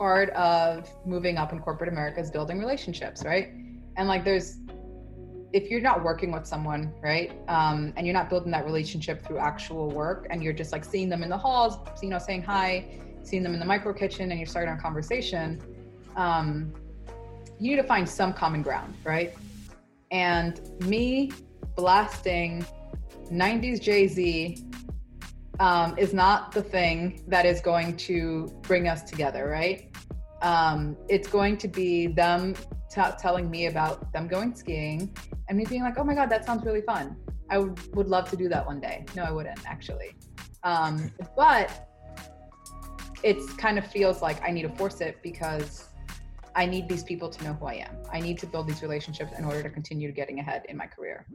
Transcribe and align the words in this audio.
part 0.00 0.30
of 0.30 0.88
moving 1.04 1.36
up 1.36 1.52
in 1.52 1.60
corporate 1.60 1.90
America 1.92 2.18
is 2.18 2.30
building 2.30 2.58
relationships, 2.58 3.22
right? 3.22 3.52
And 3.98 4.08
like 4.08 4.24
there's 4.24 4.56
if 5.52 5.70
you're 5.70 5.82
not 5.82 6.02
working 6.02 6.32
with 6.32 6.46
someone, 6.46 6.94
right, 7.02 7.32
um, 7.48 7.92
and 7.96 8.06
you're 8.06 8.14
not 8.14 8.30
building 8.30 8.50
that 8.52 8.64
relationship 8.64 9.22
through 9.26 9.38
actual 9.38 9.90
work, 9.90 10.26
and 10.30 10.42
you're 10.42 10.54
just 10.54 10.72
like 10.72 10.84
seeing 10.86 11.10
them 11.10 11.22
in 11.22 11.28
the 11.28 11.36
halls, 11.36 11.76
you 12.02 12.08
know, 12.08 12.18
saying 12.18 12.40
hi, 12.42 12.98
seeing 13.24 13.42
them 13.42 13.52
in 13.52 13.60
the 13.60 13.66
micro 13.66 13.92
kitchen, 13.92 14.30
and 14.30 14.40
you're 14.40 14.46
starting 14.46 14.72
a 14.72 14.80
conversation, 14.80 15.60
um, 16.16 16.72
you 17.58 17.72
need 17.72 17.82
to 17.82 17.86
find 17.86 18.08
some 18.08 18.32
common 18.32 18.62
ground, 18.62 18.94
right? 19.04 19.34
And 20.12 20.60
me 20.86 21.30
blasting 21.76 22.64
90s 23.30 23.82
Jay 23.82 24.06
Z 24.06 24.64
um, 25.60 25.96
is 25.98 26.12
not 26.14 26.52
the 26.52 26.62
thing 26.62 27.22
that 27.28 27.44
is 27.44 27.60
going 27.60 27.96
to 27.98 28.46
bring 28.62 28.88
us 28.88 29.02
together, 29.02 29.48
right? 29.48 29.94
Um, 30.42 30.96
it's 31.08 31.28
going 31.28 31.58
to 31.58 31.68
be 31.68 32.06
them 32.06 32.54
t- 32.90 33.02
telling 33.18 33.50
me 33.50 33.66
about 33.66 34.10
them 34.12 34.26
going 34.26 34.54
skiing 34.56 35.14
and 35.48 35.58
me 35.58 35.66
being 35.66 35.82
like, 35.82 35.98
oh 35.98 36.04
my 36.04 36.14
God, 36.14 36.30
that 36.30 36.46
sounds 36.46 36.64
really 36.64 36.80
fun. 36.80 37.14
I 37.50 37.58
would, 37.58 37.94
would 37.94 38.08
love 38.08 38.30
to 38.30 38.36
do 38.36 38.48
that 38.48 38.66
one 38.66 38.80
day. 38.80 39.04
No, 39.14 39.22
I 39.22 39.30
wouldn't 39.30 39.60
actually. 39.66 40.16
Um, 40.62 41.12
but 41.36 41.88
it 43.22 43.36
kind 43.58 43.76
of 43.78 43.86
feels 43.86 44.22
like 44.22 44.42
I 44.42 44.50
need 44.50 44.62
to 44.62 44.70
force 44.70 45.02
it 45.02 45.18
because 45.22 45.90
I 46.54 46.64
need 46.64 46.88
these 46.88 47.02
people 47.02 47.28
to 47.28 47.44
know 47.44 47.52
who 47.52 47.66
I 47.66 47.74
am. 47.74 47.96
I 48.10 48.18
need 48.18 48.38
to 48.38 48.46
build 48.46 48.66
these 48.66 48.80
relationships 48.80 49.32
in 49.38 49.44
order 49.44 49.62
to 49.62 49.68
continue 49.68 50.10
getting 50.10 50.38
ahead 50.38 50.64
in 50.70 50.76
my 50.78 50.86
career. 50.86 51.26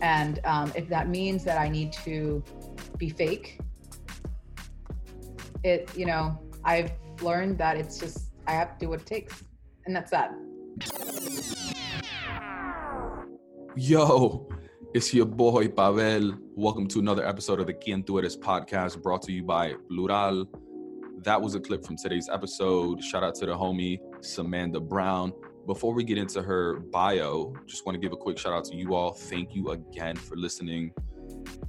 And 0.00 0.40
um, 0.44 0.72
if 0.74 0.88
that 0.88 1.08
means 1.08 1.44
that 1.44 1.58
I 1.58 1.68
need 1.68 1.92
to 2.04 2.42
be 2.98 3.10
fake, 3.10 3.58
it, 5.62 5.90
you 5.96 6.06
know, 6.06 6.38
I've 6.64 6.92
learned 7.22 7.58
that 7.58 7.76
it's 7.76 7.98
just, 7.98 8.30
I 8.46 8.52
have 8.52 8.78
to 8.78 8.86
do 8.86 8.90
what 8.90 9.00
it 9.00 9.06
takes. 9.06 9.44
And 9.86 9.94
that's 9.94 10.10
that. 10.10 10.32
Yo, 13.76 14.48
it's 14.94 15.12
your 15.12 15.26
boy 15.26 15.68
Pavel. 15.68 16.34
Welcome 16.54 16.86
to 16.88 17.00
another 17.00 17.26
episode 17.26 17.60
of 17.60 17.66
the 17.66 17.74
Quien 17.74 18.02
Tú 18.02 18.18
Eres 18.18 18.36
podcast 18.36 19.02
brought 19.02 19.22
to 19.22 19.32
you 19.32 19.42
by 19.42 19.74
Plural. 19.88 20.46
That 21.22 21.40
was 21.40 21.54
a 21.54 21.60
clip 21.60 21.84
from 21.84 21.96
today's 21.96 22.28
episode. 22.28 23.02
Shout 23.02 23.24
out 23.24 23.34
to 23.36 23.46
the 23.46 23.52
homie 23.52 23.98
Samanda 24.20 24.80
Brown. 24.80 25.32
Before 25.66 25.94
we 25.94 26.04
get 26.04 26.18
into 26.18 26.42
her 26.42 26.80
bio, 26.80 27.54
just 27.66 27.86
want 27.86 27.94
to 27.94 28.00
give 28.00 28.12
a 28.12 28.16
quick 28.16 28.38
shout 28.38 28.52
out 28.52 28.64
to 28.66 28.76
you 28.76 28.94
all. 28.94 29.12
Thank 29.12 29.54
you 29.54 29.70
again 29.70 30.14
for 30.14 30.36
listening. 30.36 30.92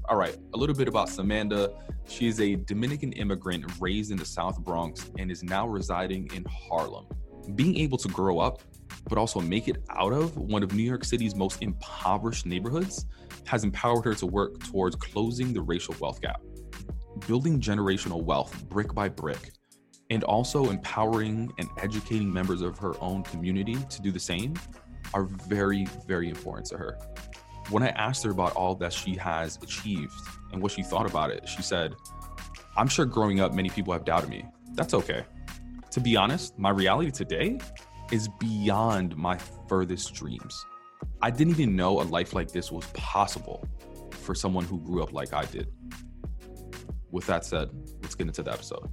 All 0.09 0.17
right, 0.17 0.35
a 0.53 0.57
little 0.57 0.75
bit 0.75 0.87
about 0.87 1.07
Samanda. 1.07 1.73
She 2.07 2.27
is 2.27 2.41
a 2.41 2.55
Dominican 2.55 3.13
immigrant 3.13 3.65
raised 3.79 4.11
in 4.11 4.17
the 4.17 4.25
South 4.25 4.59
Bronx 4.59 5.09
and 5.17 5.31
is 5.31 5.43
now 5.43 5.65
residing 5.67 6.29
in 6.33 6.45
Harlem. 6.45 7.05
Being 7.55 7.77
able 7.77 7.97
to 7.99 8.09
grow 8.09 8.39
up 8.39 8.61
but 9.07 9.17
also 9.17 9.39
make 9.39 9.67
it 9.67 9.77
out 9.91 10.13
of 10.13 10.35
one 10.37 10.63
of 10.63 10.73
New 10.73 10.83
York 10.83 11.03
City's 11.03 11.35
most 11.35 11.61
impoverished 11.61 12.45
neighborhoods 12.45 13.05
has 13.45 13.63
empowered 13.63 14.05
her 14.05 14.15
to 14.15 14.25
work 14.25 14.59
towards 14.59 14.95
closing 14.95 15.53
the 15.53 15.61
racial 15.61 15.95
wealth 15.99 16.21
gap, 16.21 16.41
building 17.27 17.61
generational 17.61 18.23
wealth 18.23 18.67
brick 18.67 18.93
by 18.93 19.07
brick, 19.07 19.51
and 20.09 20.23
also 20.23 20.69
empowering 20.69 21.51
and 21.57 21.67
educating 21.81 22.31
members 22.31 22.61
of 22.61 22.77
her 22.77 22.93
own 23.01 23.23
community 23.23 23.75
to 23.89 24.01
do 24.01 24.11
the 24.11 24.19
same 24.19 24.53
are 25.13 25.23
very, 25.23 25.85
very 26.07 26.29
important 26.29 26.67
to 26.67 26.77
her. 26.77 26.97
When 27.69 27.81
I 27.81 27.89
asked 27.89 28.23
her 28.23 28.31
about 28.31 28.53
all 28.53 28.75
that 28.75 28.93
she 28.93 29.15
has 29.15 29.57
achieved 29.61 30.13
and 30.51 30.61
what 30.61 30.71
she 30.71 30.83
thought 30.83 31.09
about 31.09 31.31
it, 31.31 31.47
she 31.47 31.61
said, 31.61 31.95
I'm 32.77 32.87
sure 32.87 33.05
growing 33.05 33.39
up, 33.39 33.53
many 33.53 33.69
people 33.69 33.93
have 33.93 34.05
doubted 34.05 34.29
me. 34.29 34.45
That's 34.73 34.93
okay. 34.93 35.23
To 35.91 35.99
be 35.99 36.15
honest, 36.15 36.59
my 36.59 36.69
reality 36.69 37.09
today 37.09 37.59
is 38.11 38.27
beyond 38.39 39.15
my 39.15 39.37
furthest 39.67 40.13
dreams. 40.13 40.65
I 41.21 41.31
didn't 41.31 41.53
even 41.53 41.75
know 41.75 42.01
a 42.01 42.03
life 42.03 42.33
like 42.33 42.51
this 42.51 42.71
was 42.71 42.85
possible 42.87 43.67
for 44.11 44.35
someone 44.35 44.65
who 44.65 44.79
grew 44.81 45.01
up 45.01 45.13
like 45.13 45.33
I 45.33 45.45
did. 45.45 45.71
With 47.11 47.25
that 47.27 47.45
said, 47.45 47.69
let's 48.03 48.13
get 48.13 48.27
into 48.27 48.43
the 48.43 48.51
episode. 48.51 48.89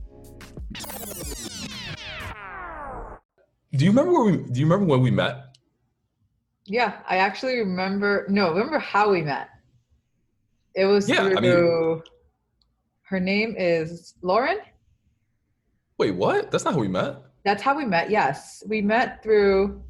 Do 3.75 3.85
you 3.85 3.91
remember 3.91 4.13
where 4.13 4.25
we 4.25 4.37
do 4.37 4.61
you 4.61 4.67
remember 4.67 4.87
when 4.87 5.01
we 5.03 5.11
met? 5.11 5.57
Yeah, 6.67 7.01
I 7.09 7.17
actually 7.19 7.59
remember 7.59 8.27
no, 8.29 8.51
remember 8.53 8.79
how 8.79 9.11
we 9.11 9.23
met. 9.23 9.49
It 10.75 10.87
was 10.87 11.09
Yeah, 11.09 11.29
through 11.29 11.37
I 11.37 11.41
mean- 11.41 12.03
her 13.05 13.21
name 13.21 13.55
is 13.59 14.15
Lauren. 14.23 14.59
Wait, 15.99 16.13
what? 16.13 16.51
That's 16.51 16.65
not 16.65 16.75
how 16.75 16.81
we 16.81 16.89
met. 16.89 17.17
That's 17.45 17.63
how 17.63 17.77
we 17.77 17.85
met. 17.85 18.11
Yes, 18.11 18.63
we 18.67 18.81
met 18.81 19.23
through 19.23 19.83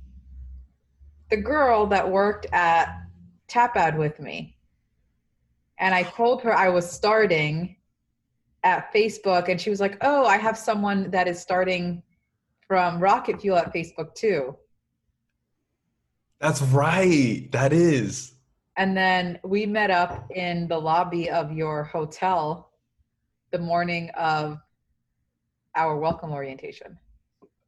the 1.31 1.37
girl 1.37 1.87
that 1.87 2.11
worked 2.11 2.47
at 2.53 2.99
Tapad 3.49 3.97
with 3.97 4.19
me, 4.19 4.57
and 5.79 5.95
I 5.95 6.03
told 6.03 6.43
her 6.43 6.53
I 6.53 6.69
was 6.71 6.91
starting 6.91 7.77
at 8.65 8.93
Facebook, 8.93 9.49
and 9.49 9.61
she 9.61 9.71
was 9.71 9.81
like, 9.81 9.97
"Oh, 10.01 10.25
I 10.25 10.37
have 10.37 10.57
someone 10.57 11.11
that 11.11 11.29
is 11.29 11.41
starting 11.41 12.03
from 12.67 13.01
Rocket 13.01 13.41
Fuel 13.41 13.57
at 13.57 13.73
Facebook 13.73 14.15
too." 14.15 14.57
That's 16.41 16.63
right. 16.63 17.49
That 17.53 17.73
is. 17.73 18.35
And 18.77 18.97
then 18.97 19.39
we 19.45 19.67
met 19.67 19.91
up 19.91 20.31
in 20.35 20.67
the 20.67 20.79
lobby 20.79 21.31
of 21.31 21.53
your 21.53 21.85
hotel 21.85 22.71
the 23.53 23.59
morning 23.59 24.11
of 24.17 24.59
our 25.77 25.97
welcome 25.99 26.33
orientation. 26.33 26.99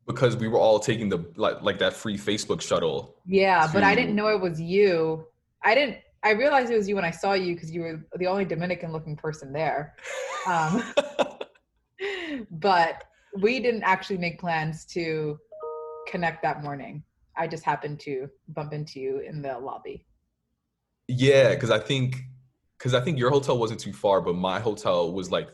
Because 0.06 0.36
we 0.36 0.48
were 0.48 0.58
all 0.58 0.78
taking 0.78 1.08
the 1.08 1.24
like 1.36 1.62
like 1.62 1.78
that 1.78 1.94
free 1.94 2.18
Facebook 2.18 2.60
shuttle. 2.60 3.16
Yeah, 3.26 3.70
but 3.72 3.82
I 3.82 3.94
didn't 3.94 4.14
know 4.14 4.28
it 4.28 4.40
was 4.40 4.60
you. 4.60 5.26
I 5.62 5.74
didn't. 5.74 5.98
I 6.24 6.30
realized 6.30 6.70
it 6.70 6.76
was 6.76 6.88
you 6.88 6.94
when 6.94 7.04
I 7.04 7.10
saw 7.10 7.34
you 7.34 7.54
because 7.54 7.70
you 7.70 7.82
were 7.82 8.06
the 8.16 8.26
only 8.26 8.46
Dominican-looking 8.46 9.16
person 9.16 9.52
there. 9.52 9.94
Um, 10.48 10.82
but 12.50 13.04
we 13.38 13.60
didn't 13.60 13.82
actually 13.82 14.16
make 14.16 14.40
plans 14.40 14.86
to 14.86 15.38
connect 16.08 16.42
that 16.42 16.62
morning. 16.62 17.04
I 17.36 17.46
just 17.46 17.62
happened 17.62 18.00
to 18.00 18.28
bump 18.48 18.72
into 18.72 19.00
you 19.00 19.18
in 19.18 19.42
the 19.42 19.58
lobby. 19.58 20.06
yeah, 21.08 21.50
because 21.50 21.70
I 21.70 21.78
think 21.78 22.22
because 22.78 22.94
I 22.94 23.00
think 23.00 23.18
your 23.18 23.30
hotel 23.30 23.58
wasn't 23.58 23.80
too 23.80 23.92
far, 23.92 24.20
but 24.20 24.34
my 24.34 24.60
hotel 24.60 25.12
was 25.12 25.30
like 25.30 25.48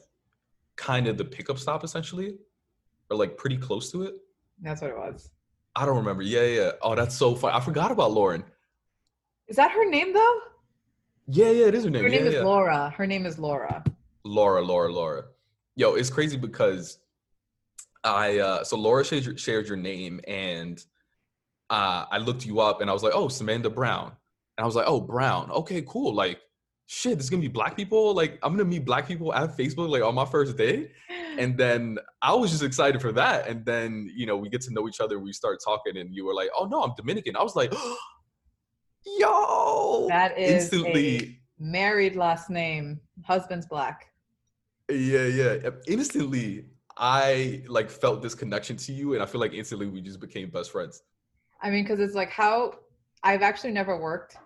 kind 0.76 1.08
of 1.08 1.18
the 1.18 1.24
pickup 1.24 1.58
stop 1.58 1.82
essentially, 1.84 2.36
or 3.10 3.16
like 3.16 3.36
pretty 3.36 3.56
close 3.56 3.90
to 3.92 4.02
it. 4.02 4.14
That's 4.60 4.82
what 4.82 4.90
it 4.90 4.96
was. 4.96 5.30
I 5.74 5.84
don't 5.86 5.96
remember. 5.96 6.22
Yeah, 6.22 6.44
yeah. 6.44 6.70
Oh, 6.82 6.94
that's 6.94 7.16
so 7.16 7.34
fun. 7.34 7.52
I 7.54 7.60
forgot 7.60 7.90
about 7.90 8.12
Lauren. 8.12 8.44
Is 9.48 9.56
that 9.56 9.72
her 9.72 9.88
name 9.88 10.12
though? 10.12 10.38
Yeah, 11.32 11.50
yeah, 11.50 11.66
it 11.66 11.74
is 11.74 11.84
her 11.84 11.90
name. 11.90 12.02
Her 12.02 12.08
name 12.08 12.24
yeah, 12.24 12.28
is 12.28 12.34
yeah. 12.34 12.42
Laura. 12.42 12.90
Her 12.90 13.06
name 13.06 13.24
is 13.24 13.38
Laura. 13.38 13.84
Laura, 14.24 14.60
Laura, 14.62 14.92
Laura. 14.92 15.24
Yo, 15.76 15.94
it's 15.94 16.10
crazy 16.10 16.36
because 16.36 16.98
I 18.02 18.38
uh 18.38 18.64
so 18.64 18.76
Laura 18.76 19.04
shared 19.04 19.24
your, 19.24 19.36
shared 19.36 19.68
your 19.68 19.76
name 19.76 20.20
and 20.26 20.84
uh 21.68 22.06
I 22.10 22.18
looked 22.18 22.44
you 22.44 22.60
up 22.60 22.80
and 22.80 22.90
I 22.90 22.92
was 22.92 23.04
like, 23.04 23.14
oh, 23.14 23.28
Samanda 23.28 23.72
Brown. 23.72 24.12
And 24.58 24.64
I 24.64 24.66
was 24.66 24.74
like, 24.74 24.86
oh, 24.88 25.00
Brown. 25.00 25.50
Okay, 25.52 25.82
cool. 25.86 26.12
Like, 26.12 26.40
shit, 26.86 27.16
there's 27.16 27.30
gonna 27.30 27.42
be 27.42 27.48
black 27.48 27.76
people. 27.76 28.12
Like, 28.12 28.40
I'm 28.42 28.52
gonna 28.56 28.68
meet 28.68 28.84
black 28.84 29.06
people 29.06 29.32
at 29.32 29.56
Facebook 29.56 29.88
like 29.88 30.02
on 30.02 30.16
my 30.16 30.24
first 30.24 30.56
day. 30.56 30.90
And 31.38 31.56
then 31.56 31.98
I 32.20 32.34
was 32.34 32.50
just 32.50 32.64
excited 32.64 33.00
for 33.00 33.12
that. 33.12 33.46
And 33.46 33.64
then, 33.64 34.10
you 34.12 34.26
know, 34.26 34.36
we 34.36 34.48
get 34.48 34.62
to 34.62 34.72
know 34.72 34.88
each 34.88 35.00
other, 35.00 35.20
we 35.20 35.32
start 35.32 35.58
talking, 35.64 35.96
and 35.96 36.12
you 36.12 36.26
were 36.26 36.34
like, 36.34 36.50
oh 36.58 36.66
no, 36.66 36.82
I'm 36.82 36.92
Dominican. 36.96 37.36
I 37.36 37.42
was 37.44 37.54
like, 37.54 37.72
yo, 39.04 40.06
That 40.08 40.38
is 40.38 40.64
instantly. 40.64 41.18
a 41.18 41.40
married 41.58 42.16
last 42.16 42.50
name. 42.50 43.00
Husband's 43.24 43.66
black. 43.66 44.06
Yeah, 44.90 45.26
yeah. 45.26 45.70
Instantly, 45.86 46.66
I 46.96 47.62
like 47.68 47.90
felt 47.90 48.22
this 48.22 48.34
connection 48.34 48.76
to 48.78 48.92
you, 48.92 49.14
and 49.14 49.22
I 49.22 49.26
feel 49.26 49.40
like 49.40 49.52
instantly 49.52 49.86
we 49.86 50.00
just 50.00 50.20
became 50.20 50.50
best 50.50 50.72
friends. 50.72 51.02
I 51.62 51.70
mean, 51.70 51.84
because 51.84 52.00
it's 52.00 52.14
like 52.14 52.30
how 52.30 52.74
I've 53.22 53.42
actually 53.42 53.72
never 53.72 53.96
worked 54.00 54.36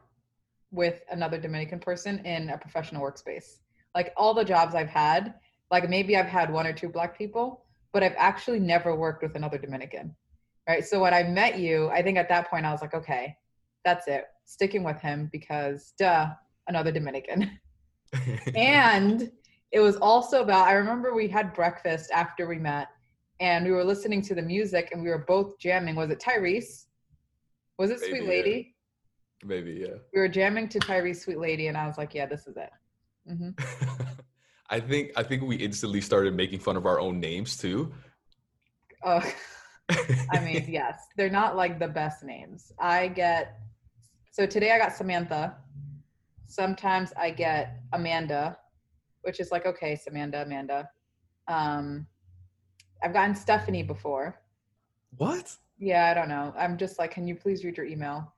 with 0.71 1.03
another 1.11 1.39
Dominican 1.39 1.79
person 1.79 2.19
in 2.27 2.51
a 2.51 2.59
professional 2.59 3.03
workspace. 3.03 3.61
Like 3.95 4.13
all 4.17 4.35
the 4.35 4.45
jobs 4.45 4.75
I've 4.75 4.89
had, 4.89 5.35
like 5.71 5.89
maybe 5.89 6.17
I've 6.17 6.27
had 6.27 6.53
one 6.53 6.67
or 6.67 6.73
two 6.73 6.89
black 6.89 7.17
people, 7.17 7.65
but 7.93 8.03
I've 8.03 8.17
actually 8.19 8.59
never 8.59 8.95
worked 8.97 9.23
with 9.23 9.37
another 9.37 9.57
Dominican. 9.59 10.15
Right. 10.69 10.85
So 10.85 11.01
when 11.01 11.15
I 11.15 11.23
met 11.23 11.59
you, 11.59 11.89
I 11.91 12.03
think 12.03 12.19
at 12.19 12.29
that 12.31 12.51
point 12.51 12.67
I 12.67 12.73
was 12.73 12.81
like, 12.81 12.95
okay, 12.95 13.37
that's 13.85 14.09
it. 14.09 14.25
Sticking 14.45 14.85
with 14.85 15.01
him 15.01 15.29
because 15.33 15.93
duh, 15.99 16.31
another 16.69 16.93
Dominican. 16.93 17.59
and 18.55 19.31
it 19.73 19.81
was 19.81 19.97
also 19.97 20.41
about 20.41 20.69
i 20.69 20.73
remember 20.73 21.17
we 21.17 21.27
had 21.27 21.53
breakfast 21.53 22.13
after 22.13 22.47
we 22.47 22.59
met 22.59 22.87
and 23.41 23.65
we 23.65 23.73
were 23.73 23.83
listening 23.83 24.23
to 24.23 24.37
the 24.37 24.43
music 24.43 24.91
and 24.93 25.03
we 25.03 25.09
were 25.09 25.25
both 25.27 25.59
jamming 25.59 25.97
was 25.97 26.11
it 26.11 26.21
tyrese 26.21 26.85
was 27.77 27.91
it 27.91 27.99
Maybe, 28.01 28.11
sweet 28.13 28.23
yeah. 28.23 28.29
lady 28.29 28.75
Maybe, 29.45 29.73
yeah. 29.73 29.97
we 30.15 30.21
were 30.21 30.29
jamming 30.29 30.69
to 30.69 30.79
tyrese 30.79 31.17
sweet 31.25 31.39
lady 31.39 31.67
and 31.67 31.77
i 31.77 31.89
was 31.89 31.99
like 31.99 32.15
yeah 32.15 32.27
this 32.27 32.47
is 32.47 32.57
it 32.57 32.71
Mm-hmm. 33.29 33.51
I 34.71 34.81
think 34.81 35.13
I 35.17 35.23
think 35.23 35.43
we 35.43 35.57
instantly 35.57 36.01
started 36.01 36.35
making 36.35 36.61
fun 36.61 36.77
of 36.77 36.87
our 36.87 37.01
own 37.01 37.21
names 37.21 37.57
too. 37.57 37.93
oh 39.03 39.23
I 39.91 40.41
mean, 40.41 40.65
yes, 40.69 40.99
they're 41.17 41.31
not 41.31 41.57
like 41.57 41.79
the 41.79 41.89
best 41.89 42.25
names. 42.25 42.73
I 42.79 43.09
get 43.09 43.59
so 44.35 44.47
today 44.47 44.73
I 44.73 44.79
got 44.79 44.93
Samantha. 44.93 45.55
Sometimes 46.49 47.13
I 47.17 47.31
get 47.31 47.77
Amanda, 47.93 48.59
which 49.23 49.39
is 49.39 49.53
like 49.53 49.65
okay, 49.65 49.95
Samantha, 49.95 50.43
Amanda. 50.43 50.91
Um, 51.47 52.09
I've 53.01 53.13
gotten 53.13 53.37
Stephanie 53.37 53.85
before. 53.85 54.41
What? 55.19 55.55
Yeah, 55.79 56.11
I 56.11 56.15
don't 56.15 56.29
know. 56.29 56.53
I'm 56.59 56.77
just 56.77 56.99
like, 56.99 57.13
can 57.13 57.29
you 57.29 57.37
please 57.37 57.65
read 57.65 57.77
your 57.77 57.87
email? 57.87 58.35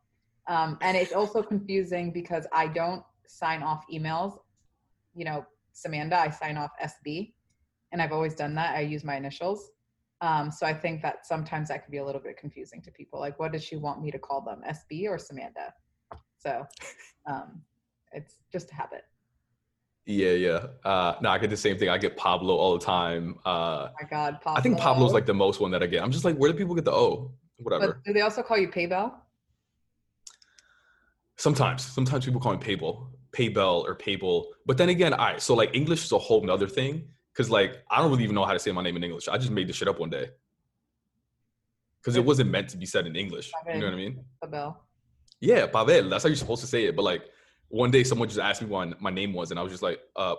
Um, 0.48 0.76
and 0.82 0.98
it's 0.98 1.14
also 1.14 1.42
confusing 1.42 2.12
because 2.12 2.46
I 2.52 2.66
don't 2.66 3.02
sign 3.26 3.62
off 3.62 3.86
emails. 3.90 4.38
You 5.14 5.24
know, 5.24 5.46
Samantha, 5.72 6.20
I 6.20 6.28
sign 6.28 6.58
off 6.58 6.72
SB, 6.84 7.32
and 7.92 8.02
I've 8.02 8.12
always 8.12 8.34
done 8.34 8.54
that. 8.56 8.76
I 8.76 8.80
use 8.80 9.02
my 9.02 9.16
initials. 9.16 9.70
Um, 10.20 10.50
so 10.50 10.66
I 10.66 10.74
think 10.74 11.00
that 11.00 11.26
sometimes 11.26 11.68
that 11.68 11.84
can 11.84 11.90
be 11.90 11.98
a 11.98 12.04
little 12.04 12.20
bit 12.20 12.36
confusing 12.36 12.82
to 12.82 12.90
people. 12.90 13.18
Like, 13.18 13.38
what 13.38 13.52
does 13.52 13.64
she 13.64 13.76
want 13.76 14.02
me 14.02 14.10
to 14.10 14.18
call 14.18 14.42
them, 14.42 14.60
SB 14.68 15.08
or 15.08 15.16
Samantha? 15.16 15.72
So 16.46 16.66
um, 17.26 17.62
it's 18.12 18.36
just 18.52 18.70
a 18.70 18.74
habit. 18.74 19.04
Yeah, 20.04 20.30
yeah. 20.30 20.66
Uh, 20.84 21.16
no, 21.20 21.30
I 21.30 21.38
get 21.38 21.50
the 21.50 21.56
same 21.56 21.76
thing. 21.76 21.88
I 21.88 21.98
get 21.98 22.16
Pablo 22.16 22.54
all 22.54 22.78
the 22.78 22.84
time. 22.84 23.36
Uh, 23.44 23.88
oh 23.88 23.90
my 24.00 24.08
God, 24.08 24.40
Pablo. 24.40 24.58
I 24.58 24.60
think 24.60 24.78
Pablo's 24.78 25.12
like 25.12 25.26
the 25.26 25.34
most 25.34 25.60
one 25.60 25.72
that 25.72 25.82
I 25.82 25.86
get. 25.86 26.04
I'm 26.04 26.12
just 26.12 26.24
like, 26.24 26.36
where 26.36 26.50
do 26.52 26.56
people 26.56 26.76
get 26.76 26.84
the 26.84 26.92
O? 26.92 27.32
Whatever. 27.56 27.94
But 27.94 28.04
do 28.04 28.12
they 28.12 28.20
also 28.20 28.42
call 28.42 28.58
you 28.58 28.68
Paybell? 28.68 29.12
Sometimes, 31.36 31.84
sometimes 31.84 32.24
people 32.24 32.40
call 32.40 32.52
me 32.52 32.58
Paybell, 32.58 33.08
Paybell 33.32 33.82
or 33.84 33.96
Paybell. 33.96 34.44
But 34.64 34.78
then 34.78 34.90
again, 34.90 35.12
I 35.12 35.38
so 35.38 35.54
like 35.54 35.74
English 35.74 36.04
is 36.04 36.12
a 36.12 36.18
whole 36.18 36.42
nother 36.44 36.68
thing 36.68 37.08
because 37.32 37.50
like 37.50 37.82
I 37.90 37.98
don't 37.98 38.12
really 38.12 38.22
even 38.22 38.36
know 38.36 38.44
how 38.44 38.52
to 38.52 38.60
say 38.60 38.70
my 38.70 38.82
name 38.82 38.96
in 38.96 39.02
English. 39.02 39.26
I 39.26 39.36
just 39.36 39.50
made 39.50 39.68
this 39.68 39.74
shit 39.74 39.88
up 39.88 39.98
one 39.98 40.10
day 40.10 40.28
because 42.00 42.14
it 42.14 42.24
wasn't 42.24 42.50
meant 42.50 42.68
to 42.68 42.76
be 42.76 42.86
said 42.86 43.06
in 43.08 43.16
English. 43.16 43.50
You 43.66 43.80
know 43.80 43.86
what 43.86 43.94
I 43.94 43.96
mean? 43.96 44.24
Pavel. 44.40 44.85
Yeah, 45.40 45.66
Pavel. 45.66 46.08
That's 46.08 46.24
how 46.24 46.28
you're 46.28 46.36
supposed 46.36 46.62
to 46.62 46.66
say 46.66 46.84
it. 46.84 46.96
But 46.96 47.02
like 47.02 47.24
one 47.68 47.90
day, 47.90 48.04
someone 48.04 48.28
just 48.28 48.40
asked 48.40 48.62
me 48.62 48.68
what 48.68 49.00
my 49.00 49.10
name 49.10 49.32
was, 49.32 49.50
and 49.50 49.60
I 49.60 49.62
was 49.62 49.72
just 49.72 49.82
like, 49.82 50.00
"Uh, 50.14 50.36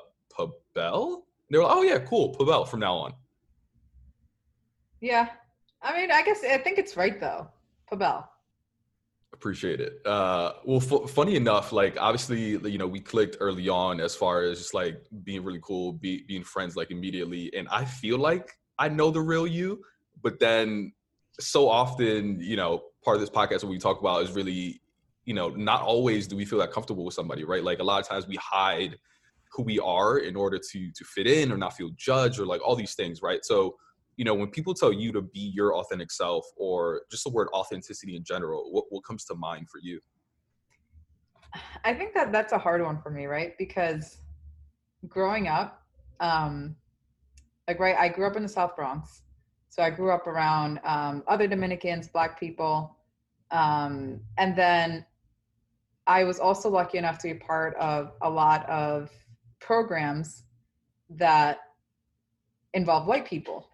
Pavel." 0.76 1.26
They 1.50 1.58
were 1.58 1.64
like, 1.66 1.76
"Oh 1.76 1.84
yeah, 1.84 2.00
cool, 2.00 2.36
Pavel." 2.36 2.66
From 2.66 2.80
now 2.80 2.96
on. 2.96 3.14
Yeah, 5.00 5.30
I 5.82 5.96
mean, 5.96 6.12
I 6.12 6.24
guess 6.24 6.44
I 6.44 6.58
think 6.58 6.80
it's 6.80 6.98
right 6.98 7.20
though, 7.20 7.48
Pavel. 7.90 8.28
Appreciate 9.34 9.80
it. 9.80 10.02
Uh, 10.06 10.54
well, 10.66 10.82
f- 10.82 11.12
funny 11.12 11.36
enough, 11.36 11.72
like 11.72 11.96
obviously, 12.00 12.58
you 12.70 12.78
know, 12.78 12.88
we 12.88 13.00
clicked 13.00 13.38
early 13.40 13.70
on 13.70 14.00
as 14.00 14.16
far 14.16 14.42
as 14.42 14.58
just 14.58 14.74
like 14.74 15.06
being 15.24 15.44
really 15.44 15.60
cool, 15.62 15.94
be, 15.94 16.24
being 16.28 16.44
friends 16.44 16.76
like 16.76 16.90
immediately, 16.90 17.54
and 17.56 17.68
I 17.70 17.86
feel 17.86 18.18
like 18.18 18.58
I 18.80 18.90
know 18.90 19.12
the 19.12 19.22
real 19.22 19.46
you, 19.46 19.84
but 20.24 20.40
then 20.40 20.94
so 21.40 21.70
often, 21.70 22.40
you 22.40 22.56
know, 22.56 22.84
part 23.04 23.16
of 23.16 23.22
this 23.22 23.30
podcast 23.30 23.64
what 23.64 23.70
we 23.70 23.78
talk 23.78 24.00
about 24.00 24.24
is 24.24 24.32
really, 24.32 24.82
you 25.28 25.34
know, 25.34 25.50
not 25.50 25.82
always 25.82 26.26
do 26.26 26.38
we 26.38 26.46
feel 26.46 26.58
that 26.60 26.72
comfortable 26.72 27.04
with 27.04 27.14
somebody, 27.14 27.44
right? 27.44 27.62
Like 27.62 27.80
a 27.80 27.84
lot 27.84 28.02
of 28.02 28.08
times 28.08 28.26
we 28.26 28.38
hide 28.38 28.98
who 29.52 29.62
we 29.62 29.78
are 29.78 30.20
in 30.20 30.38
order 30.38 30.58
to 30.58 30.92
to 30.92 31.04
fit 31.04 31.28
in 31.28 31.52
or 31.52 31.58
not 31.58 31.76
feel 31.76 31.92
judged 31.98 32.40
or 32.40 32.46
like 32.46 32.66
all 32.66 32.76
these 32.76 32.96
things, 32.96 33.22
right? 33.22 33.44
So 33.44 33.76
you 34.16 34.24
know, 34.26 34.34
when 34.34 34.48
people 34.48 34.74
tell 34.74 34.92
you 34.92 35.12
to 35.12 35.22
be 35.22 35.52
your 35.54 35.76
authentic 35.76 36.12
self 36.12 36.46
or 36.56 37.02
just 37.12 37.26
the 37.26 37.30
word 37.30 37.50
authenticity 37.54 38.16
in 38.16 38.24
general, 38.24 38.72
what, 38.72 38.86
what 38.90 39.04
comes 39.04 39.26
to 39.26 39.36
mind 39.36 39.70
for 39.70 39.80
you? 39.80 40.00
I 41.84 41.94
think 41.94 42.14
that 42.16 42.32
that's 42.32 42.54
a 42.54 42.58
hard 42.58 42.82
one 42.82 43.00
for 43.00 43.12
me, 43.12 43.26
right? 43.26 43.54
Because 43.60 44.18
growing 45.08 45.48
up, 45.48 45.84
um, 46.20 46.76
like, 47.68 47.80
right, 47.80 47.96
I 47.96 48.10
grew 48.10 48.26
up 48.26 48.36
in 48.36 48.44
the 48.44 48.50
South 48.50 48.76
Bronx. 48.76 49.22
So 49.70 49.84
I 49.84 49.92
grew 49.92 50.10
up 50.10 50.26
around 50.26 50.80
um, 50.84 51.24
other 51.28 51.48
Dominicans, 51.48 52.08
Black 52.08 52.40
people. 52.40 52.98
Um, 53.52 54.22
and 54.40 54.58
then 54.58 55.06
I 56.08 56.24
was 56.24 56.40
also 56.40 56.70
lucky 56.70 56.98
enough 56.98 57.18
to 57.20 57.28
be 57.28 57.34
part 57.34 57.76
of 57.76 58.14
a 58.22 58.30
lot 58.30 58.68
of 58.70 59.12
programs 59.60 60.44
that 61.10 61.60
involve 62.74 63.08
white 63.08 63.26
people. 63.26 63.68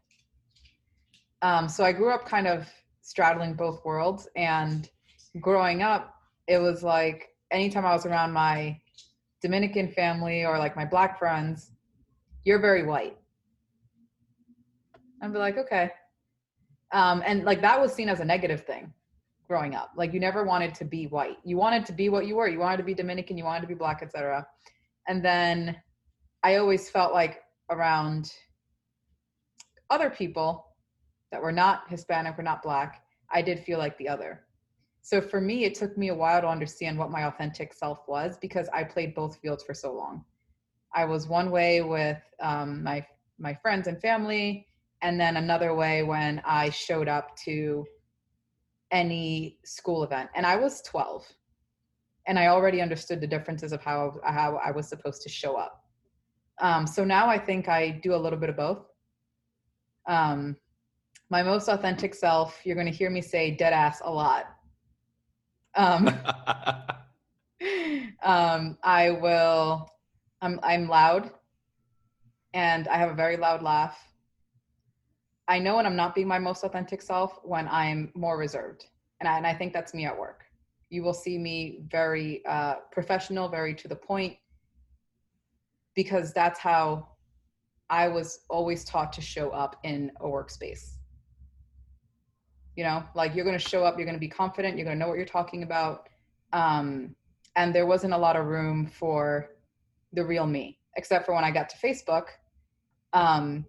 Um, 1.44 1.70
so 1.70 1.84
I 1.84 1.92
grew 1.92 2.12
up 2.12 2.26
kind 2.26 2.48
of 2.48 2.68
straddling 3.02 3.54
both 3.54 3.86
worlds. 3.86 4.28
And 4.36 4.90
growing 5.40 5.84
up, 5.84 6.16
it 6.48 6.58
was 6.58 6.82
like 6.82 7.30
anytime 7.52 7.86
I 7.86 7.94
was 7.94 8.06
around 8.06 8.32
my 8.32 8.80
Dominican 9.42 9.92
family 9.92 10.44
or 10.44 10.58
like 10.58 10.76
my 10.76 10.86
black 10.86 11.20
friends, 11.20 11.72
you're 12.46 12.60
very 12.60 12.84
white. 12.84 13.18
I'd 15.22 15.32
be 15.32 15.38
like, 15.38 15.58
okay. 15.58 15.92
Um, 16.92 17.22
and 17.26 17.44
like 17.44 17.62
that 17.62 17.80
was 17.80 17.94
seen 17.94 18.10
as 18.10 18.20
a 18.20 18.26
negative 18.26 18.66
thing 18.66 18.92
growing 19.48 19.76
up. 19.76 19.92
Like 19.96 20.14
you 20.14 20.20
never 20.20 20.44
wanted 20.44 20.74
to 20.76 20.86
be 20.86 21.08
white. 21.08 21.38
You 21.44 21.58
wanted 21.58 21.86
to 21.88 21.94
be 21.94 22.10
what 22.10 22.26
you 22.26 22.36
were. 22.36 22.48
You 22.48 22.60
wanted 22.60 22.78
to 22.78 22.84
be 22.84 22.94
Dominican, 22.94 23.38
you 23.38 23.44
wanted 23.44 23.62
to 23.62 23.68
be 23.68 23.74
black, 23.74 24.02
etc. 24.02 24.46
And 25.08 25.24
then 25.24 25.76
I 26.44 26.56
always 26.58 26.90
felt 26.90 27.14
like 27.14 27.42
around 27.70 28.32
other 29.90 30.10
people, 30.10 30.68
that 31.34 31.42
were 31.42 31.52
not 31.52 31.90
Hispanic 31.90 32.38
or 32.38 32.44
not 32.44 32.62
Black, 32.62 33.02
I 33.32 33.42
did 33.42 33.60
feel 33.60 33.80
like 33.80 33.98
the 33.98 34.08
other. 34.08 34.44
So 35.02 35.20
for 35.20 35.42
me, 35.42 35.66
it 35.66 35.74
took 35.74 35.98
me 35.98 36.10
a 36.10 36.16
while 36.16 36.40
to 36.40 36.48
understand 36.48 36.98
what 36.98 37.10
my 37.10 37.24
authentic 37.24 37.74
self 37.74 38.08
was 38.08 38.38
because 38.38 38.70
I 38.72 38.84
played 38.84 39.16
both 39.16 39.38
fields 39.38 39.64
for 39.64 39.74
so 39.74 39.92
long. 39.94 40.24
I 40.94 41.06
was 41.06 41.28
one 41.28 41.50
way 41.50 41.82
with 41.82 42.22
um, 42.40 42.84
my 42.84 43.06
my 43.40 43.56
friends 43.56 43.88
and 43.88 44.00
family, 44.00 44.68
and 45.02 45.20
then 45.20 45.38
another 45.38 45.74
way 45.74 46.04
when 46.04 46.40
I 46.46 46.70
showed 46.70 47.08
up 47.08 47.36
to 47.46 47.84
any 48.94 49.58
school 49.66 50.06
event. 50.06 50.30
And 50.36 50.46
I 50.46 50.56
was 50.56 50.82
12, 50.84 51.28
and 52.28 52.40
I 52.40 52.48
already 52.48 52.82
understood 52.82 53.20
the 53.20 53.28
differences 53.28 53.74
of 53.74 53.82
how 53.82 54.22
how 54.24 54.62
I 54.64 54.72
was 54.72 54.88
supposed 54.88 55.22
to 55.24 55.30
show 55.30 55.58
up. 55.58 55.84
Um, 56.62 56.88
so 56.88 57.04
now 57.04 57.28
I 57.28 57.38
think 57.38 57.68
I 57.68 57.90
do 57.90 58.16
a 58.16 58.22
little 58.24 58.40
bit 58.40 58.50
of 58.50 58.56
both. 58.56 58.86
Um, 60.08 60.56
my 61.30 61.42
most 61.42 61.68
authentic 61.68 62.14
self, 62.14 62.62
you're 62.64 62.76
going 62.76 62.92
to 62.92 62.98
hear 62.98 63.10
me 63.10 63.22
say 63.22 63.52
dead 63.52 63.74
ass 63.74 64.02
a 64.06 64.12
lot. 64.12 64.46
Um, 65.76 66.08
um, 68.24 68.78
I 68.84 69.10
will, 69.10 69.90
I'm, 70.42 70.60
I'm 70.62 70.88
loud 70.88 71.32
and 72.54 72.88
I 72.88 72.98
have 72.98 73.10
a 73.10 73.16
very 73.16 73.38
loud 73.38 73.64
laugh. 73.64 73.98
I 75.48 75.60
know 75.60 75.76
when 75.76 75.86
I'm 75.86 75.96
not 75.96 76.16
being 76.16 76.28
my 76.28 76.40
most 76.40 76.64
authentic 76.64 77.02
self 77.02 77.40
when 77.44 77.68
I'm 77.68 78.12
more 78.16 78.38
reserved. 78.38 78.86
And 79.20 79.28
I, 79.28 79.38
and 79.38 79.48
I 79.48 79.54
think 79.54 79.74
that's 79.74 79.94
me 79.94 80.06
at 80.06 80.18
work. 80.18 80.44
You 80.90 81.04
will 81.04 81.14
see 81.14 81.38
me 81.38 81.84
very 81.90 82.46
uh, 82.46 82.76
professional, 82.92 83.50
very 83.50 83.74
to 83.76 83.88
the 83.88 83.96
point, 83.96 84.38
because 85.96 86.34
that's 86.34 86.60
how 86.60 87.08
I 87.90 88.08
was 88.08 88.42
always 88.50 88.84
taught 88.86 89.12
to 89.14 89.22
show 89.22 89.50
up 89.50 89.80
in 89.84 90.12
a 90.20 90.26
workspace 90.26 90.98
you 92.76 92.84
know 92.84 93.04
like 93.16 93.36
you're 93.36 93.46
going 93.46 93.58
to 93.58 93.64
show 93.64 93.84
up 93.84 93.98
you're 93.98 94.06
going 94.06 94.16
to 94.16 94.20
be 94.20 94.28
confident 94.28 94.78
you're 94.78 94.86
going 94.86 94.98
to 94.98 95.00
know 95.00 95.08
what 95.08 95.18
you're 95.18 95.26
talking 95.26 95.64
about 95.64 96.10
um, 96.54 97.16
and 97.56 97.74
there 97.74 97.86
wasn't 97.86 98.14
a 98.14 98.18
lot 98.18 98.36
of 98.36 98.46
room 98.46 98.86
for 98.86 99.52
the 100.14 100.24
real 100.24 100.46
me 100.46 100.80
except 100.96 101.26
for 101.26 101.34
when 101.34 101.44
i 101.44 101.52
got 101.52 101.70
to 101.70 101.78
facebook 101.78 102.26
um, 103.14 103.66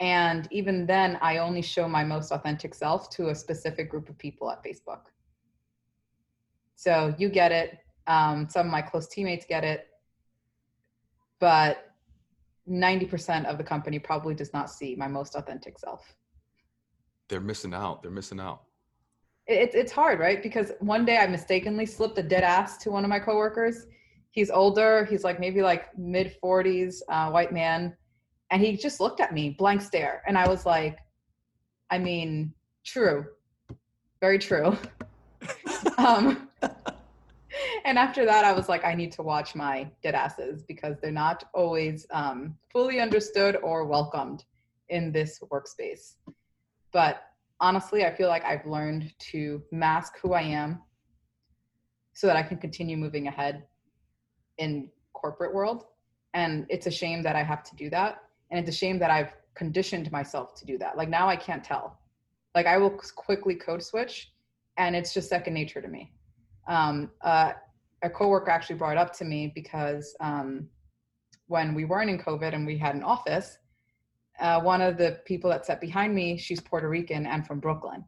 and 0.00 0.48
even 0.50 0.86
then 0.86 1.18
i 1.22 1.38
only 1.38 1.62
show 1.62 1.88
my 1.88 2.04
most 2.04 2.30
authentic 2.30 2.74
self 2.74 3.10
to 3.10 3.28
a 3.28 3.34
specific 3.34 3.90
group 3.90 4.08
of 4.08 4.16
people 4.18 4.50
at 4.50 4.62
facebook 4.64 5.06
so 6.76 7.14
you 7.18 7.28
get 7.28 7.52
it 7.52 7.78
um, 8.06 8.48
some 8.48 8.66
of 8.66 8.72
my 8.72 8.80
close 8.80 9.06
teammates 9.06 9.44
get 9.46 9.64
it 9.64 9.88
but 11.40 11.84
90% 12.68 13.44
of 13.46 13.58
the 13.58 13.64
company 13.64 13.98
probably 13.98 14.34
does 14.34 14.52
not 14.52 14.70
see 14.70 14.94
my 14.96 15.08
most 15.08 15.34
authentic 15.34 15.78
self 15.78 16.14
they're 17.28 17.40
missing 17.40 17.74
out. 17.74 18.02
They're 18.02 18.10
missing 18.10 18.40
out. 18.40 18.62
It's 19.46 19.74
it's 19.74 19.92
hard, 19.92 20.18
right? 20.18 20.42
Because 20.42 20.72
one 20.80 21.04
day 21.04 21.18
I 21.18 21.26
mistakenly 21.26 21.86
slipped 21.86 22.18
a 22.18 22.22
dead 22.22 22.42
ass 22.42 22.76
to 22.78 22.90
one 22.90 23.04
of 23.04 23.10
my 23.10 23.18
coworkers. 23.18 23.86
He's 24.30 24.50
older. 24.50 25.04
He's 25.06 25.24
like 25.24 25.40
maybe 25.40 25.62
like 25.62 25.96
mid 25.96 26.36
forties, 26.40 27.02
uh, 27.08 27.30
white 27.30 27.52
man, 27.52 27.96
and 28.50 28.62
he 28.62 28.76
just 28.76 29.00
looked 29.00 29.20
at 29.20 29.32
me, 29.32 29.50
blank 29.50 29.82
stare, 29.82 30.22
and 30.26 30.38
I 30.38 30.48
was 30.48 30.64
like, 30.64 30.98
I 31.90 31.98
mean, 31.98 32.52
true, 32.84 33.26
very 34.20 34.38
true. 34.38 34.76
um, 35.98 36.48
and 37.84 37.98
after 37.98 38.24
that, 38.24 38.44
I 38.44 38.52
was 38.52 38.68
like, 38.68 38.84
I 38.84 38.94
need 38.94 39.12
to 39.12 39.22
watch 39.22 39.54
my 39.54 39.90
dead 40.02 40.14
asses 40.14 40.62
because 40.62 40.96
they're 41.00 41.10
not 41.10 41.44
always 41.54 42.06
um, 42.10 42.56
fully 42.70 43.00
understood 43.00 43.56
or 43.62 43.86
welcomed 43.86 44.44
in 44.88 45.12
this 45.12 45.40
workspace. 45.50 46.16
But 46.92 47.22
honestly, 47.60 48.04
I 48.04 48.14
feel 48.14 48.28
like 48.28 48.44
I've 48.44 48.66
learned 48.66 49.12
to 49.30 49.62
mask 49.70 50.18
who 50.20 50.32
I 50.32 50.42
am 50.42 50.82
so 52.12 52.26
that 52.26 52.36
I 52.36 52.42
can 52.42 52.58
continue 52.58 52.96
moving 52.96 53.28
ahead 53.28 53.64
in 54.58 54.90
corporate 55.12 55.54
world. 55.54 55.84
And 56.34 56.66
it's 56.68 56.86
a 56.86 56.90
shame 56.90 57.22
that 57.22 57.36
I 57.36 57.42
have 57.42 57.62
to 57.64 57.76
do 57.76 57.90
that. 57.90 58.22
And 58.50 58.58
it's 58.58 58.68
a 58.68 58.78
shame 58.78 58.98
that 59.00 59.10
I've 59.10 59.34
conditioned 59.54 60.10
myself 60.12 60.54
to 60.56 60.64
do 60.64 60.78
that. 60.78 60.96
Like 60.96 61.08
now 61.08 61.28
I 61.28 61.36
can't 61.36 61.62
tell. 61.62 61.98
Like 62.54 62.66
I 62.66 62.78
will 62.78 62.90
quickly 62.90 63.54
code 63.54 63.82
switch, 63.82 64.32
and 64.76 64.96
it's 64.96 65.12
just 65.12 65.28
second 65.28 65.54
nature 65.54 65.82
to 65.82 65.88
me. 65.88 66.12
Um, 66.66 67.10
uh, 67.22 67.52
a 68.02 68.10
coworker 68.10 68.50
actually 68.50 68.76
brought 68.76 68.96
up 68.96 69.12
to 69.18 69.24
me 69.24 69.52
because 69.54 70.14
um, 70.20 70.68
when 71.46 71.74
we 71.74 71.84
weren't 71.84 72.10
in 72.10 72.18
COVID 72.18 72.54
and 72.54 72.66
we 72.66 72.78
had 72.78 72.94
an 72.94 73.02
office, 73.02 73.58
uh, 74.40 74.60
one 74.60 74.80
of 74.80 74.96
the 74.96 75.20
people 75.24 75.50
that 75.50 75.66
sat 75.66 75.80
behind 75.80 76.14
me, 76.14 76.36
she's 76.36 76.60
Puerto 76.60 76.88
Rican 76.88 77.26
and 77.26 77.46
from 77.46 77.58
Brooklyn. 77.58 78.04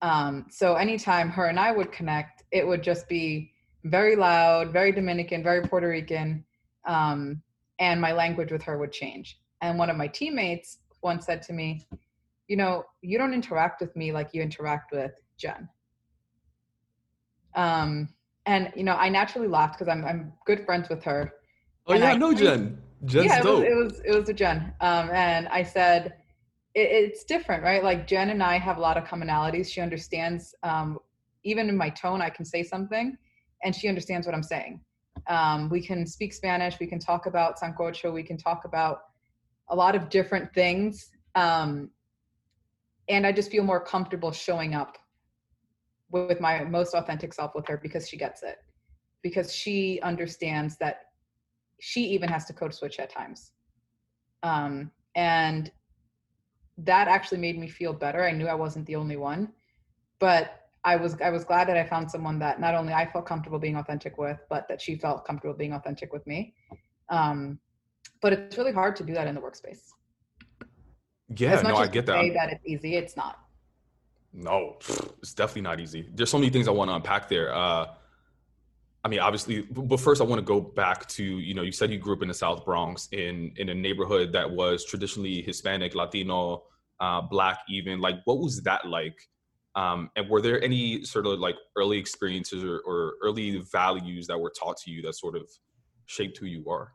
Um, 0.00 0.46
so 0.50 0.74
anytime 0.74 1.30
her 1.30 1.46
and 1.46 1.60
I 1.60 1.70
would 1.70 1.92
connect, 1.92 2.42
it 2.50 2.66
would 2.66 2.82
just 2.82 3.08
be 3.08 3.52
very 3.84 4.16
loud, 4.16 4.72
very 4.72 4.90
Dominican, 4.90 5.42
very 5.42 5.62
Puerto 5.62 5.88
Rican, 5.88 6.44
um, 6.84 7.40
and 7.82 8.00
my 8.00 8.12
language 8.12 8.52
with 8.52 8.62
her 8.62 8.78
would 8.78 8.92
change. 8.92 9.40
And 9.60 9.76
one 9.76 9.90
of 9.90 9.96
my 9.96 10.06
teammates 10.06 10.78
once 11.02 11.26
said 11.26 11.42
to 11.42 11.52
me, 11.52 11.68
"You 12.46 12.56
know, 12.56 12.84
you 13.00 13.18
don't 13.18 13.34
interact 13.34 13.80
with 13.80 13.94
me 13.96 14.12
like 14.12 14.28
you 14.32 14.40
interact 14.40 14.92
with 14.92 15.12
Jen." 15.36 15.68
Um, 17.56 18.08
and 18.46 18.72
you 18.76 18.84
know, 18.84 18.94
I 18.94 19.08
naturally 19.08 19.48
laughed 19.48 19.74
because 19.78 19.90
I'm 19.92 20.04
I'm 20.04 20.32
good 20.46 20.64
friends 20.64 20.88
with 20.88 21.02
her. 21.04 21.34
Oh 21.88 21.94
yeah, 21.94 22.12
I 22.12 22.16
know 22.16 22.32
Jen. 22.32 22.80
Jen's 23.04 23.26
yeah, 23.26 23.40
it 23.40 23.42
dope. 23.42 23.58
was, 23.58 23.68
it 23.72 23.76
was 23.82 24.00
it 24.10 24.14
was 24.18 24.28
a 24.28 24.36
Jen. 24.42 24.72
Um, 24.80 25.10
and 25.10 25.48
I 25.48 25.64
said, 25.64 26.14
it, 26.74 26.88
it's 26.98 27.24
different, 27.24 27.64
right? 27.64 27.82
Like 27.82 28.06
Jen 28.06 28.30
and 28.30 28.42
I 28.44 28.58
have 28.58 28.76
a 28.78 28.80
lot 28.80 28.96
of 28.96 29.04
commonalities. 29.04 29.68
She 29.72 29.80
understands, 29.80 30.54
um, 30.62 31.00
even 31.42 31.68
in 31.68 31.76
my 31.76 31.90
tone, 31.90 32.22
I 32.22 32.30
can 32.30 32.44
say 32.44 32.62
something, 32.62 33.18
and 33.64 33.74
she 33.74 33.88
understands 33.88 34.24
what 34.24 34.36
I'm 34.36 34.44
saying. 34.44 34.80
Um, 35.28 35.68
we 35.68 35.84
can 35.84 36.06
speak 36.06 36.32
Spanish. 36.32 36.78
We 36.80 36.86
can 36.86 36.98
talk 36.98 37.26
about 37.26 37.58
sancocho. 37.58 38.12
We 38.12 38.22
can 38.22 38.36
talk 38.36 38.64
about 38.64 39.02
a 39.68 39.76
lot 39.76 39.94
of 39.94 40.08
different 40.08 40.52
things. 40.52 41.10
Um, 41.34 41.90
and 43.08 43.26
I 43.26 43.32
just 43.32 43.50
feel 43.50 43.64
more 43.64 43.80
comfortable 43.80 44.32
showing 44.32 44.74
up 44.74 44.98
with 46.10 46.40
my 46.40 46.64
most 46.64 46.94
authentic 46.94 47.32
self 47.32 47.54
with 47.54 47.66
her 47.68 47.78
because 47.78 48.08
she 48.08 48.16
gets 48.16 48.42
it, 48.42 48.58
because 49.22 49.54
she 49.54 50.00
understands 50.02 50.76
that 50.78 51.06
she 51.80 52.04
even 52.04 52.28
has 52.28 52.44
to 52.46 52.52
code 52.52 52.74
switch 52.74 52.98
at 52.98 53.10
times. 53.10 53.52
Um, 54.42 54.90
and 55.14 55.70
that 56.78 57.08
actually 57.08 57.38
made 57.38 57.58
me 57.58 57.68
feel 57.68 57.92
better. 57.92 58.24
I 58.24 58.32
knew 58.32 58.46
I 58.46 58.54
wasn't 58.54 58.86
the 58.86 58.96
only 58.96 59.16
one, 59.16 59.52
but 60.18 60.61
I 60.84 60.96
was 60.96 61.16
I 61.20 61.30
was 61.30 61.44
glad 61.44 61.68
that 61.68 61.76
I 61.76 61.84
found 61.84 62.10
someone 62.10 62.38
that 62.40 62.60
not 62.60 62.74
only 62.74 62.92
I 62.92 63.06
felt 63.06 63.26
comfortable 63.26 63.58
being 63.58 63.76
authentic 63.76 64.18
with, 64.18 64.38
but 64.48 64.66
that 64.68 64.80
she 64.80 64.96
felt 64.96 65.24
comfortable 65.24 65.54
being 65.54 65.72
authentic 65.72 66.12
with 66.12 66.26
me. 66.26 66.54
Um, 67.08 67.58
but 68.20 68.32
it's 68.32 68.58
really 68.58 68.72
hard 68.72 68.96
to 68.96 69.04
do 69.04 69.14
that 69.14 69.26
in 69.26 69.34
the 69.34 69.40
workspace. 69.40 69.90
Yeah, 71.28 71.60
no, 71.62 71.76
I 71.76 71.86
get 71.86 72.06
that. 72.06 72.20
Say 72.20 72.30
that 72.30 72.50
it's 72.50 72.66
easy. 72.66 72.96
It's 72.96 73.16
not. 73.16 73.38
No, 74.32 74.76
it's 75.18 75.34
definitely 75.34 75.62
not 75.62 75.78
easy. 75.78 76.08
There's 76.14 76.30
so 76.30 76.38
many 76.38 76.50
things 76.50 76.66
I 76.66 76.70
want 76.70 76.90
to 76.90 76.94
unpack 76.94 77.28
there. 77.28 77.54
Uh, 77.54 77.88
I 79.04 79.08
mean, 79.08 79.20
obviously, 79.20 79.62
but 79.62 80.00
first 80.00 80.20
I 80.20 80.24
want 80.24 80.38
to 80.38 80.44
go 80.44 80.60
back 80.60 81.08
to 81.10 81.24
you 81.24 81.54
know 81.54 81.62
you 81.62 81.72
said 81.72 81.90
you 81.90 81.98
grew 81.98 82.14
up 82.14 82.22
in 82.22 82.28
the 82.28 82.34
South 82.34 82.64
Bronx 82.64 83.08
in 83.12 83.52
in 83.56 83.68
a 83.68 83.74
neighborhood 83.74 84.32
that 84.32 84.50
was 84.50 84.84
traditionally 84.84 85.42
Hispanic, 85.42 85.94
Latino, 85.94 86.64
uh, 87.00 87.20
Black, 87.20 87.58
even. 87.68 88.00
Like, 88.00 88.16
what 88.24 88.38
was 88.38 88.62
that 88.62 88.86
like? 88.86 89.28
Um, 89.74 90.10
and 90.16 90.28
were 90.28 90.42
there 90.42 90.62
any 90.62 91.04
sort 91.04 91.26
of 91.26 91.38
like 91.38 91.56
early 91.76 91.98
experiences 91.98 92.62
or, 92.62 92.80
or 92.80 93.14
early 93.22 93.58
values 93.72 94.26
that 94.26 94.38
were 94.38 94.52
taught 94.58 94.76
to 94.84 94.90
you 94.90 95.00
that 95.02 95.14
sort 95.14 95.34
of 95.36 95.48
shaped 96.06 96.38
who 96.38 96.46
you 96.46 96.68
are? 96.68 96.92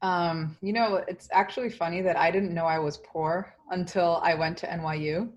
Um, 0.00 0.56
you 0.62 0.72
know, 0.72 1.02
it's 1.08 1.28
actually 1.32 1.70
funny 1.70 2.02
that 2.02 2.16
I 2.16 2.30
didn't 2.30 2.54
know 2.54 2.66
I 2.66 2.78
was 2.78 2.98
poor 2.98 3.54
until 3.70 4.20
I 4.22 4.34
went 4.34 4.56
to 4.58 4.66
NYU. 4.66 5.30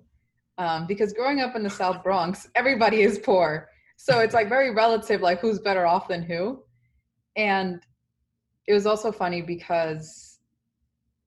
Um, 0.57 0.87
because 0.87 1.13
growing 1.13 1.39
up 1.39 1.55
in 1.55 1.63
the 1.63 1.69
South 1.69 2.03
Bronx, 2.03 2.49
everybody 2.55 3.01
is 3.01 3.19
poor 3.19 3.69
so 3.97 4.19
it's 4.19 4.33
like 4.33 4.47
very 4.47 4.73
relative 4.73 5.21
like 5.21 5.39
who's 5.41 5.59
better 5.59 5.85
off 5.85 6.07
than 6.07 6.21
who 6.21 6.63
and 7.35 7.81
it 8.67 8.73
was 8.73 8.85
also 8.85 9.11
funny 9.11 9.41
because 9.41 10.39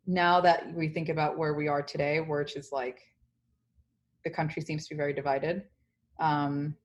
now 0.06 0.40
that 0.40 0.72
we 0.74 0.88
think 0.88 1.08
about 1.08 1.36
where 1.36 1.54
we 1.54 1.68
are 1.68 1.82
today 1.82 2.20
which 2.20 2.56
is 2.56 2.70
like 2.72 3.00
the 4.24 4.30
country 4.30 4.62
seems 4.62 4.86
to 4.86 4.94
be 4.94 4.98
very 4.98 5.12
divided. 5.12 5.64
Um, 6.18 6.76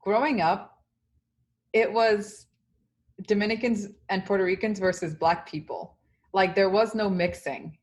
growing 0.00 0.40
up 0.40 0.78
it 1.72 1.90
was 1.90 2.46
dominicans 3.26 3.88
and 4.10 4.24
puerto 4.26 4.44
ricans 4.44 4.78
versus 4.78 5.14
black 5.14 5.48
people. 5.48 5.96
Like 6.34 6.54
there 6.54 6.70
was 6.70 6.94
no 6.94 7.08
mixing. 7.08 7.76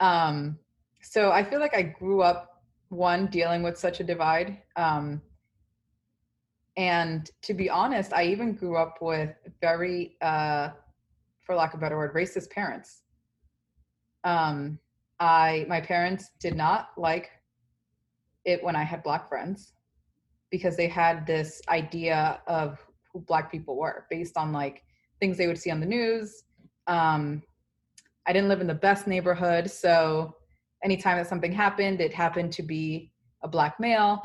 Um, 0.00 0.58
so 1.00 1.30
i 1.30 1.44
feel 1.44 1.60
like 1.60 1.76
i 1.76 1.82
grew 1.82 2.22
up 2.22 2.62
one 2.88 3.26
dealing 3.28 3.62
with 3.62 3.78
such 3.78 4.00
a 4.00 4.04
divide 4.04 4.58
um, 4.74 5.22
and 6.76 7.30
to 7.40 7.54
be 7.54 7.70
honest 7.70 8.12
i 8.12 8.24
even 8.24 8.52
grew 8.52 8.76
up 8.76 8.98
with 9.00 9.30
very 9.60 10.16
uh, 10.22 10.70
for 11.48 11.54
lack 11.54 11.72
of 11.72 11.80
a 11.80 11.80
better 11.80 11.96
word 11.96 12.12
racist 12.14 12.50
parents. 12.50 13.04
Um, 14.22 14.78
i 15.20 15.64
my 15.68 15.80
parents 15.80 16.30
did 16.40 16.56
not 16.56 16.90
like 16.96 17.30
it 18.44 18.62
when 18.62 18.76
i 18.76 18.82
had 18.82 19.02
black 19.02 19.28
friends 19.28 19.72
because 20.50 20.76
they 20.76 20.88
had 20.88 21.26
this 21.26 21.60
idea 21.68 22.40
of 22.46 22.78
who 23.12 23.20
black 23.20 23.50
people 23.50 23.76
were 23.76 24.06
based 24.10 24.36
on 24.36 24.52
like 24.52 24.82
things 25.20 25.36
they 25.36 25.46
would 25.46 25.58
see 25.58 25.70
on 25.70 25.80
the 25.80 25.86
news 25.86 26.44
um, 26.86 27.42
i 28.26 28.32
didn't 28.32 28.48
live 28.48 28.60
in 28.60 28.66
the 28.66 28.74
best 28.74 29.06
neighborhood 29.06 29.70
so 29.70 30.34
anytime 30.82 31.16
that 31.16 31.26
something 31.26 31.52
happened, 31.52 32.00
it 32.00 32.12
happened 32.12 32.52
to 32.52 32.62
be 32.62 33.12
a 33.42 33.48
black 33.48 33.78
male. 33.80 34.22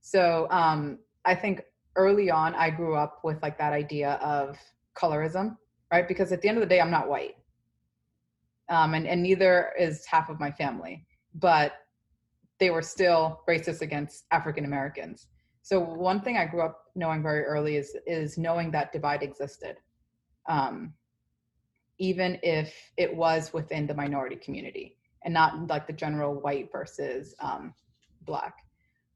So 0.00 0.46
um, 0.50 0.98
I 1.24 1.34
think 1.34 1.62
early 1.96 2.30
on, 2.30 2.54
I 2.54 2.70
grew 2.70 2.96
up 2.96 3.20
with 3.22 3.40
like 3.42 3.58
that 3.58 3.72
idea 3.72 4.12
of 4.22 4.58
colorism, 4.96 5.56
right? 5.92 6.06
Because 6.08 6.32
at 6.32 6.42
the 6.42 6.48
end 6.48 6.58
of 6.58 6.62
the 6.62 6.68
day, 6.68 6.80
I'm 6.80 6.90
not 6.90 7.08
white. 7.08 7.36
Um, 8.68 8.94
and, 8.94 9.06
and 9.06 9.22
neither 9.22 9.72
is 9.78 10.06
half 10.06 10.30
of 10.30 10.40
my 10.40 10.50
family, 10.50 11.04
but 11.34 11.72
they 12.58 12.70
were 12.70 12.82
still 12.82 13.40
racist 13.48 13.80
against 13.80 14.24
African 14.30 14.64
Americans. 14.64 15.26
So 15.62 15.80
one 15.80 16.20
thing 16.20 16.36
I 16.36 16.46
grew 16.46 16.62
up 16.62 16.84
knowing 16.94 17.22
very 17.22 17.44
early 17.44 17.76
is 17.76 17.96
is 18.06 18.36
knowing 18.36 18.70
that 18.72 18.92
divide 18.92 19.22
existed, 19.22 19.76
um, 20.48 20.92
even 21.98 22.38
if 22.42 22.74
it 22.96 23.14
was 23.14 23.52
within 23.52 23.86
the 23.86 23.94
minority 23.94 24.36
community 24.36 24.96
and 25.24 25.32
not 25.32 25.68
like 25.68 25.86
the 25.86 25.92
general 25.92 26.34
white 26.34 26.70
versus 26.72 27.34
um, 27.40 27.74
black. 28.22 28.54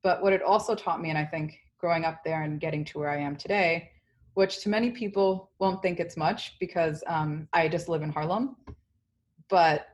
But 0.02 0.22
what 0.22 0.32
it 0.32 0.42
also 0.42 0.74
taught 0.74 1.00
me, 1.00 1.10
and 1.10 1.18
I 1.18 1.24
think 1.24 1.58
growing 1.78 2.04
up 2.04 2.22
there 2.24 2.42
and 2.42 2.60
getting 2.60 2.84
to 2.86 2.98
where 2.98 3.10
I 3.10 3.18
am 3.18 3.36
today, 3.36 3.90
which 4.34 4.60
to 4.62 4.68
many 4.68 4.90
people 4.90 5.50
won't 5.58 5.82
think 5.82 5.98
it's 5.98 6.16
much 6.16 6.58
because 6.60 7.02
um, 7.06 7.48
I 7.52 7.68
just 7.68 7.88
live 7.88 8.02
in 8.02 8.10
Harlem, 8.10 8.56
but 9.48 9.88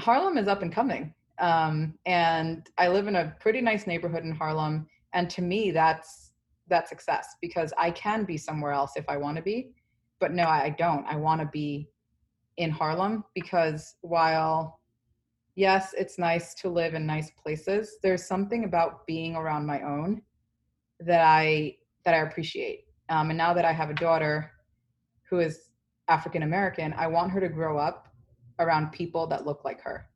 Harlem 0.00 0.38
is 0.38 0.48
up 0.48 0.62
and 0.62 0.72
coming. 0.72 1.14
Um, 1.38 1.94
and 2.06 2.68
I 2.78 2.88
live 2.88 3.06
in 3.06 3.16
a 3.16 3.34
pretty 3.40 3.60
nice 3.60 3.86
neighborhood 3.86 4.24
in 4.24 4.32
Harlem. 4.32 4.86
And 5.12 5.30
to 5.30 5.42
me, 5.42 5.70
that's 5.70 6.32
that 6.68 6.88
success 6.88 7.36
because 7.40 7.72
I 7.78 7.90
can 7.90 8.24
be 8.24 8.36
somewhere 8.36 8.72
else 8.72 8.92
if 8.96 9.08
I 9.08 9.16
want 9.16 9.36
to 9.36 9.42
be. 9.42 9.70
But 10.20 10.32
no, 10.32 10.44
I 10.44 10.70
don't. 10.70 11.06
I 11.06 11.16
want 11.16 11.40
to 11.40 11.46
be 11.46 11.88
in 12.56 12.70
Harlem 12.70 13.24
because 13.34 13.94
while 14.00 14.80
yes, 15.58 15.92
it's 15.98 16.18
nice 16.18 16.54
to 16.54 16.68
live 16.68 16.94
in 16.94 17.04
nice 17.04 17.32
places. 17.32 17.98
There's 18.00 18.24
something 18.24 18.62
about 18.62 19.04
being 19.08 19.34
around 19.34 19.66
my 19.66 19.82
own 19.82 20.22
that 21.00 21.20
I 21.20 21.76
that 22.04 22.14
I 22.14 22.18
appreciate. 22.18 22.84
Um, 23.08 23.30
and 23.30 23.36
now 23.36 23.52
that 23.54 23.64
I 23.64 23.72
have 23.72 23.90
a 23.90 23.94
daughter 23.94 24.52
who 25.28 25.40
is 25.40 25.70
African 26.06 26.44
American, 26.44 26.94
I 26.96 27.08
want 27.08 27.32
her 27.32 27.40
to 27.40 27.48
grow 27.48 27.76
up 27.76 28.07
around 28.58 28.92
people 28.92 29.26
that 29.28 29.46
look 29.46 29.64
like 29.64 29.80
her. 29.82 30.06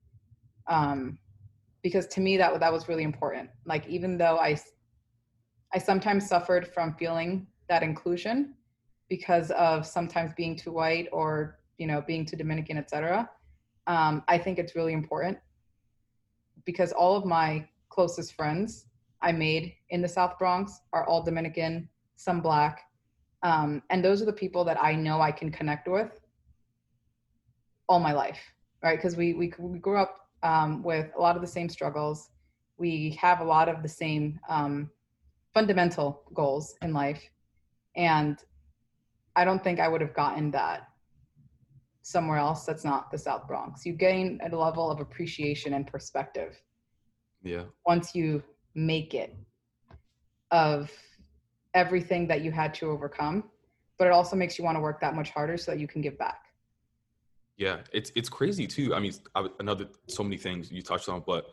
Um, 0.67 1.19
because 1.83 2.07
to 2.09 2.21
me 2.21 2.37
that 2.37 2.59
that 2.61 2.73
was 2.73 2.89
really 2.89 3.03
important. 3.03 3.51
Like 3.67 3.87
even 3.89 4.17
though 4.17 4.39
I 4.39 4.59
I 5.75 5.79
sometimes 5.79 6.29
suffered 6.29 6.69
from 6.69 6.95
feeling 6.95 7.47
that 7.69 7.83
inclusion 7.83 8.55
because 9.09 9.51
of 9.53 9.87
sometimes 9.87 10.33
being 10.37 10.57
too 10.57 10.73
white 10.73 11.09
or 11.13 11.59
you 11.79 11.87
know 11.87 12.03
being 12.03 12.25
too 12.25 12.37
Dominican, 12.37 12.77
etc 12.77 13.29
um, 13.87 14.23
I 14.29 14.39
think 14.39 14.59
it's 14.59 14.77
really 14.77 14.93
important 14.93 15.39
because 16.65 16.93
all 16.93 17.17
of 17.17 17.25
my 17.25 17.67
closest 17.89 18.35
friends 18.35 18.87
I 19.21 19.33
made 19.33 19.75
in 19.91 20.03
the 20.03 20.09
South 20.09 20.39
Bronx 20.39 20.81
are 20.93 21.07
all 21.07 21.23
Dominican, 21.23 21.89
some 22.17 22.41
Black, 22.41 22.83
um, 23.43 23.83
and 23.91 24.05
those 24.05 24.23
are 24.23 24.27
the 24.27 24.33
people 24.33 24.65
that 24.65 24.83
I 24.83 24.95
know 24.95 25.21
I 25.21 25.33
can 25.33 25.51
connect 25.51 25.89
with 25.89 26.21
all 27.93 28.01
my 28.01 28.13
life, 28.13 28.41
right? 28.83 28.97
Because 28.99 29.17
we, 29.17 29.35
we 29.35 29.53
we 29.59 29.79
grew 29.79 29.99
up 29.99 30.17
um, 30.43 30.83
with 30.83 31.11
a 31.17 31.21
lot 31.21 31.37
of 31.37 31.43
the 31.43 31.49
same 31.49 31.69
struggles. 31.69 32.31
We 32.79 33.19
have 33.21 33.41
a 33.41 33.45
lot 33.45 33.69
of 33.69 33.83
the 33.83 33.89
same 33.89 34.41
um, 34.49 34.91
fundamental 35.53 36.23
goals 36.35 36.75
in 36.83 36.93
life, 36.95 37.23
and 37.95 38.39
I 39.37 39.45
don't 39.45 39.63
think 39.63 39.79
I 39.79 39.89
would 39.89 40.01
have 40.01 40.15
gotten 40.15 40.51
that 40.53 40.89
somewhere 42.03 42.39
else 42.39 42.65
that's 42.65 42.85
not 42.85 43.11
the 43.11 43.19
South 43.19 43.47
Bronx. 43.47 43.87
You 43.87 43.93
gain 43.93 44.41
a 44.43 44.57
level 44.57 44.91
of 44.91 44.99
appreciation 45.01 45.75
and 45.75 45.87
perspective 45.87 46.61
Yeah. 47.43 47.65
once 47.87 48.15
you 48.15 48.43
make 48.75 49.15
it 49.15 49.37
of 50.51 50.91
everything 51.75 52.27
that 52.29 52.43
you 52.43 52.51
had 52.51 52.75
to 52.75 52.87
overcome. 52.91 53.45
But 53.99 54.07
it 54.09 54.13
also 54.13 54.35
makes 54.35 54.59
you 54.59 54.65
want 54.65 54.77
to 54.77 54.81
work 54.81 55.01
that 55.01 55.15
much 55.15 55.31
harder 55.31 55.57
so 55.57 55.71
that 55.71 55.79
you 55.79 55.87
can 55.87 56.03
give 56.03 56.19
back. 56.19 56.42
Yeah, 57.63 57.77
it's 57.93 58.11
it's 58.17 58.29
crazy 58.29 58.67
too. 58.67 58.93
I 58.93 58.99
mean, 58.99 59.13
I, 59.37 59.47
another 59.61 59.87
so 60.09 60.25
many 60.25 60.37
things 60.37 60.73
you 60.73 60.83
touched 60.83 61.09
on, 61.09 61.23
but 61.25 61.47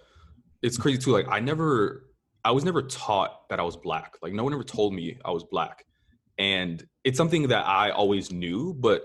it's 0.63 0.75
crazy 0.75 0.97
too. 0.97 1.11
Like 1.11 1.27
I 1.29 1.39
never, 1.39 2.09
I 2.43 2.49
was 2.49 2.65
never 2.65 2.81
taught 2.81 3.47
that 3.49 3.59
I 3.59 3.63
was 3.63 3.77
black. 3.77 4.15
Like 4.23 4.33
no 4.33 4.43
one 4.43 4.51
ever 4.51 4.63
told 4.63 4.95
me 4.95 5.19
I 5.23 5.29
was 5.29 5.43
black, 5.43 5.85
and 6.39 6.83
it's 7.03 7.15
something 7.15 7.49
that 7.49 7.63
I 7.67 7.91
always 7.91 8.31
knew. 8.31 8.73
But 8.73 9.03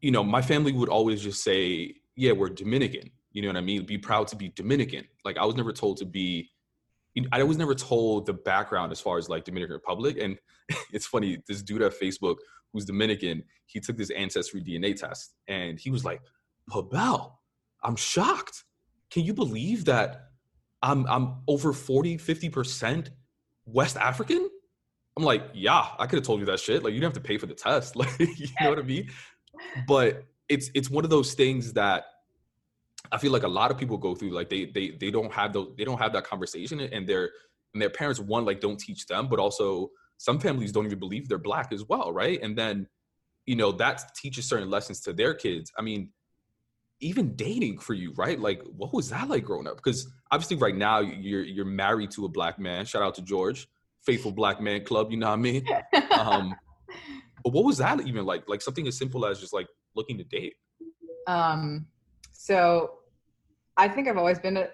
you 0.00 0.12
know, 0.12 0.22
my 0.22 0.40
family 0.40 0.70
would 0.70 0.88
always 0.88 1.20
just 1.20 1.42
say, 1.42 1.96
"Yeah, 2.14 2.30
we're 2.30 2.50
Dominican." 2.50 3.10
You 3.32 3.42
know 3.42 3.48
what 3.48 3.56
I 3.56 3.62
mean? 3.62 3.86
Be 3.86 3.98
proud 3.98 4.28
to 4.28 4.36
be 4.36 4.50
Dominican. 4.50 5.04
Like 5.24 5.36
I 5.36 5.44
was 5.44 5.56
never 5.56 5.72
told 5.72 5.96
to 5.96 6.04
be. 6.04 6.48
I 7.32 7.42
was 7.42 7.58
never 7.58 7.74
told 7.74 8.26
the 8.26 8.32
background 8.32 8.92
as 8.92 9.00
far 9.00 9.18
as 9.18 9.28
like 9.28 9.44
Dominican 9.44 9.74
Republic, 9.74 10.18
and 10.20 10.38
it's 10.92 11.06
funny. 11.06 11.38
This 11.48 11.62
dude 11.62 11.82
at 11.82 11.98
Facebook 11.98 12.36
who's 12.72 12.84
Dominican, 12.84 13.42
he 13.66 13.80
took 13.80 13.96
this 13.96 14.10
ancestry 14.10 14.62
DNA 14.62 14.94
test 14.94 15.34
and 15.46 15.78
he 15.78 15.90
was 15.90 16.04
like, 16.04 16.20
Pabel, 16.70 17.32
I'm 17.82 17.96
shocked. 17.96 18.64
Can 19.10 19.24
you 19.24 19.34
believe 19.34 19.86
that 19.86 20.30
I'm 20.82 21.06
I'm 21.06 21.36
over 21.48 21.72
40, 21.72 22.18
50% 22.18 23.08
West 23.66 23.96
African? 23.96 24.48
I'm 25.16 25.24
like, 25.24 25.44
yeah, 25.54 25.86
I 25.98 26.06
could 26.06 26.18
have 26.18 26.26
told 26.26 26.40
you 26.40 26.46
that 26.46 26.60
shit. 26.60 26.84
Like 26.84 26.92
you 26.92 27.00
didn't 27.00 27.14
have 27.14 27.22
to 27.22 27.26
pay 27.26 27.38
for 27.38 27.46
the 27.46 27.54
test. 27.54 27.96
Like, 27.96 28.18
you 28.18 28.48
know 28.60 28.70
what 28.70 28.78
I 28.78 28.82
mean? 28.82 29.08
But 29.88 30.22
it's 30.48 30.70
it's 30.72 30.88
one 30.88 31.02
of 31.02 31.10
those 31.10 31.34
things 31.34 31.72
that 31.72 32.04
I 33.12 33.18
feel 33.18 33.32
like 33.32 33.42
a 33.42 33.48
lot 33.48 33.70
of 33.70 33.78
people 33.78 33.96
go 33.96 34.14
through. 34.14 34.30
Like 34.30 34.48
they 34.48 34.66
they 34.66 34.90
they 34.90 35.10
don't 35.10 35.32
have 35.32 35.52
those 35.52 35.72
they 35.76 35.84
don't 35.84 35.98
have 35.98 36.12
that 36.12 36.24
conversation 36.24 36.80
and 36.80 37.06
their 37.08 37.30
and 37.74 37.82
their 37.82 37.90
parents 37.90 38.20
one 38.20 38.44
like 38.44 38.60
don't 38.60 38.78
teach 38.78 39.06
them, 39.06 39.28
but 39.28 39.38
also 39.38 39.90
some 40.18 40.38
families 40.40 40.72
don't 40.72 40.86
even 40.86 40.98
believe 40.98 41.28
they're 41.28 41.38
black 41.38 41.72
as 41.72 41.84
well, 41.84 42.12
right? 42.12 42.40
And 42.42 42.58
then, 42.58 42.88
you 43.46 43.56
know, 43.56 43.72
that 43.72 44.02
teaches 44.16 44.48
certain 44.48 44.68
lessons 44.68 45.00
to 45.02 45.12
their 45.12 45.32
kids. 45.32 45.72
I 45.78 45.82
mean, 45.82 46.10
even 47.00 47.36
dating 47.36 47.78
for 47.78 47.94
you, 47.94 48.12
right? 48.16 48.38
Like, 48.38 48.60
what 48.76 48.92
was 48.92 49.10
that 49.10 49.28
like 49.28 49.44
growing 49.44 49.68
up? 49.68 49.76
Because 49.76 50.08
obviously, 50.32 50.56
right 50.56 50.74
now 50.74 50.98
you're 50.98 51.44
you're 51.44 51.64
married 51.64 52.10
to 52.12 52.24
a 52.24 52.28
black 52.28 52.58
man. 52.58 52.84
Shout 52.84 53.02
out 53.02 53.14
to 53.14 53.22
George, 53.22 53.68
faithful 54.04 54.32
black 54.32 54.60
man 54.60 54.84
club. 54.84 55.12
You 55.12 55.18
know 55.18 55.28
what 55.28 55.34
I 55.34 55.36
mean? 55.36 55.66
Um, 56.10 56.54
but 57.44 57.52
what 57.52 57.64
was 57.64 57.78
that 57.78 58.00
even 58.06 58.26
like? 58.26 58.48
Like 58.48 58.60
something 58.60 58.86
as 58.88 58.98
simple 58.98 59.24
as 59.24 59.38
just 59.38 59.52
like 59.52 59.68
looking 59.94 60.18
to 60.18 60.24
date. 60.24 60.54
Um, 61.28 61.86
so 62.32 62.97
I 63.78 63.88
think 63.88 64.08
I've 64.08 64.18
always 64.18 64.40
been, 64.40 64.56
a, 64.56 64.68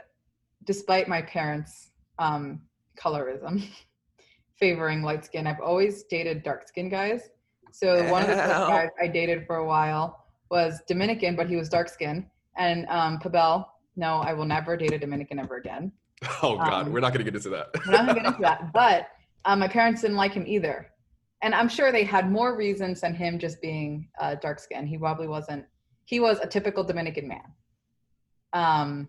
despite 0.65 1.09
my 1.09 1.21
parents' 1.23 1.91
um, 2.19 2.63
colorism, 2.99 3.63
favoring 4.59 5.03
light 5.03 5.25
skin, 5.27 5.47
I've 5.47 5.61
always 5.61 6.05
dated 6.05 6.43
dark 6.43 6.67
skin 6.67 6.89
guys. 6.89 7.29
So 7.71 8.11
one 8.11 8.23
of 8.23 8.29
the 8.29 8.35
first 8.37 8.49
guys 8.49 8.89
I 9.01 9.07
dated 9.09 9.47
for 9.47 9.57
a 9.57 9.67
while 9.67 10.25
was 10.51 10.81
Dominican, 10.89 11.37
but 11.37 11.49
he 11.49 11.57
was 11.57 11.69
dark 11.69 11.89
skin. 11.89 12.27
And 12.57 12.87
um, 12.89 13.19
Pabel, 13.19 13.67
no, 13.97 14.17
I 14.17 14.33
will 14.33 14.47
never 14.47 14.77
date 14.77 14.93
a 14.93 14.99
Dominican 14.99 15.39
ever 15.39 15.57
again. 15.57 15.93
Oh 16.43 16.57
God, 16.57 16.87
Um, 16.87 16.93
we're 16.93 17.01
not 17.01 17.13
gonna 17.13 17.25
get 17.25 17.35
into 17.35 17.51
that. 17.51 17.69
We're 17.85 17.93
not 17.93 18.07
gonna 18.07 18.21
get 18.21 18.27
into 18.27 18.41
that. 18.41 18.73
But 18.73 19.09
um, 19.45 19.59
my 19.59 19.69
parents 19.69 20.01
didn't 20.01 20.17
like 20.17 20.33
him 20.33 20.47
either. 20.47 20.91
And 21.43 21.55
I'm 21.55 21.69
sure 21.69 21.93
they 21.93 22.05
had 22.05 22.31
more 22.31 22.57
reasons 22.57 23.03
than 23.03 23.15
him 23.15 23.39
just 23.39 23.61
being 23.61 24.09
uh, 24.19 24.37
dark 24.37 24.59
skin. 24.59 24.87
He 24.87 24.97
probably 24.97 25.29
wasn't, 25.29 25.67
he 26.07 26.21
was 26.21 26.39
a 26.39 26.47
typical 26.47 26.83
Dominican 26.83 27.29
man. 27.29 27.43
Um, 28.55 29.09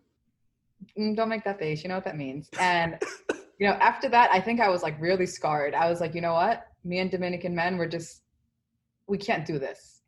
mm, 0.97 1.15
don't 1.15 1.29
make 1.29 1.45
that 1.45 1.59
face. 1.59 1.83
You 1.83 1.89
know 1.89 1.95
what 1.95 2.03
that 2.03 2.17
means. 2.17 2.49
And, 2.59 3.01
you 3.59 3.67
know, 3.67 3.73
after 3.75 4.09
that, 4.09 4.29
I 4.31 4.41
think 4.41 4.59
I 4.59 4.69
was 4.69 4.83
like 4.83 4.99
really 4.99 5.25
scarred. 5.25 5.73
I 5.73 5.89
was 5.89 6.01
like, 6.01 6.13
you 6.13 6.21
know 6.21 6.33
what? 6.33 6.65
Me 6.83 6.99
and 6.99 7.09
Dominican 7.09 7.55
men, 7.55 7.77
we're 7.77 7.87
just, 7.87 8.23
we 9.07 9.17
can't 9.17 9.45
do 9.45 9.57
this. 9.57 10.01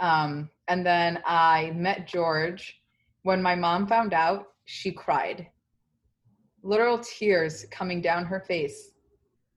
Um, 0.00 0.48
and 0.68 0.86
then 0.86 1.20
I 1.26 1.72
met 1.74 2.06
George. 2.06 2.80
When 3.22 3.42
my 3.42 3.54
mom 3.54 3.86
found 3.86 4.14
out, 4.14 4.46
she 4.64 4.92
cried 4.92 5.48
literal 6.62 6.98
tears 6.98 7.64
coming 7.70 8.00
down 8.00 8.24
her 8.24 8.40
face 8.40 8.90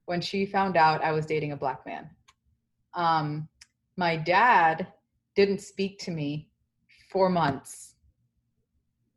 when 0.06 0.20
she 0.20 0.46
found 0.46 0.76
out 0.76 1.02
I 1.02 1.12
was 1.12 1.26
dating 1.26 1.52
a 1.52 1.56
black 1.56 1.84
man. 1.86 2.10
Um, 2.94 3.48
my 3.96 4.16
dad 4.16 4.88
didn't 5.36 5.60
speak 5.60 5.98
to 6.00 6.10
me 6.10 6.48
for 7.10 7.28
months. 7.28 7.91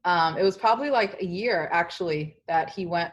Um, 0.06 0.38
it 0.38 0.44
was 0.44 0.58
probably 0.58 0.90
like 0.90 1.22
a 1.22 1.26
year 1.26 1.70
actually 1.72 2.38
that 2.48 2.70
he 2.70 2.86
went 2.86 3.12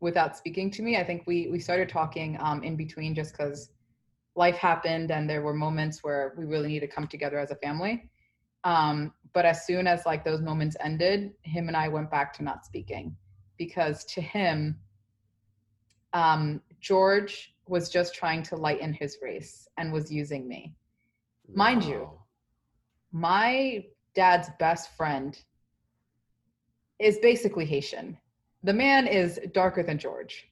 without 0.00 0.36
speaking 0.36 0.70
to 0.72 0.82
me. 0.82 0.96
I 0.96 1.04
think 1.04 1.24
we 1.26 1.48
we 1.50 1.58
started 1.58 1.88
talking 1.88 2.36
um, 2.40 2.62
in 2.62 2.76
between 2.76 3.14
just 3.14 3.32
because 3.32 3.70
life 4.36 4.56
happened 4.56 5.10
and 5.10 5.28
there 5.28 5.42
were 5.42 5.54
moments 5.54 6.04
where 6.04 6.34
we 6.38 6.44
really 6.44 6.68
need 6.68 6.80
to 6.80 6.86
come 6.86 7.08
together 7.08 7.38
as 7.38 7.50
a 7.50 7.56
family. 7.56 8.10
Um, 8.64 9.12
but 9.32 9.46
as 9.46 9.66
soon 9.66 9.86
as 9.86 10.06
like 10.06 10.24
those 10.24 10.40
moments 10.42 10.76
ended, 10.80 11.32
him 11.42 11.68
and 11.68 11.76
I 11.76 11.88
went 11.88 12.10
back 12.10 12.32
to 12.34 12.44
not 12.44 12.64
speaking 12.64 13.16
because 13.56 14.04
to 14.06 14.20
him, 14.20 14.78
um, 16.12 16.62
George 16.80 17.54
was 17.66 17.90
just 17.90 18.14
trying 18.14 18.42
to 18.44 18.56
lighten 18.56 18.92
his 18.92 19.18
race 19.22 19.68
and 19.78 19.92
was 19.92 20.12
using 20.12 20.48
me. 20.48 20.74
Mind 21.54 21.84
you, 21.84 22.10
My 23.12 23.84
dad's 24.14 24.50
best 24.58 24.96
friend 24.96 25.38
is 26.98 27.18
basically 27.18 27.64
Haitian. 27.64 28.16
The 28.64 28.72
man 28.72 29.06
is 29.06 29.40
darker 29.52 29.82
than 29.82 29.98
George. 29.98 30.48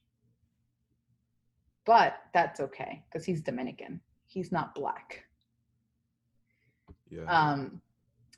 But 1.85 2.17
that's 2.33 2.59
okay 2.59 3.03
because 3.07 3.25
he's 3.25 3.41
Dominican. 3.41 4.01
He's 4.25 4.51
not 4.51 4.75
black. 4.75 5.23
yeah. 7.09 7.23
Um, 7.23 7.81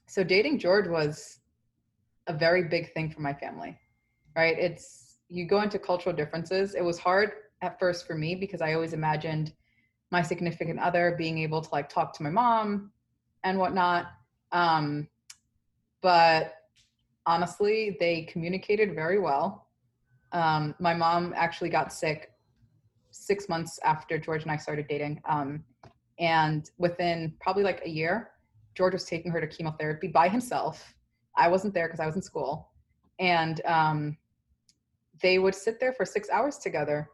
so 0.08 0.24
dating 0.24 0.60
George 0.60 0.88
was 0.88 1.40
a 2.28 2.34
very 2.34 2.64
big 2.64 2.94
thing 2.94 3.10
for 3.12 3.22
my 3.22 3.34
family, 3.34 3.78
right? 4.36 4.58
It's 4.58 5.18
you 5.30 5.46
go 5.46 5.62
into 5.62 5.80
cultural 5.80 6.16
differences. 6.16 6.76
It 6.76 6.84
was 6.84 6.98
hard 7.00 7.32
at 7.62 7.80
first 7.80 8.08
for 8.08 8.16
me 8.16 8.36
because 8.36 8.62
I 8.62 8.74
always 8.74 8.94
imagined 8.94 9.54
my 10.12 10.22
significant 10.22 10.80
other 10.80 11.16
being 11.18 11.40
able 11.40 11.62
to 11.62 11.70
like 11.72 11.90
talk 11.90 12.14
to 12.14 12.24
my 12.24 12.30
mom 12.30 12.92
and 13.44 13.58
whatnot. 13.60 14.08
Um, 14.52 15.08
but 16.02 16.54
honestly, 17.30 17.96
they 18.00 18.24
communicated 18.24 18.96
very 18.96 19.20
well. 19.20 19.68
Um, 20.32 20.74
my 20.80 20.96
mom 20.96 21.32
actually 21.36 21.70
got 21.70 21.94
sick 21.94 22.32
six 23.12 23.48
months 23.48 23.80
after 23.84 24.18
George 24.18 24.42
and 24.42 24.52
I 24.52 24.58
started 24.58 24.88
dating. 24.88 25.22
Um, 25.26 25.64
and 26.18 26.72
within 26.80 27.36
probably 27.40 27.62
like 27.62 27.82
a 27.86 27.90
year, 27.90 28.32
George 28.74 28.94
was 28.94 29.06
taking 29.06 29.32
her 29.32 29.40
to 29.40 29.46
chemotherapy 29.48 30.08
by 30.08 30.28
himself. 30.28 30.96
I 31.38 31.50
wasn't 31.50 31.76
there 31.76 31.88
because 31.88 32.00
I 32.00 32.08
was 32.08 32.16
in 32.16 32.24
school. 32.24 32.72
And 33.20 33.62
um, 33.66 34.18
they 35.22 35.38
would 35.38 35.54
sit 35.54 35.80
there 35.80 35.94
for 35.94 36.06
six 36.06 36.32
hours 36.32 36.58
together 36.58 37.10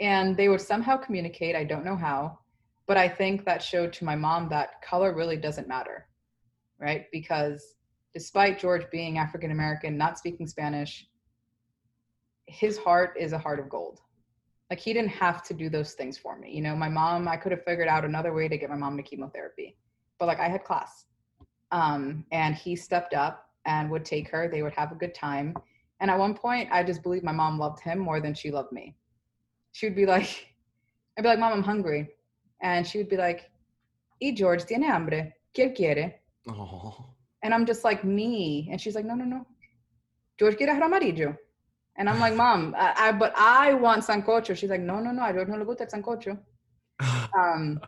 and 0.00 0.38
they 0.38 0.48
would 0.48 0.62
somehow 0.62 0.96
communicate. 0.96 1.54
I 1.54 1.64
don't 1.64 1.84
know 1.84 1.96
how, 1.96 2.38
but 2.86 2.96
I 2.96 3.08
think 3.08 3.44
that 3.44 3.62
showed 3.62 3.92
to 3.94 4.06
my 4.06 4.16
mom 4.16 4.48
that 4.48 4.80
color 4.80 5.14
really 5.14 5.36
doesn't 5.36 5.68
matter, 5.68 6.06
right? 6.78 7.04
Because 7.12 7.74
despite 8.14 8.58
George 8.58 8.90
being 8.90 9.18
African 9.18 9.50
American, 9.50 9.96
not 9.96 10.18
speaking 10.18 10.46
Spanish, 10.46 11.06
his 12.46 12.78
heart 12.78 13.16
is 13.18 13.32
a 13.32 13.38
heart 13.38 13.60
of 13.60 13.68
gold. 13.68 14.00
Like 14.70 14.80
he 14.80 14.92
didn't 14.92 15.10
have 15.10 15.42
to 15.44 15.54
do 15.54 15.68
those 15.68 15.94
things 15.94 16.16
for 16.16 16.38
me. 16.38 16.52
You 16.52 16.62
know, 16.62 16.76
my 16.76 16.88
mom, 16.88 17.26
I 17.28 17.36
could 17.36 17.52
have 17.52 17.64
figured 17.64 17.88
out 17.88 18.04
another 18.04 18.32
way 18.32 18.48
to 18.48 18.56
get 18.56 18.70
my 18.70 18.76
mom 18.76 18.96
to 18.96 19.02
chemotherapy 19.02 19.76
but 20.20 20.26
like 20.26 20.38
I 20.38 20.48
had 20.48 20.62
class. 20.62 21.06
Um, 21.72 22.24
and 22.30 22.54
he 22.54 22.76
stepped 22.76 23.14
up 23.14 23.48
and 23.64 23.90
would 23.90 24.04
take 24.04 24.28
her. 24.28 24.48
They 24.48 24.62
would 24.62 24.74
have 24.74 24.92
a 24.92 24.94
good 24.94 25.14
time. 25.14 25.54
And 25.98 26.10
at 26.10 26.18
one 26.18 26.34
point, 26.34 26.68
I 26.70 26.84
just 26.84 27.02
believed 27.02 27.24
my 27.24 27.32
mom 27.32 27.58
loved 27.58 27.80
him 27.80 27.98
more 27.98 28.20
than 28.20 28.34
she 28.34 28.50
loved 28.50 28.70
me. 28.70 28.94
She 29.72 29.86
would 29.86 29.96
be 29.96 30.06
like, 30.06 30.54
I'd 31.18 31.22
be 31.22 31.28
like, 31.28 31.38
Mom, 31.38 31.52
I'm 31.52 31.62
hungry. 31.62 32.08
And 32.62 32.86
she 32.86 32.98
would 32.98 33.08
be 33.08 33.16
like, 33.16 33.50
Y 34.22 34.32
George 34.32 34.64
tiene 34.64 34.82
hambre. 34.82 35.32
¿Quién 35.54 35.74
quiere? 35.74 36.20
Oh. 36.48 37.14
And 37.42 37.54
I'm 37.54 37.66
just 37.66 37.84
like, 37.84 38.04
me. 38.04 38.68
And 38.70 38.80
she's 38.80 38.94
like, 38.94 39.04
no, 39.04 39.14
no, 39.14 39.24
no. 39.24 39.46
George 40.38 40.56
quiere 40.56 40.74
arroz 40.74 40.82
amarillo. 40.82 41.36
And 41.96 42.08
I'm 42.08 42.20
like, 42.20 42.34
Mom, 42.34 42.74
I, 42.78 42.94
I, 42.96 43.12
but 43.12 43.32
I 43.36 43.74
want 43.74 44.04
sancocho. 44.04 44.56
She's 44.56 44.70
like, 44.70 44.80
no, 44.80 45.00
no, 45.00 45.10
no. 45.10 45.22
I 45.22 45.32
don't 45.32 45.48
know 45.48 45.56
le 45.56 45.64
gusta 45.64 45.84
el 45.84 45.90
sancocho 45.90 46.38
um 47.38 47.80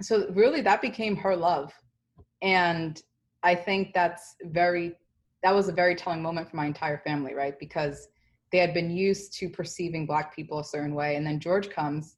so 0.00 0.28
really 0.30 0.60
that 0.60 0.80
became 0.82 1.16
her 1.16 1.36
love 1.36 1.72
and 2.42 3.02
i 3.42 3.54
think 3.54 3.92
that's 3.94 4.36
very 4.44 4.92
that 5.42 5.54
was 5.54 5.68
a 5.68 5.72
very 5.72 5.94
telling 5.94 6.22
moment 6.22 6.48
for 6.48 6.56
my 6.56 6.66
entire 6.66 6.98
family 6.98 7.34
right 7.34 7.58
because 7.58 8.08
they 8.50 8.58
had 8.58 8.74
been 8.74 8.90
used 8.90 9.32
to 9.32 9.48
perceiving 9.48 10.06
black 10.06 10.34
people 10.34 10.58
a 10.58 10.64
certain 10.64 10.94
way 10.94 11.16
and 11.16 11.26
then 11.26 11.40
george 11.40 11.70
comes 11.70 12.16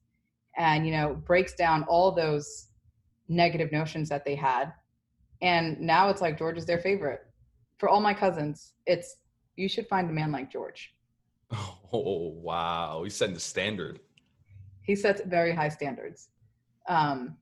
and 0.57 0.85
you 0.85 0.91
know 0.91 1.15
breaks 1.25 1.53
down 1.53 1.83
all 1.83 2.11
those 2.11 2.67
negative 3.27 3.71
notions 3.71 4.09
that 4.09 4.25
they 4.25 4.35
had 4.35 4.73
And 5.41 5.79
now 5.79 6.09
it's 6.09 6.21
like 6.21 6.37
George 6.37 6.57
is 6.57 6.65
their 6.65 6.79
favorite. 6.79 7.21
For 7.77 7.89
all 7.89 8.01
my 8.01 8.13
cousins, 8.13 8.73
it's 8.85 9.17
you 9.55 9.69
should 9.69 9.87
find 9.87 10.09
a 10.09 10.13
man 10.13 10.31
like 10.31 10.51
George. 10.51 10.93
Oh 11.93 12.33
wow, 12.41 13.03
he's 13.05 13.15
setting 13.15 13.33
the 13.33 13.39
standard. 13.39 14.01
He 14.81 14.93
sets 14.93 15.21
very 15.25 15.55
high 15.55 15.69
standards. 15.69 16.27
Um, 16.89 17.37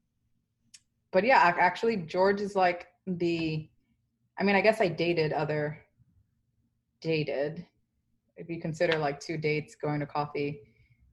but 1.11 1.23
yeah, 1.23 1.55
actually, 1.59 1.97
George 1.97 2.41
is 2.41 2.55
like 2.55 2.85
the. 3.07 3.67
I 4.37 4.43
mean, 4.43 4.55
I 4.55 4.61
guess 4.61 4.81
I 4.81 4.87
dated 4.87 5.33
other. 5.33 5.79
Dated, 7.01 7.65
if 8.37 8.49
you 8.49 8.61
consider 8.61 8.99
like 8.99 9.19
two 9.19 9.37
dates, 9.37 9.75
going 9.75 9.99
to 9.99 10.05
coffee, 10.05 10.59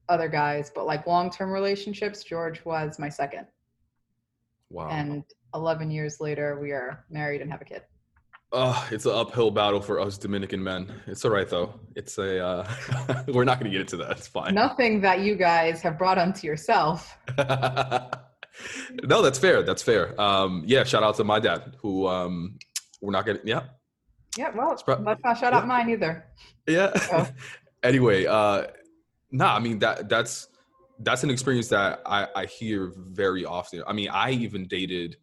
other 0.08 0.28
guys, 0.28 0.70
but 0.74 0.86
like 0.86 1.06
long 1.06 1.30
term 1.30 1.50
relationships, 1.50 2.22
George 2.22 2.64
was 2.64 2.98
my 2.98 3.08
second. 3.08 3.46
Wow. 4.70 4.88
And 4.88 5.24
11 5.54 5.90
years 5.90 6.20
later, 6.20 6.58
we 6.60 6.70
are 6.72 7.04
married 7.10 7.40
and 7.40 7.50
have 7.50 7.60
a 7.60 7.64
kid. 7.64 7.82
Uh, 8.52 8.86
it's 8.90 9.06
an 9.06 9.12
uphill 9.12 9.50
battle 9.50 9.80
for 9.80 9.98
us 9.98 10.18
Dominican 10.18 10.62
men. 10.62 10.92
It's 11.06 11.24
all 11.24 11.30
right 11.30 11.48
though. 11.48 11.80
It's 11.96 12.18
a 12.18 12.44
uh, 12.44 13.24
we're 13.28 13.44
not 13.44 13.58
going 13.58 13.70
to 13.70 13.78
get 13.78 13.80
into 13.80 13.96
that. 13.98 14.18
It's 14.18 14.26
fine. 14.26 14.54
Nothing 14.54 15.00
that 15.00 15.20
you 15.20 15.36
guys 15.36 15.80
have 15.80 15.96
brought 15.96 16.18
onto 16.18 16.46
yourself. 16.46 17.16
no, 17.38 19.22
that's 19.22 19.38
fair. 19.38 19.62
That's 19.62 19.82
fair. 19.82 20.20
Um, 20.20 20.64
yeah, 20.66 20.84
shout 20.84 21.02
out 21.02 21.16
to 21.16 21.24
my 21.24 21.40
dad 21.40 21.76
who 21.80 22.06
um, 22.06 22.58
we're 23.00 23.12
not 23.12 23.24
going 23.24 23.38
to 23.38 23.46
yeah. 23.46 23.62
Yeah, 24.36 24.50
well, 24.54 24.76
pro- 24.84 25.00
let's 25.00 25.22
not 25.24 25.38
shout 25.38 25.52
yeah. 25.52 25.58
out 25.58 25.66
mine 25.66 25.88
either. 25.88 26.26
Yeah. 26.66 26.94
So. 26.98 27.26
anyway, 27.82 28.26
uh 28.26 28.66
nah, 29.30 29.56
I 29.56 29.60
mean 29.60 29.78
that 29.78 30.10
that's 30.10 30.48
that's 31.00 31.24
an 31.24 31.30
experience 31.30 31.68
that 31.68 32.00
I, 32.06 32.28
I 32.36 32.46
hear 32.46 32.92
very 32.96 33.44
often. 33.44 33.82
I 33.86 33.92
mean, 33.92 34.08
I 34.10 34.30
even 34.30 34.68
dated 34.68 35.16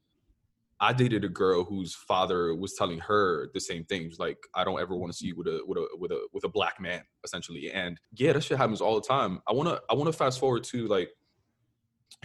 I 0.81 0.93
dated 0.93 1.25
a 1.25 1.29
girl 1.29 1.63
whose 1.63 1.93
father 1.93 2.55
was 2.55 2.73
telling 2.75 2.99
her 2.99 3.49
the 3.53 3.59
same 3.59 3.83
thing. 3.85 4.11
like, 4.17 4.37
I 4.55 4.63
don't 4.63 4.79
ever 4.79 4.95
want 4.95 5.11
to 5.11 5.17
see 5.17 5.27
you 5.27 5.35
with 5.35 5.47
a 5.47 5.61
with 5.65 5.77
a 5.77 5.87
with 5.97 6.11
a 6.11 6.27
with 6.33 6.43
a 6.45 6.49
black 6.49 6.79
man, 6.79 7.01
essentially. 7.23 7.69
And 7.71 7.99
yeah, 8.13 8.33
that 8.33 8.43
shit 8.43 8.57
happens 8.57 8.79
all 8.79 8.95
the 8.95 9.05
time. 9.05 9.41
I 9.47 9.53
wanna 9.53 9.79
I 9.89 9.93
wanna 9.95 10.13
fast 10.13 10.39
forward 10.39 10.63
to 10.65 10.87
like, 10.87 11.09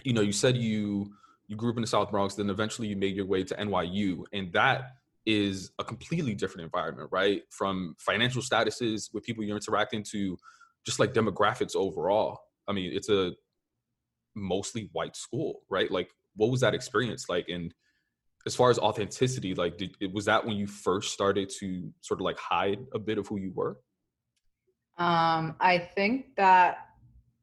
you 0.03 0.13
know, 0.13 0.21
you 0.21 0.31
said 0.31 0.55
you 0.55 1.11
you 1.47 1.55
grew 1.55 1.71
up 1.71 1.75
in 1.75 1.81
the 1.81 1.87
South 1.87 2.11
Bronx, 2.11 2.35
then 2.35 2.49
eventually 2.49 2.87
you 2.87 2.95
made 2.95 3.15
your 3.15 3.25
way 3.25 3.43
to 3.43 3.55
NYU, 3.55 4.23
and 4.33 4.51
that 4.53 4.93
is 5.25 5.71
a 5.79 5.83
completely 5.83 6.33
different 6.33 6.63
environment, 6.63 7.09
right? 7.11 7.41
From 7.51 7.95
financial 7.99 8.41
statuses 8.41 9.09
with 9.13 9.23
people 9.23 9.43
you're 9.43 9.57
interacting 9.57 10.03
to, 10.11 10.37
just 10.85 10.99
like 10.99 11.13
demographics 11.13 11.75
overall. 11.75 12.39
I 12.67 12.73
mean, 12.73 12.91
it's 12.93 13.09
a 13.09 13.33
mostly 14.35 14.89
white 14.93 15.15
school, 15.15 15.61
right? 15.69 15.91
Like, 15.91 16.09
what 16.35 16.51
was 16.51 16.61
that 16.61 16.75
experience 16.75 17.27
like? 17.27 17.49
And 17.49 17.73
as 18.45 18.55
far 18.55 18.69
as 18.69 18.77
authenticity 18.79 19.55
like 19.55 19.77
did, 19.77 19.95
was 20.13 20.25
that 20.25 20.45
when 20.45 20.55
you 20.55 20.67
first 20.67 21.13
started 21.13 21.49
to 21.59 21.91
sort 22.01 22.19
of 22.19 22.23
like 22.25 22.37
hide 22.37 22.79
a 22.93 22.99
bit 22.99 23.17
of 23.17 23.27
who 23.27 23.39
you 23.39 23.51
were 23.53 23.77
um 24.97 25.55
i 25.59 25.77
think 25.95 26.27
that 26.35 26.89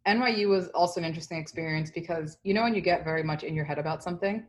nyu 0.07 0.49
was 0.49 0.69
also 0.69 1.01
an 1.01 1.05
interesting 1.07 1.38
experience 1.38 1.91
because 1.91 2.38
you 2.45 2.55
know 2.55 2.62
when 2.62 2.75
you 2.75 2.81
get 2.81 3.05
very 3.05 3.23
much 3.23 3.43
in 3.43 3.55
your 3.55 3.65
head 3.65 3.79
about 3.79 4.03
something 4.03 4.45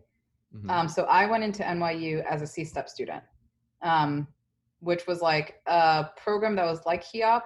mm-hmm. 0.55 0.69
um 0.69 0.87
so 0.87 1.03
i 1.03 1.25
went 1.25 1.43
into 1.43 1.63
nyu 1.63 2.23
as 2.25 2.41
a 2.41 2.47
c-step 2.47 2.87
student 2.87 3.23
um 3.81 4.27
which 4.83 5.07
was 5.07 5.21
like 5.21 5.61
a 5.65 6.07
program 6.17 6.57
that 6.57 6.65
was 6.65 6.85
like 6.85 7.01
HEOP, 7.05 7.43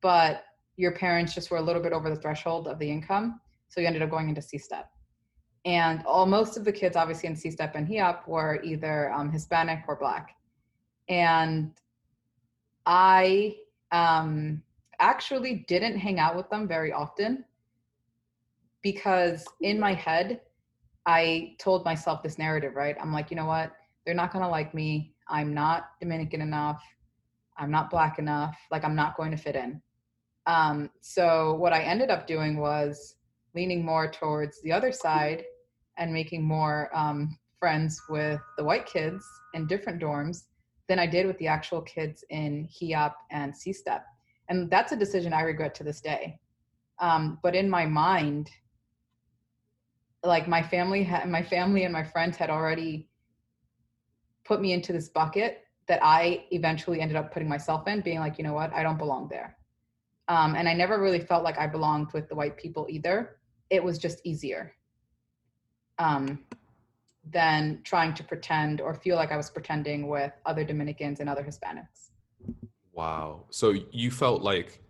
but 0.00 0.44
your 0.76 0.92
parents 0.92 1.34
just 1.34 1.50
were 1.50 1.58
a 1.58 1.62
little 1.62 1.82
bit 1.82 1.92
over 1.92 2.08
the 2.08 2.16
threshold 2.16 2.66
of 2.66 2.78
the 2.78 2.90
income 2.90 3.38
so 3.68 3.80
you 3.80 3.86
ended 3.86 4.02
up 4.02 4.10
going 4.10 4.28
into 4.28 4.42
c-step 4.42 4.88
and 5.64 6.04
all 6.04 6.26
most 6.26 6.56
of 6.56 6.64
the 6.64 6.72
kids 6.72 6.96
obviously 6.96 7.28
in 7.28 7.36
c-step 7.36 7.74
and 7.74 7.88
HEOP 7.88 8.28
were 8.28 8.60
either 8.62 9.12
um, 9.12 9.30
hispanic 9.30 9.80
or 9.88 9.96
black. 9.96 10.36
And 11.08 11.72
i 12.86 13.56
um, 13.92 14.62
actually 15.00 15.64
didn't 15.68 15.98
hang 15.98 16.18
out 16.18 16.36
with 16.36 16.48
them 16.50 16.68
very 16.68 16.92
often 16.92 17.44
because 18.82 19.44
in 19.60 19.80
my 19.80 19.94
head 19.94 20.40
i 21.06 21.54
told 21.58 21.84
myself 21.84 22.22
this 22.22 22.38
narrative 22.38 22.74
right? 22.74 22.96
I'm 23.00 23.12
like 23.12 23.30
you 23.30 23.36
know 23.36 23.46
what? 23.46 23.72
They're 24.04 24.14
not 24.14 24.32
going 24.32 24.44
to 24.44 24.50
like 24.50 24.74
me. 24.74 25.14
I'm 25.28 25.54
not 25.54 25.92
dominican 25.98 26.42
enough. 26.42 26.82
I'm 27.56 27.70
not 27.70 27.88
black 27.88 28.18
enough. 28.18 28.56
Like 28.70 28.84
i'm 28.84 28.94
not 28.94 29.16
going 29.16 29.30
to 29.30 29.38
fit 29.38 29.56
in. 29.56 29.80
Um, 30.46 30.90
so 31.00 31.54
what 31.54 31.72
i 31.72 31.80
ended 31.80 32.10
up 32.10 32.26
doing 32.26 32.58
was 32.58 33.16
leaning 33.54 33.84
more 33.84 34.10
towards 34.10 34.60
the 34.62 34.72
other 34.72 34.92
side 34.92 35.44
and 35.96 36.12
making 36.12 36.42
more 36.42 36.90
um, 36.94 37.38
friends 37.58 38.00
with 38.08 38.40
the 38.58 38.64
white 38.64 38.86
kids 38.86 39.24
in 39.54 39.66
different 39.66 40.00
dorms 40.00 40.44
than 40.88 40.98
I 40.98 41.06
did 41.06 41.26
with 41.26 41.38
the 41.38 41.46
actual 41.46 41.80
kids 41.80 42.24
in 42.30 42.68
HEOP 42.68 43.14
and 43.30 43.56
C-STEP. 43.56 44.04
And 44.48 44.70
that's 44.70 44.92
a 44.92 44.96
decision 44.96 45.32
I 45.32 45.40
regret 45.42 45.74
to 45.76 45.84
this 45.84 46.00
day. 46.00 46.38
Um, 46.98 47.38
but 47.42 47.54
in 47.54 47.70
my 47.70 47.86
mind, 47.86 48.50
like 50.22 50.46
my 50.46 50.62
family, 50.62 51.04
ha- 51.04 51.24
my 51.26 51.42
family 51.42 51.84
and 51.84 51.92
my 51.92 52.04
friends 52.04 52.36
had 52.36 52.50
already 52.50 53.08
put 54.44 54.60
me 54.60 54.72
into 54.72 54.92
this 54.92 55.08
bucket 55.08 55.62
that 55.88 56.00
I 56.02 56.44
eventually 56.50 57.00
ended 57.00 57.16
up 57.16 57.32
putting 57.32 57.48
myself 57.48 57.88
in, 57.88 58.00
being 58.00 58.20
like, 58.20 58.38
you 58.38 58.44
know 58.44 58.52
what, 58.54 58.72
I 58.72 58.82
don't 58.82 58.98
belong 58.98 59.28
there. 59.28 59.56
Um, 60.28 60.54
and 60.54 60.68
I 60.68 60.74
never 60.74 61.00
really 61.00 61.20
felt 61.20 61.44
like 61.44 61.58
I 61.58 61.66
belonged 61.66 62.12
with 62.12 62.28
the 62.28 62.34
white 62.34 62.56
people 62.56 62.86
either. 62.88 63.36
It 63.70 63.82
was 63.82 63.98
just 63.98 64.20
easier 64.24 64.74
um, 65.98 66.38
than 67.30 67.80
trying 67.84 68.14
to 68.14 68.24
pretend 68.24 68.80
or 68.80 68.94
feel 68.94 69.16
like 69.16 69.32
I 69.32 69.36
was 69.36 69.50
pretending 69.50 70.08
with 70.08 70.32
other 70.44 70.64
Dominicans 70.64 71.20
and 71.20 71.28
other 71.28 71.42
Hispanics. 71.42 72.10
Wow. 72.92 73.44
So 73.50 73.74
you 73.90 74.10
felt 74.10 74.42
like 74.42 74.80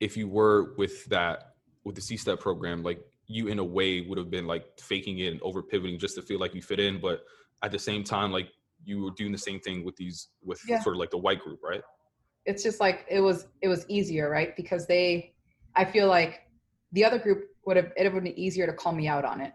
if 0.00 0.16
you 0.16 0.28
were 0.28 0.74
with 0.76 1.04
that, 1.06 1.54
with 1.84 1.94
the 1.94 2.00
C 2.00 2.16
step 2.16 2.40
program, 2.40 2.82
like 2.82 3.00
you 3.26 3.48
in 3.48 3.58
a 3.58 3.64
way 3.64 4.00
would 4.02 4.18
have 4.18 4.30
been 4.30 4.46
like 4.46 4.78
faking 4.80 5.18
it 5.18 5.32
and 5.32 5.42
over 5.42 5.62
pivoting 5.62 5.98
just 5.98 6.14
to 6.16 6.22
feel 6.22 6.40
like 6.40 6.54
you 6.54 6.62
fit 6.62 6.80
in. 6.80 7.00
But 7.00 7.24
at 7.62 7.72
the 7.72 7.78
same 7.78 8.04
time, 8.04 8.32
like 8.32 8.48
you 8.84 9.02
were 9.02 9.10
doing 9.10 9.32
the 9.32 9.38
same 9.38 9.60
thing 9.60 9.84
with 9.84 9.96
these, 9.96 10.28
with 10.42 10.60
yeah. 10.66 10.80
sort 10.82 10.96
of 10.96 11.00
like 11.00 11.10
the 11.10 11.18
white 11.18 11.40
group, 11.40 11.60
right? 11.62 11.82
It's 12.44 12.62
just 12.62 12.80
like 12.80 13.04
it 13.08 13.20
was, 13.20 13.46
it 13.60 13.68
was 13.68 13.84
easier, 13.88 14.30
right? 14.30 14.56
Because 14.56 14.86
they, 14.86 15.34
I 15.74 15.84
feel 15.84 16.08
like 16.08 16.42
the 16.92 17.04
other 17.04 17.18
group 17.18 17.50
would 17.64 17.76
have, 17.76 17.92
it 17.96 18.04
would 18.04 18.14
have 18.14 18.24
been 18.24 18.38
easier 18.38 18.66
to 18.66 18.72
call 18.72 18.92
me 18.92 19.08
out 19.08 19.24
on 19.24 19.40
it 19.40 19.52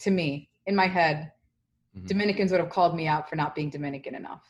to 0.00 0.10
me 0.10 0.48
in 0.66 0.74
my 0.74 0.86
head 0.86 1.32
mm-hmm. 1.96 2.06
dominicans 2.06 2.50
would 2.50 2.60
have 2.60 2.70
called 2.70 2.94
me 2.94 3.06
out 3.06 3.28
for 3.28 3.36
not 3.36 3.54
being 3.54 3.70
dominican 3.70 4.14
enough. 4.14 4.44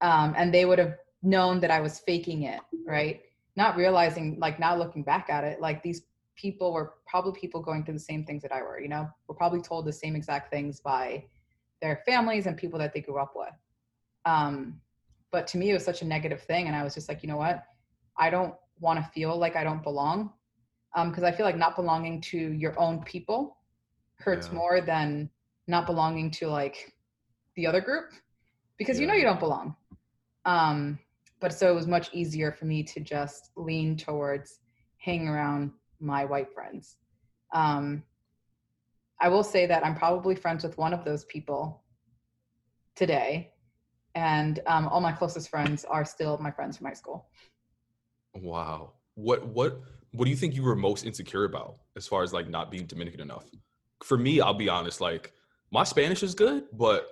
Um, 0.00 0.34
and 0.36 0.52
they 0.52 0.64
would 0.64 0.78
have 0.78 0.94
known 1.22 1.60
that 1.60 1.70
i 1.70 1.80
was 1.80 1.98
faking 1.98 2.44
it 2.44 2.60
right? 2.86 3.20
Not 3.56 3.76
realizing 3.76 4.38
like 4.38 4.58
now 4.58 4.76
looking 4.76 5.02
back 5.02 5.28
at 5.30 5.44
it 5.44 5.60
like 5.60 5.82
these 5.82 6.02
people 6.36 6.72
were 6.72 6.94
probably 7.06 7.38
people 7.38 7.60
going 7.62 7.84
through 7.84 7.94
the 7.94 8.00
same 8.00 8.24
things 8.24 8.42
that 8.42 8.52
i 8.52 8.62
were 8.62 8.80
you 8.80 8.88
know? 8.88 9.08
Were 9.28 9.34
probably 9.34 9.60
told 9.60 9.84
the 9.84 9.92
same 9.92 10.16
exact 10.16 10.50
things 10.50 10.80
by 10.80 11.24
their 11.80 12.02
families 12.06 12.46
and 12.46 12.56
people 12.56 12.78
that 12.78 12.92
they 12.92 13.00
grew 13.00 13.18
up 13.18 13.32
with. 13.34 13.54
Um, 14.24 14.80
but 15.30 15.46
to 15.48 15.58
me 15.58 15.70
it 15.70 15.74
was 15.74 15.84
such 15.84 16.02
a 16.02 16.06
negative 16.06 16.42
thing 16.42 16.66
and 16.66 16.76
i 16.76 16.82
was 16.82 16.94
just 16.94 17.08
like 17.08 17.22
you 17.22 17.28
know 17.28 17.36
what? 17.36 17.64
I 18.16 18.30
don't 18.30 18.54
want 18.80 18.98
to 18.98 19.10
feel 19.12 19.36
like 19.36 19.56
i 19.56 19.64
don't 19.64 19.82
belong. 19.82 20.32
Because 20.94 21.22
um, 21.22 21.24
i 21.24 21.32
feel 21.32 21.46
like 21.46 21.56
not 21.56 21.76
belonging 21.76 22.20
to 22.22 22.38
your 22.38 22.78
own 22.78 23.02
people 23.04 23.58
hurts 24.20 24.48
yeah. 24.48 24.54
more 24.54 24.80
than 24.80 25.30
not 25.66 25.86
belonging 25.86 26.30
to 26.30 26.48
like 26.48 26.94
the 27.56 27.66
other 27.66 27.80
group 27.80 28.10
because 28.78 28.96
yeah. 28.96 29.02
you 29.02 29.06
know 29.08 29.14
you 29.14 29.24
don't 29.24 29.40
belong. 29.40 29.74
Um, 30.44 30.98
but 31.40 31.52
so 31.52 31.70
it 31.70 31.74
was 31.74 31.86
much 31.86 32.10
easier 32.12 32.52
for 32.52 32.66
me 32.66 32.82
to 32.84 33.00
just 33.00 33.50
lean 33.56 33.96
towards 33.96 34.60
hanging 34.98 35.28
around 35.28 35.72
my 35.98 36.24
white 36.24 36.52
friends. 36.52 36.96
Um, 37.52 38.02
I 39.20 39.28
will 39.28 39.42
say 39.42 39.66
that 39.66 39.84
I'm 39.84 39.94
probably 39.94 40.34
friends 40.34 40.64
with 40.64 40.78
one 40.78 40.94
of 40.94 41.04
those 41.04 41.24
people 41.24 41.82
today, 42.94 43.52
and 44.14 44.60
um, 44.66 44.88
all 44.88 45.00
my 45.00 45.12
closest 45.12 45.48
friends 45.50 45.84
are 45.84 46.04
still 46.04 46.38
my 46.38 46.50
friends 46.50 46.76
from 46.76 46.86
high 46.86 46.94
school. 46.94 47.28
Wow. 48.34 48.92
What 49.14 49.46
what 49.48 49.80
what 50.12 50.24
do 50.24 50.30
you 50.30 50.36
think 50.36 50.54
you 50.54 50.62
were 50.62 50.76
most 50.76 51.04
insecure 51.04 51.44
about 51.44 51.76
as 51.96 52.06
far 52.06 52.22
as 52.22 52.32
like 52.32 52.48
not 52.48 52.70
being 52.70 52.86
Dominican 52.86 53.20
enough? 53.20 53.44
For 54.04 54.16
me, 54.16 54.40
I'll 54.40 54.54
be 54.54 54.68
honest, 54.68 55.00
like 55.00 55.32
my 55.70 55.84
Spanish 55.84 56.22
is 56.22 56.34
good, 56.34 56.64
but 56.72 57.06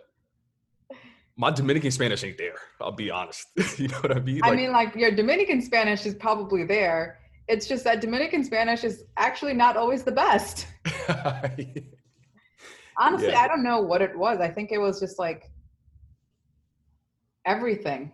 my 1.37 1.51
Dominican 1.51 1.90
Spanish 1.90 2.24
ain't 2.24 2.37
there. 2.37 2.57
I'll 2.81 2.92
be 2.92 3.11
honest. 3.11 3.46
you 3.79 3.88
know 3.88 3.98
what 3.98 4.16
I 4.16 4.20
mean? 4.20 4.40
Like, 4.40 4.53
I 4.53 4.57
mean, 4.57 4.72
like 4.72 4.94
your 4.96 5.12
Dominican 5.12 5.62
Spanish 5.62 6.05
is 6.05 6.14
probably 6.14 6.64
there. 6.64 7.20
It's 7.46 7.66
just 7.66 7.85
that 7.85 8.01
Dominican 8.01 8.44
Spanish 8.44 8.85
is 8.85 9.05
actually 9.16 9.55
not 9.55 9.77
always 9.77 10.03
the 10.03 10.12
best. 10.12 10.66
Honestly, 12.98 13.29
yeah. 13.29 13.40
I 13.40 13.48
don't 13.48 13.62
know 13.62 13.81
what 13.81 14.03
it 14.03 14.18
was. 14.18 14.40
I 14.40 14.48
think 14.48 14.72
it 14.72 14.79
was 14.79 14.98
just 14.98 15.18
like 15.18 15.51
everything. 17.46 18.12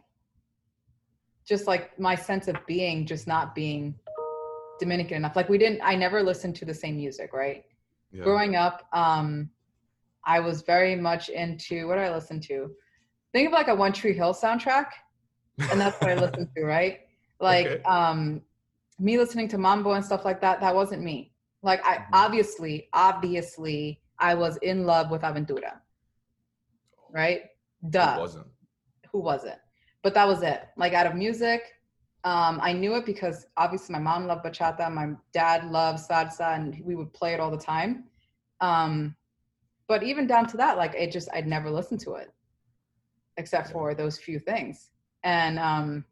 Just 1.48 1.66
like 1.66 1.98
my 1.98 2.14
sense 2.14 2.46
of 2.48 2.56
being, 2.66 3.06
just 3.06 3.26
not 3.26 3.54
being 3.54 3.94
Dominican 4.78 5.16
enough. 5.16 5.34
Like 5.34 5.48
we 5.48 5.56
didn't, 5.56 5.80
I 5.82 5.94
never 5.94 6.22
listened 6.22 6.56
to 6.56 6.66
the 6.66 6.74
same 6.74 6.96
music, 6.96 7.32
right? 7.32 7.64
Yeah. 8.14 8.22
growing 8.24 8.56
up 8.56 8.86
um 8.92 9.50
I 10.26 10.40
was 10.40 10.62
very 10.62 10.96
much 10.96 11.28
into 11.28 11.86
what 11.86 11.96
did 11.96 12.04
I 12.04 12.14
listen 12.14 12.40
to? 12.48 12.70
Think 13.34 13.48
of 13.48 13.52
like 13.52 13.68
a 13.68 13.74
One 13.74 13.92
Tree 13.92 14.14
Hill 14.14 14.32
soundtrack, 14.32 14.86
and 15.70 15.78
that's 15.78 16.00
what 16.00 16.12
I 16.12 16.14
listened 16.14 16.48
to, 16.56 16.64
right? 16.64 17.00
Like 17.40 17.66
Okay. 17.66 17.82
um, 17.82 18.40
me 18.98 19.18
listening 19.18 19.48
to 19.48 19.58
Mambo 19.58 19.90
and 19.92 20.04
stuff 20.04 20.24
like 20.24 20.40
that. 20.40 20.60
That 20.60 20.74
wasn't 20.74 21.02
me. 21.02 21.32
Like 21.62 21.84
I 21.84 21.96
Mhm. 21.96 22.08
obviously, 22.14 22.88
obviously, 22.94 24.00
I 24.18 24.32
was 24.34 24.56
in 24.58 24.86
love 24.86 25.10
with 25.10 25.22
Aventura, 25.22 25.72
right? 27.10 27.42
Duh 27.90 28.14
It 28.16 28.20
wasn't. 28.20 28.46
who 29.12 29.18
was 29.20 29.44
it? 29.44 29.58
But 30.02 30.14
that 30.14 30.26
was 30.28 30.42
it. 30.42 30.60
Like 30.76 30.92
out 30.94 31.06
of 31.06 31.14
music, 31.14 31.62
um, 32.24 32.58
I 32.62 32.72
knew 32.72 32.94
it 32.94 33.04
because 33.04 33.46
obviously 33.58 33.92
my 33.92 33.98
mom 33.98 34.26
loved 34.26 34.44
bachata, 34.44 34.90
my 34.90 35.10
dad 35.32 35.70
loved 35.70 35.98
salsa, 36.08 36.56
and 36.56 36.80
we 36.82 36.94
would 36.94 37.12
play 37.12 37.34
it 37.34 37.40
all 37.40 37.50
the 37.50 37.58
time. 37.58 38.04
Um, 38.60 39.14
but 39.88 40.02
even 40.02 40.26
down 40.26 40.46
to 40.48 40.56
that, 40.56 40.78
like 40.78 40.94
it 40.94 41.12
just 41.12 41.28
I'd 41.34 41.46
never 41.46 41.70
listened 41.70 42.00
to 42.00 42.14
it, 42.14 42.32
except 43.36 43.70
for 43.70 43.94
those 43.94 44.18
few 44.18 44.38
things, 44.38 44.90
and 45.22 45.58
um, 45.58 46.04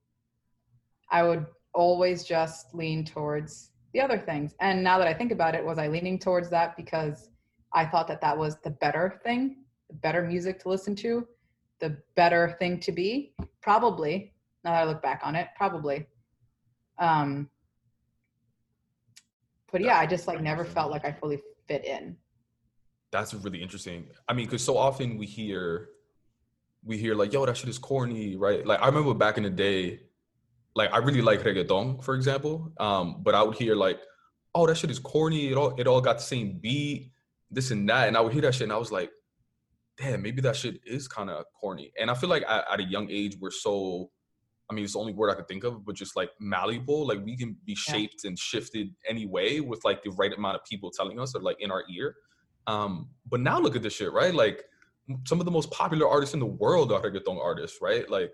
I 1.11 1.23
would 1.23 1.47
always 1.75 2.25
just 2.25 2.75
lean 2.75 3.05
towards 3.05 3.71
the 3.95 4.01
other 4.01 4.19
things. 4.19 4.55
And 4.61 4.85
now 4.85 4.99
that 4.99 5.09
I 5.09 5.15
think 5.15 5.33
about 5.33 5.55
it, 5.55 5.65
was 5.65 5.79
I 5.79 5.89
leaning 5.89 6.19
towards 6.19 6.51
that 6.51 6.77
because 6.77 7.31
I 7.73 7.87
thought 7.87 8.09
that 8.09 8.21
that 8.21 8.37
was 8.37 8.57
the 8.61 8.71
better 8.71 9.21
thing, 9.25 9.65
the 9.89 9.95
better 9.97 10.23
music 10.23 10.61
to 10.61 10.69
listen 10.69 10.95
to, 10.97 11.27
the 11.81 11.97
better 12.15 12.57
thing 12.59 12.81
to 12.81 12.93
be? 12.93 13.35
Probably. 13.63 14.35
Now 14.65 14.73
that 14.73 14.83
I 14.83 14.85
look 14.85 15.03
back 15.03 15.21
on 15.25 15.35
it, 15.35 15.49
probably. 15.57 16.07
Um, 16.99 17.51
but 19.73 19.81
yeah, 19.81 19.99
I 19.99 20.07
just 20.07 20.29
like 20.29 20.41
never 20.41 20.65
felt 20.65 20.91
like 20.91 21.05
I 21.05 21.13
fully 21.13 21.41
fit 21.67 21.85
in. 21.85 22.17
That's 23.11 23.35
really 23.35 23.63
interesting. 23.63 24.07
I 24.29 24.33
mean, 24.33 24.47
because 24.47 24.65
so 24.65 24.77
often 24.77 25.19
we 25.19 25.27
hear, 25.27 25.89
we 26.85 26.97
hear 26.97 27.15
like, 27.15 27.33
"Yo, 27.33 27.45
that 27.45 27.57
shit 27.57 27.69
is 27.69 27.79
corny," 27.79 28.37
right? 28.37 28.67
Like 28.67 28.81
I 28.81 28.87
remember 28.87 29.15
back 29.15 29.37
in 29.37 29.43
the 29.43 29.51
day, 29.51 30.01
like 30.75 30.93
I 30.93 30.99
really 30.99 31.23
like 31.23 31.41
reggaeton, 31.41 32.03
for 32.05 32.15
example. 32.15 32.73
Um, 32.79 33.23
but 33.23 33.35
I 33.35 33.43
would 33.43 33.57
hear 33.57 33.75
like, 33.75 33.99
"Oh, 34.55 34.67
that 34.67 34.77
shit 34.77 34.91
is 34.91 34.99
corny. 34.99 35.49
It 35.49 35.57
all 35.57 35.75
it 35.79 35.87
all 35.87 36.01
got 36.01 36.19
the 36.19 36.23
same 36.23 36.59
beat, 36.61 37.11
this 37.51 37.71
and 37.71 37.89
that," 37.89 38.09
and 38.09 38.17
I 38.17 38.21
would 38.21 38.33
hear 38.33 38.43
that 38.43 38.55
shit, 38.55 38.63
and 38.65 38.73
I 38.73 38.79
was 38.79 38.93
like, 38.93 39.11
"Damn, 39.99 40.23
maybe 40.23 40.41
that 40.43 40.57
shit 40.57 40.81
is 40.87 41.09
kind 41.09 41.31
of 41.31 41.45
corny." 41.59 41.93
And 41.99 42.11
I 42.11 42.15
feel 42.15 42.31
like 42.31 42.45
at, 42.49 42.65
at 42.73 42.81
a 42.81 42.85
young 42.85 43.11
age, 43.11 43.37
we're 43.41 43.51
so, 43.51 44.11
I 44.73 44.75
mean, 44.75 44.85
it's 44.85 44.95
the 44.95 44.99
only 45.01 45.13
word 45.13 45.31
I 45.31 45.35
could 45.35 45.47
think 45.49 45.65
of, 45.65 45.85
but 45.85 45.95
just 45.95 46.17
like 46.17 46.31
malleable. 46.41 47.07
Like 47.07 47.23
we 47.23 47.37
can 47.37 47.57
be 47.67 47.73
Yeah. 47.87 47.93
shaped 47.95 48.25
and 48.25 48.39
shifted 48.39 48.89
anyway 49.07 49.61
with 49.61 49.85
like 49.85 50.03
the 50.03 50.11
right 50.13 50.33
amount 50.33 50.57
of 50.57 50.65
people 50.65 50.91
telling 50.91 51.21
us 51.21 51.35
or 51.35 51.43
like 51.43 51.61
in 51.61 51.71
our 51.71 51.85
ear. 51.91 52.17
Um, 52.67 53.11
but 53.29 53.41
now 53.41 53.59
look 53.61 53.77
at 53.77 53.83
this 53.83 53.93
shit, 53.93 54.13
right? 54.13 54.35
Like 54.35 54.65
some 55.27 55.41
of 55.41 55.45
the 55.45 55.51
most 55.53 55.71
popular 55.71 56.09
artists 56.09 56.33
in 56.33 56.41
the 56.41 56.47
world 56.47 56.91
are 56.91 57.03
reggaeton 57.03 57.39
artists, 57.39 57.79
right? 57.83 58.09
Like, 58.11 58.33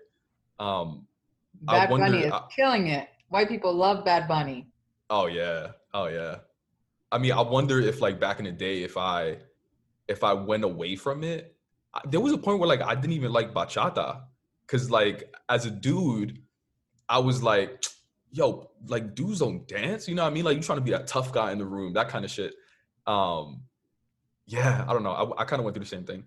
um, 0.59 1.07
I 1.67 1.85
wonder- 1.87 2.05
Bunny 2.05 2.23
is 2.23 2.31
I- 2.31 2.47
killing 2.55 2.87
it. 2.87 3.09
White 3.27 3.49
people 3.49 3.73
love 3.73 4.05
Bad 4.05 4.27
Bunny. 4.27 4.67
oh 5.09 5.25
yeah, 5.27 5.71
oh 5.93 6.07
yeah. 6.07 6.37
I 7.11 7.17
mean, 7.17 7.31
I 7.33 7.41
wonder 7.41 7.79
if 7.81 7.99
like 8.01 8.19
back 8.19 8.39
in 8.39 8.45
the 8.45 8.51
day, 8.51 8.83
if 8.83 8.95
I, 8.97 9.39
if 10.07 10.23
I 10.23 10.33
went 10.33 10.63
away 10.63 10.95
from 10.95 11.23
it, 11.23 11.55
I, 11.93 12.01
there 12.07 12.19
was 12.19 12.33
a 12.33 12.37
point 12.37 12.59
where 12.59 12.67
like 12.69 12.81
I 12.81 12.93
didn't 12.95 13.13
even 13.13 13.31
like 13.33 13.51
bachata, 13.53 14.21
cause 14.69 14.89
like 14.91 15.33
as 15.49 15.65
a 15.65 15.71
dude, 15.71 16.39
I 17.07 17.19
was 17.19 17.41
like, 17.41 17.83
yo, 18.31 18.69
like 18.87 19.15
dudes 19.15 19.39
don't 19.39 19.67
dance, 19.67 20.07
you 20.07 20.15
know 20.15 20.23
what 20.23 20.31
I 20.31 20.33
mean? 20.33 20.45
Like 20.45 20.57
you 20.57 20.63
trying 20.63 20.77
to 20.77 20.83
be 20.83 20.91
that 20.91 21.07
tough 21.07 21.31
guy 21.33 21.51
in 21.51 21.57
the 21.57 21.65
room, 21.65 21.93
that 21.93 22.09
kind 22.09 22.23
of 22.23 22.31
shit. 22.31 22.53
Um, 23.07 23.63
yeah, 24.45 24.85
I 24.87 24.93
don't 24.93 25.03
know. 25.03 25.11
I, 25.11 25.41
I 25.41 25.45
kind 25.45 25.59
of 25.59 25.63
went 25.63 25.75
through 25.75 25.83
the 25.83 25.89
same 25.89 26.05
thing. 26.05 26.23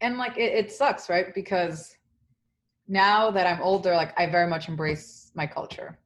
And 0.00 0.18
like 0.18 0.36
it, 0.38 0.52
it 0.54 0.72
sucks, 0.72 1.08
right? 1.08 1.34
Because 1.34 1.94
now 2.88 3.30
that 3.30 3.46
I'm 3.46 3.62
older, 3.62 3.94
like 3.94 4.18
I 4.18 4.26
very 4.26 4.48
much 4.48 4.68
embrace 4.68 5.30
my 5.34 5.46
culture. 5.46 5.98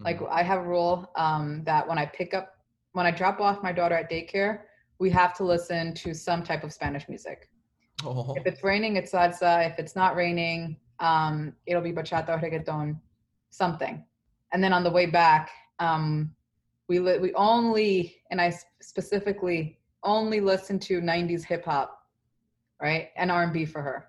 Like 0.00 0.18
Mhm. 0.20 0.30
I 0.30 0.42
have 0.42 0.60
a 0.60 0.68
rule 0.68 1.10
um, 1.16 1.62
that 1.64 1.86
when 1.86 1.98
I 1.98 2.06
pick 2.06 2.32
up, 2.32 2.54
when 2.92 3.04
I 3.04 3.10
drop 3.10 3.40
off 3.40 3.62
my 3.62 3.72
daughter 3.72 3.94
at 3.94 4.10
daycare, 4.10 4.60
we 4.98 5.10
have 5.10 5.34
to 5.34 5.44
listen 5.44 5.92
to 5.94 6.14
some 6.14 6.42
type 6.42 6.64
of 6.64 6.72
Spanish 6.72 7.08
music. 7.08 7.49
Oh, 8.04 8.34
If 8.36 8.46
it's 8.46 8.62
raining, 8.62 8.96
it's 8.96 9.12
salsa. 9.12 9.70
If 9.70 9.78
it's 9.78 9.96
not 9.96 10.16
raining, 10.16 10.76
um, 11.00 11.54
it'll 11.66 11.82
be 11.82 11.92
bachata 11.92 12.40
reggaeton, 12.42 12.98
something. 13.50 14.04
And 14.52 14.62
then 14.62 14.72
on 14.72 14.84
the 14.84 14.90
way 14.90 15.06
back, 15.06 15.50
um, 15.78 16.34
we 16.88 16.98
li- 16.98 17.18
we 17.18 17.32
only 17.34 18.16
and 18.30 18.40
I 18.40 18.52
specifically 18.80 19.78
only 20.02 20.40
listen 20.40 20.78
to 20.80 21.00
'90s 21.00 21.44
hip 21.44 21.64
hop, 21.64 22.06
right, 22.80 23.08
and 23.16 23.30
R&B 23.30 23.64
for 23.64 23.82
her. 23.82 24.08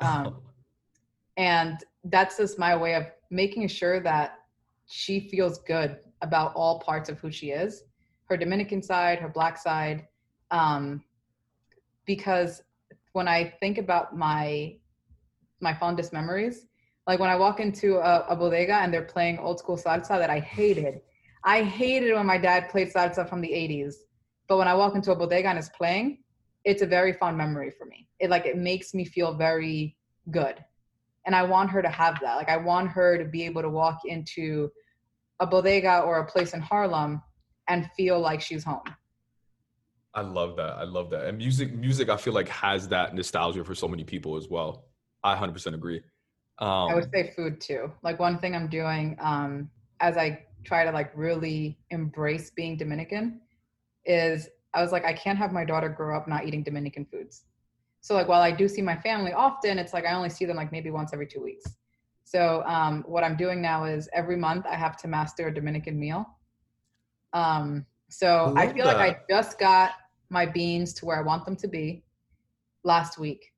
Um, 0.00 0.42
and 1.36 1.82
that's 2.04 2.36
just 2.36 2.58
my 2.58 2.76
way 2.76 2.94
of 2.94 3.06
making 3.30 3.68
sure 3.68 4.00
that 4.00 4.38
she 4.86 5.20
feels 5.20 5.58
good 5.60 5.98
about 6.22 6.52
all 6.54 6.80
parts 6.80 7.08
of 7.08 7.18
who 7.20 7.30
she 7.30 7.50
is 7.50 7.84
her 8.24 8.36
dominican 8.36 8.82
side 8.82 9.18
her 9.18 9.28
black 9.28 9.56
side 9.56 10.06
um, 10.50 11.02
because 12.06 12.62
when 13.12 13.28
i 13.28 13.44
think 13.60 13.78
about 13.78 14.16
my 14.16 14.74
my 15.60 15.74
fondest 15.74 16.12
memories 16.12 16.66
like 17.06 17.18
when 17.18 17.30
i 17.30 17.36
walk 17.36 17.60
into 17.60 17.96
a, 17.96 18.24
a 18.28 18.36
bodega 18.36 18.74
and 18.74 18.92
they're 18.92 19.02
playing 19.02 19.38
old 19.38 19.58
school 19.58 19.76
salsa 19.76 20.18
that 20.18 20.30
i 20.30 20.40
hated. 20.40 21.00
I 21.42 21.62
hated 21.62 22.14
when 22.14 22.26
my 22.26 22.36
dad 22.36 22.68
played 22.68 22.92
salsa 22.92 23.26
from 23.28 23.40
the 23.40 23.48
80s 23.48 23.94
but 24.48 24.58
when 24.58 24.68
i 24.68 24.74
walk 24.74 24.94
into 24.94 25.12
a 25.12 25.16
bodega 25.16 25.48
and 25.48 25.58
it's 25.58 25.70
playing 25.70 26.18
it's 26.64 26.82
a 26.82 26.86
very 26.86 27.14
fond 27.14 27.38
memory 27.38 27.70
for 27.70 27.86
me. 27.86 28.06
It 28.18 28.28
like 28.28 28.44
it 28.44 28.58
makes 28.58 28.92
me 28.92 29.06
feel 29.06 29.32
very 29.34 29.96
good. 30.30 30.62
And 31.26 31.34
i 31.34 31.42
want 31.42 31.70
her 31.70 31.82
to 31.82 31.88
have 31.88 32.18
that. 32.20 32.36
Like 32.36 32.50
i 32.50 32.56
want 32.56 32.90
her 32.90 33.16
to 33.18 33.24
be 33.24 33.44
able 33.44 33.62
to 33.62 33.70
walk 33.70 34.00
into 34.04 34.70
a 35.40 35.46
bodega 35.46 36.00
or 36.00 36.18
a 36.18 36.26
place 36.26 36.52
in 36.52 36.60
harlem 36.60 37.22
and 37.68 37.90
feel 37.96 38.20
like 38.20 38.40
she's 38.40 38.62
home 38.62 38.82
I 40.14 40.22
love 40.22 40.56
that. 40.56 40.72
I 40.76 40.84
love 40.84 41.10
that. 41.10 41.26
And 41.26 41.38
music, 41.38 41.72
music, 41.72 42.08
I 42.08 42.16
feel 42.16 42.32
like 42.32 42.48
has 42.48 42.88
that 42.88 43.14
nostalgia 43.14 43.64
for 43.64 43.74
so 43.74 43.86
many 43.86 44.04
people 44.04 44.36
as 44.36 44.48
well. 44.48 44.86
I 45.22 45.36
100% 45.36 45.74
agree. 45.74 46.02
Um, 46.58 46.90
i 46.90 46.94
would 46.94 47.10
say 47.10 47.32
food 47.34 47.58
too 47.58 47.90
like 48.02 48.18
one 48.18 48.38
thing 48.38 48.54
i'm 48.54 48.68
doing 48.68 49.16
um 49.20 49.70
as 50.00 50.18
i 50.18 50.44
try 50.62 50.84
to 50.84 50.90
like 50.90 51.10
really 51.14 51.78
embrace 51.88 52.50
being 52.50 52.76
dominican 52.76 53.40
is 54.04 54.50
i 54.74 54.82
was 54.82 54.92
like 54.92 55.06
i 55.06 55.12
can't 55.14 55.38
have 55.38 55.52
my 55.52 55.64
daughter 55.64 55.88
grow 55.88 56.14
up 56.14 56.28
not 56.28 56.44
eating 56.46 56.62
dominican 56.62 57.06
foods 57.06 57.44
so 58.02 58.14
like 58.14 58.28
while 58.28 58.42
i 58.42 58.50
do 58.50 58.68
see 58.68 58.82
my 58.82 58.96
family 58.96 59.32
often 59.32 59.78
it's 59.78 59.94
like 59.94 60.04
i 60.04 60.12
only 60.12 60.28
see 60.28 60.44
them 60.44 60.56
like 60.56 60.70
maybe 60.70 60.90
once 60.90 61.14
every 61.14 61.26
two 61.26 61.42
weeks 61.42 61.64
so 62.24 62.62
um 62.66 63.04
what 63.06 63.24
i'm 63.24 63.38
doing 63.38 63.62
now 63.62 63.84
is 63.84 64.06
every 64.12 64.36
month 64.36 64.66
i 64.66 64.74
have 64.74 64.98
to 64.98 65.08
master 65.08 65.48
a 65.48 65.54
dominican 65.54 65.98
meal 65.98 66.26
um 67.32 67.86
so 68.10 68.52
I 68.54 68.64
i 68.64 68.72
feel 68.74 68.84
like 68.84 68.98
i 68.98 69.16
just 69.30 69.58
got 69.58 69.92
my 70.30 70.46
beans 70.46 70.92
to 70.94 71.04
where 71.04 71.18
i 71.18 71.22
want 71.22 71.44
them 71.44 71.56
to 71.56 71.68
be 71.68 72.02
last 72.84 73.18
week 73.18 73.52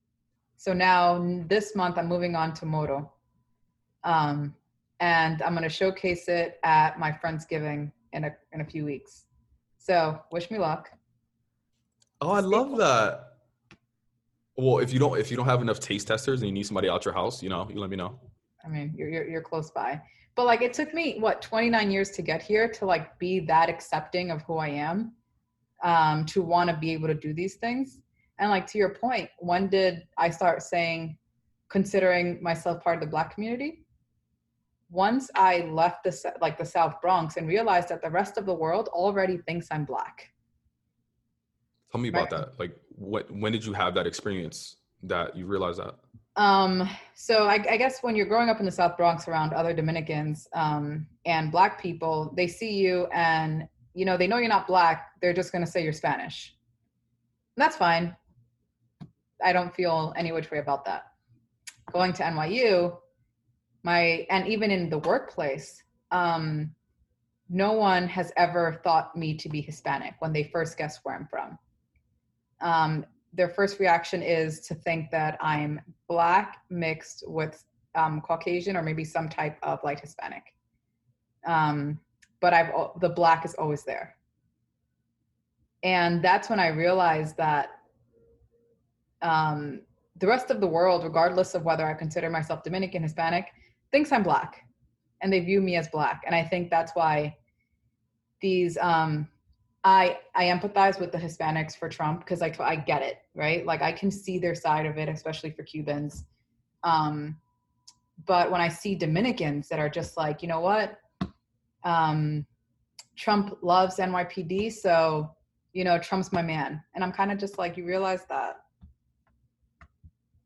so 0.56 0.72
now 0.72 1.24
this 1.48 1.76
month 1.76 1.98
i'm 1.98 2.08
moving 2.08 2.34
on 2.34 2.52
to 2.52 2.66
moro 2.66 3.12
um 4.04 4.54
and 5.00 5.42
i'm 5.42 5.52
going 5.52 5.62
to 5.62 5.68
showcase 5.68 6.28
it 6.28 6.58
at 6.64 6.98
my 6.98 7.12
friendsgiving 7.12 7.90
in 8.12 8.24
a 8.24 8.36
in 8.52 8.60
a 8.60 8.64
few 8.64 8.84
weeks 8.84 9.24
so 9.78 10.18
wish 10.30 10.50
me 10.50 10.58
luck 10.58 10.90
oh, 12.22 12.30
I 12.30 12.40
love 12.40 12.76
that. 12.78 13.28
Well, 14.56 14.78
if 14.78 14.92
you 14.92 14.98
don't, 14.98 15.18
if 15.18 15.30
you 15.30 15.36
don't 15.36 15.46
have 15.46 15.60
enough 15.60 15.80
taste 15.80 16.06
testers 16.06 16.40
and 16.40 16.48
you 16.48 16.52
need 16.52 16.66
somebody 16.66 16.88
out 16.88 17.04
your 17.04 17.14
house, 17.14 17.42
you 17.42 17.48
know, 17.48 17.68
you 17.70 17.80
let 17.80 17.90
me 17.90 17.96
know. 17.96 18.18
I 18.64 18.68
mean, 18.68 18.94
you're, 18.96 19.08
you're 19.08 19.28
you're 19.28 19.42
close 19.42 19.70
by. 19.70 20.00
But 20.34 20.46
like 20.46 20.62
it 20.62 20.72
took 20.72 20.94
me 20.94 21.16
what 21.18 21.42
29 21.42 21.90
years 21.90 22.10
to 22.10 22.22
get 22.22 22.40
here 22.42 22.68
to 22.68 22.86
like 22.86 23.18
be 23.18 23.40
that 23.40 23.68
accepting 23.68 24.30
of 24.30 24.42
who 24.42 24.56
I 24.56 24.68
am, 24.68 25.12
um, 25.82 26.24
to 26.26 26.42
want 26.42 26.70
to 26.70 26.76
be 26.76 26.92
able 26.92 27.08
to 27.08 27.14
do 27.14 27.32
these 27.32 27.54
things. 27.56 28.00
And 28.38 28.50
like 28.50 28.66
to 28.68 28.78
your 28.78 28.94
point, 28.94 29.28
when 29.38 29.68
did 29.68 30.06
I 30.16 30.30
start 30.30 30.62
saying, 30.62 31.18
considering 31.68 32.42
myself 32.42 32.82
part 32.82 32.96
of 32.96 33.00
the 33.00 33.06
Black 33.06 33.34
community? 33.34 33.84
Once 34.90 35.30
I 35.34 35.60
left 35.70 36.04
the 36.04 36.34
like 36.40 36.58
the 36.58 36.66
South 36.66 37.00
Bronx 37.00 37.36
and 37.36 37.48
realized 37.48 37.88
that 37.88 38.02
the 38.02 38.10
rest 38.10 38.36
of 38.36 38.44
the 38.44 38.52
world 38.52 38.88
already 38.88 39.38
thinks 39.38 39.68
I'm 39.70 39.84
Black. 39.84 40.30
Tell 41.90 42.00
me 42.00 42.08
about 42.08 42.30
Right. 42.32 42.40
that. 42.40 42.58
Like, 42.58 42.76
what? 42.96 43.30
When 43.30 43.52
did 43.52 43.64
you 43.64 43.72
have 43.72 43.94
that 43.94 44.06
experience 44.06 44.76
that 45.02 45.36
you 45.36 45.46
realized 45.46 45.78
that? 45.78 45.94
Um, 46.36 46.88
so 47.14 47.46
I, 47.46 47.54
I 47.70 47.76
guess 47.76 48.02
when 48.02 48.16
you're 48.16 48.26
growing 48.26 48.48
up 48.48 48.58
in 48.58 48.66
the 48.66 48.72
South 48.72 48.96
Bronx 48.96 49.28
around 49.28 49.52
other 49.52 49.74
Dominicans 49.74 50.48
um, 50.54 51.06
and 51.26 51.52
Black 51.52 51.80
people, 51.80 52.32
they 52.36 52.46
see 52.46 52.72
you 52.72 53.06
and 53.12 53.68
you 53.94 54.04
know 54.04 54.16
they 54.16 54.26
know 54.26 54.38
you're 54.38 54.48
not 54.48 54.66
Black. 54.66 55.10
They're 55.20 55.32
just 55.32 55.52
gonna 55.52 55.66
say 55.66 55.82
you're 55.82 55.92
Spanish. 55.92 56.54
And 57.56 57.62
that's 57.62 57.76
fine. 57.76 58.16
I 59.44 59.52
don't 59.52 59.74
feel 59.74 60.12
any 60.16 60.32
which 60.32 60.50
way 60.50 60.58
about 60.58 60.84
that. 60.84 61.06
Going 61.92 62.12
to 62.14 62.22
NYU, 62.22 62.96
my 63.82 64.26
and 64.30 64.46
even 64.48 64.70
in 64.70 64.88
the 64.88 64.98
workplace, 64.98 65.82
um, 66.10 66.74
no 67.48 67.72
one 67.72 68.08
has 68.08 68.32
ever 68.36 68.80
thought 68.82 69.14
me 69.16 69.34
to 69.36 69.48
be 69.48 69.60
Hispanic 69.60 70.14
when 70.20 70.32
they 70.32 70.44
first 70.44 70.78
guess 70.78 71.00
where 71.02 71.14
I'm 71.14 71.26
from. 71.26 71.58
Um, 72.60 73.04
their 73.34 73.48
first 73.48 73.78
reaction 73.78 74.22
is 74.22 74.60
to 74.60 74.74
think 74.74 75.10
that 75.10 75.36
I'm 75.40 75.80
black 76.08 76.58
mixed 76.70 77.24
with 77.26 77.62
um, 77.94 78.20
Caucasian 78.20 78.76
or 78.76 78.82
maybe 78.82 79.04
some 79.04 79.28
type 79.28 79.58
of 79.62 79.80
light 79.84 80.00
Hispanic. 80.00 80.54
Um, 81.46 81.98
but 82.42 82.52
I've 82.52 82.72
the 83.00 83.08
black 83.08 83.46
is 83.46 83.54
always 83.54 83.84
there, 83.84 84.16
and 85.82 86.22
that's 86.22 86.50
when 86.50 86.60
I 86.60 86.68
realized 86.68 87.38
that 87.38 87.70
um, 89.22 89.80
the 90.16 90.26
rest 90.26 90.50
of 90.50 90.60
the 90.60 90.66
world, 90.66 91.04
regardless 91.04 91.54
of 91.54 91.62
whether 91.64 91.86
I 91.86 91.94
consider 91.94 92.28
myself 92.28 92.64
Dominican, 92.64 93.02
Hispanic, 93.02 93.46
thinks 93.92 94.12
I'm 94.12 94.24
black, 94.24 94.66
and 95.22 95.32
they 95.32 95.40
view 95.40 95.62
me 95.62 95.76
as 95.76 95.88
black, 95.88 96.22
and 96.26 96.34
I 96.34 96.44
think 96.44 96.68
that's 96.68 96.92
why 96.94 97.36
these 98.42 98.76
um, 98.78 99.28
I 99.84 100.18
I 100.34 100.44
empathize 100.46 101.00
with 101.00 101.12
the 101.12 101.18
Hispanics 101.18 101.76
for 101.78 101.88
Trump 101.88 102.20
because 102.20 102.42
I 102.42 102.52
I 102.58 102.76
get 102.76 103.02
it 103.02 103.18
right? 103.34 103.64
Like 103.64 103.82
I 103.82 103.92
can 103.92 104.10
see 104.10 104.38
their 104.38 104.54
side 104.54 104.84
of 104.84 104.98
it 104.98 105.08
especially 105.08 105.52
for 105.52 105.62
Cubans, 105.62 106.24
um, 106.82 107.36
but 108.26 108.50
when 108.50 108.60
I 108.60 108.68
see 108.68 108.96
Dominicans 108.96 109.68
that 109.68 109.78
are 109.78 109.88
just 109.88 110.16
like 110.16 110.42
you 110.42 110.48
know 110.48 110.60
what, 110.60 110.98
um, 111.84 112.46
Trump 113.16 113.58
loves 113.62 113.96
NYPD 113.96 114.72
so 114.72 115.30
you 115.72 115.84
know 115.84 115.98
Trump's 115.98 116.32
my 116.32 116.42
man 116.42 116.82
and 116.94 117.04
I'm 117.04 117.12
kind 117.12 117.32
of 117.32 117.38
just 117.38 117.58
like 117.58 117.76
you 117.76 117.84
realize 117.86 118.24
that 118.28 118.56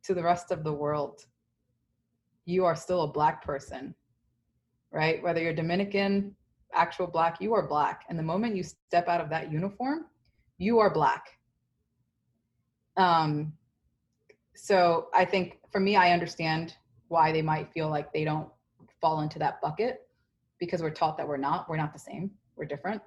to 0.04 0.14
the 0.14 0.22
rest 0.22 0.50
of 0.50 0.64
the 0.64 0.72
world 0.72 1.26
you 2.44 2.64
are 2.64 2.76
still 2.76 3.02
a 3.02 3.08
black 3.08 3.44
person 3.44 3.94
right 4.92 5.22
whether 5.22 5.40
you're 5.40 5.52
Dominican 5.52 6.34
actual 6.76 7.06
black, 7.06 7.40
you 7.40 7.54
are 7.54 7.66
black. 7.66 8.04
And 8.08 8.18
the 8.18 8.22
moment 8.22 8.54
you 8.54 8.62
step 8.62 9.08
out 9.08 9.20
of 9.20 9.30
that 9.30 9.50
uniform, 9.50 10.06
you 10.58 10.78
are 10.78 10.92
black. 10.92 11.38
Um, 12.96 13.52
so 14.54 15.08
I 15.14 15.24
think 15.24 15.58
for 15.70 15.80
me, 15.80 15.96
I 15.96 16.12
understand 16.12 16.74
why 17.08 17.32
they 17.32 17.42
might 17.42 17.72
feel 17.72 17.88
like 17.88 18.12
they 18.12 18.24
don't 18.24 18.48
fall 19.00 19.20
into 19.20 19.38
that 19.38 19.60
bucket 19.60 20.05
because 20.58 20.82
we're 20.82 20.90
taught 20.90 21.16
that 21.18 21.26
we're 21.26 21.36
not. 21.36 21.68
We're 21.68 21.76
not 21.76 21.92
the 21.92 21.98
same. 21.98 22.30
We're 22.56 22.66
different. 22.66 23.02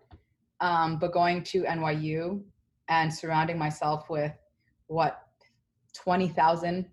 Um, 0.62 1.00
but 1.00 1.14
going 1.14 1.44
to 1.44 1.64
NYU 1.64 2.42
and 2.90 3.14
surrounding 3.14 3.58
myself 3.58 4.10
with 4.10 4.34
what 4.88 5.24
20,000 5.96 6.86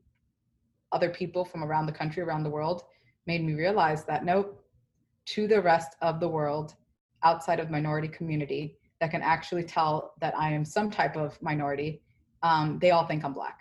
other 0.93 1.11
people 1.11 1.45
from 1.45 1.65
around 1.65 1.87
the 1.87 1.93
country, 1.93 2.23
around 2.23 2.45
the 2.45 2.51
world, 2.51 2.83
made 3.27 3.45
me 3.45 3.55
realize 3.55 4.05
that 4.05 4.25
nope, 4.25 4.63
to 5.27 5.49
the 5.49 5.61
rest 5.61 5.97
of 6.01 6.21
the 6.21 6.29
world 6.29 6.75
outside 7.23 7.59
of 7.59 7.71
minority 7.71 8.09
community 8.09 8.79
that 9.01 9.11
can 9.11 9.23
actually 9.23 9.65
tell 9.65 10.15
that 10.21 10.37
I 10.39 10.53
am 10.53 10.65
some 10.65 10.91
type 10.91 11.17
of 11.17 11.41
minority, 11.43 12.03
um, 12.43 12.79
they 12.81 12.93
all 12.93 13.07
think 13.07 13.25
I'm 13.25 13.33
black. 13.33 13.59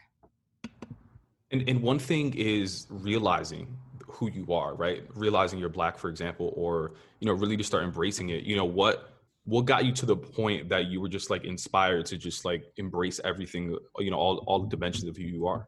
And, 1.51 1.67
and 1.67 1.81
one 1.81 1.99
thing 1.99 2.33
is 2.33 2.87
realizing 2.89 3.77
who 4.15 4.29
you 4.31 4.53
are, 4.53 4.75
right? 4.75 5.03
Realizing 5.13 5.59
you're 5.59 5.69
black, 5.69 5.97
for 5.97 6.09
example, 6.09 6.53
or 6.55 6.93
you 7.19 7.27
know, 7.27 7.33
really 7.33 7.57
to 7.57 7.63
start 7.63 7.83
embracing 7.83 8.29
it. 8.29 8.43
You 8.43 8.55
know, 8.55 8.65
what 8.65 9.11
what 9.43 9.65
got 9.65 9.85
you 9.85 9.91
to 9.93 10.05
the 10.05 10.17
point 10.17 10.69
that 10.69 10.85
you 10.87 10.99
were 10.99 11.09
just 11.09 11.29
like 11.29 11.45
inspired 11.45 12.05
to 12.07 12.17
just 12.17 12.45
like 12.45 12.63
embrace 12.77 13.19
everything, 13.23 13.77
you 13.99 14.11
know, 14.11 14.17
all 14.17 14.43
all 14.47 14.59
the 14.59 14.69
dimensions 14.69 15.07
of 15.07 15.17
who 15.17 15.23
you 15.23 15.47
are? 15.47 15.67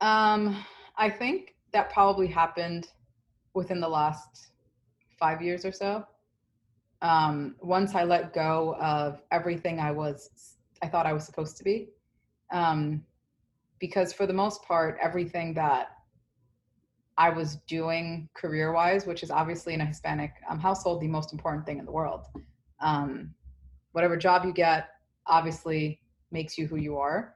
Um, 0.00 0.64
I 0.96 1.10
think 1.10 1.54
that 1.72 1.90
probably 1.90 2.26
happened 2.26 2.88
within 3.54 3.80
the 3.80 3.88
last 3.88 4.50
five 5.18 5.42
years 5.42 5.64
or 5.64 5.72
so. 5.72 6.04
Um, 7.02 7.54
once 7.60 7.94
I 7.94 8.04
let 8.04 8.34
go 8.34 8.76
of 8.80 9.22
everything 9.30 9.80
I 9.80 9.90
was, 9.90 10.30
I 10.82 10.88
thought 10.88 11.06
I 11.06 11.12
was 11.12 11.24
supposed 11.24 11.56
to 11.58 11.64
be, 11.64 11.88
um, 12.52 13.02
because 13.78 14.12
for 14.12 14.26
the 14.26 14.32
most 14.34 14.62
part, 14.64 14.98
everything 15.00 15.54
that 15.54 15.88
I 17.20 17.28
was 17.28 17.56
doing 17.68 18.30
career-wise, 18.32 19.04
which 19.04 19.22
is 19.22 19.30
obviously 19.30 19.74
in 19.74 19.82
a 19.82 19.84
Hispanic 19.84 20.32
um, 20.48 20.58
household 20.58 21.02
the 21.02 21.06
most 21.06 21.34
important 21.34 21.66
thing 21.66 21.78
in 21.78 21.84
the 21.84 21.92
world. 21.92 22.24
Um, 22.80 23.34
whatever 23.92 24.16
job 24.16 24.46
you 24.46 24.54
get, 24.54 24.88
obviously 25.26 26.00
makes 26.30 26.56
you 26.56 26.66
who 26.66 26.76
you 26.76 26.96
are. 26.96 27.34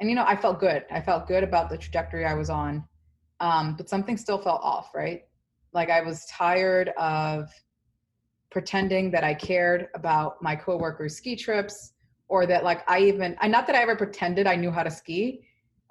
And 0.00 0.08
you 0.08 0.16
know, 0.16 0.24
I 0.26 0.34
felt 0.34 0.60
good. 0.60 0.86
I 0.90 1.02
felt 1.02 1.28
good 1.28 1.44
about 1.44 1.68
the 1.68 1.76
trajectory 1.76 2.24
I 2.24 2.32
was 2.32 2.48
on, 2.48 2.82
um, 3.40 3.74
but 3.76 3.90
something 3.90 4.16
still 4.16 4.38
felt 4.38 4.62
off, 4.62 4.94
right? 4.94 5.24
Like 5.74 5.90
I 5.90 6.00
was 6.00 6.24
tired 6.24 6.88
of 6.96 7.50
pretending 8.50 9.10
that 9.10 9.24
I 9.24 9.34
cared 9.34 9.88
about 9.94 10.40
my 10.40 10.56
coworkers' 10.56 11.18
ski 11.18 11.36
trips 11.36 11.92
or 12.28 12.46
that 12.46 12.64
like 12.64 12.82
I 12.90 13.00
even 13.00 13.36
I 13.42 13.48
not 13.48 13.66
that 13.66 13.76
I 13.76 13.82
ever 13.82 13.94
pretended 13.94 14.46
I 14.46 14.56
knew 14.56 14.70
how 14.70 14.84
to 14.84 14.90
ski 14.90 15.42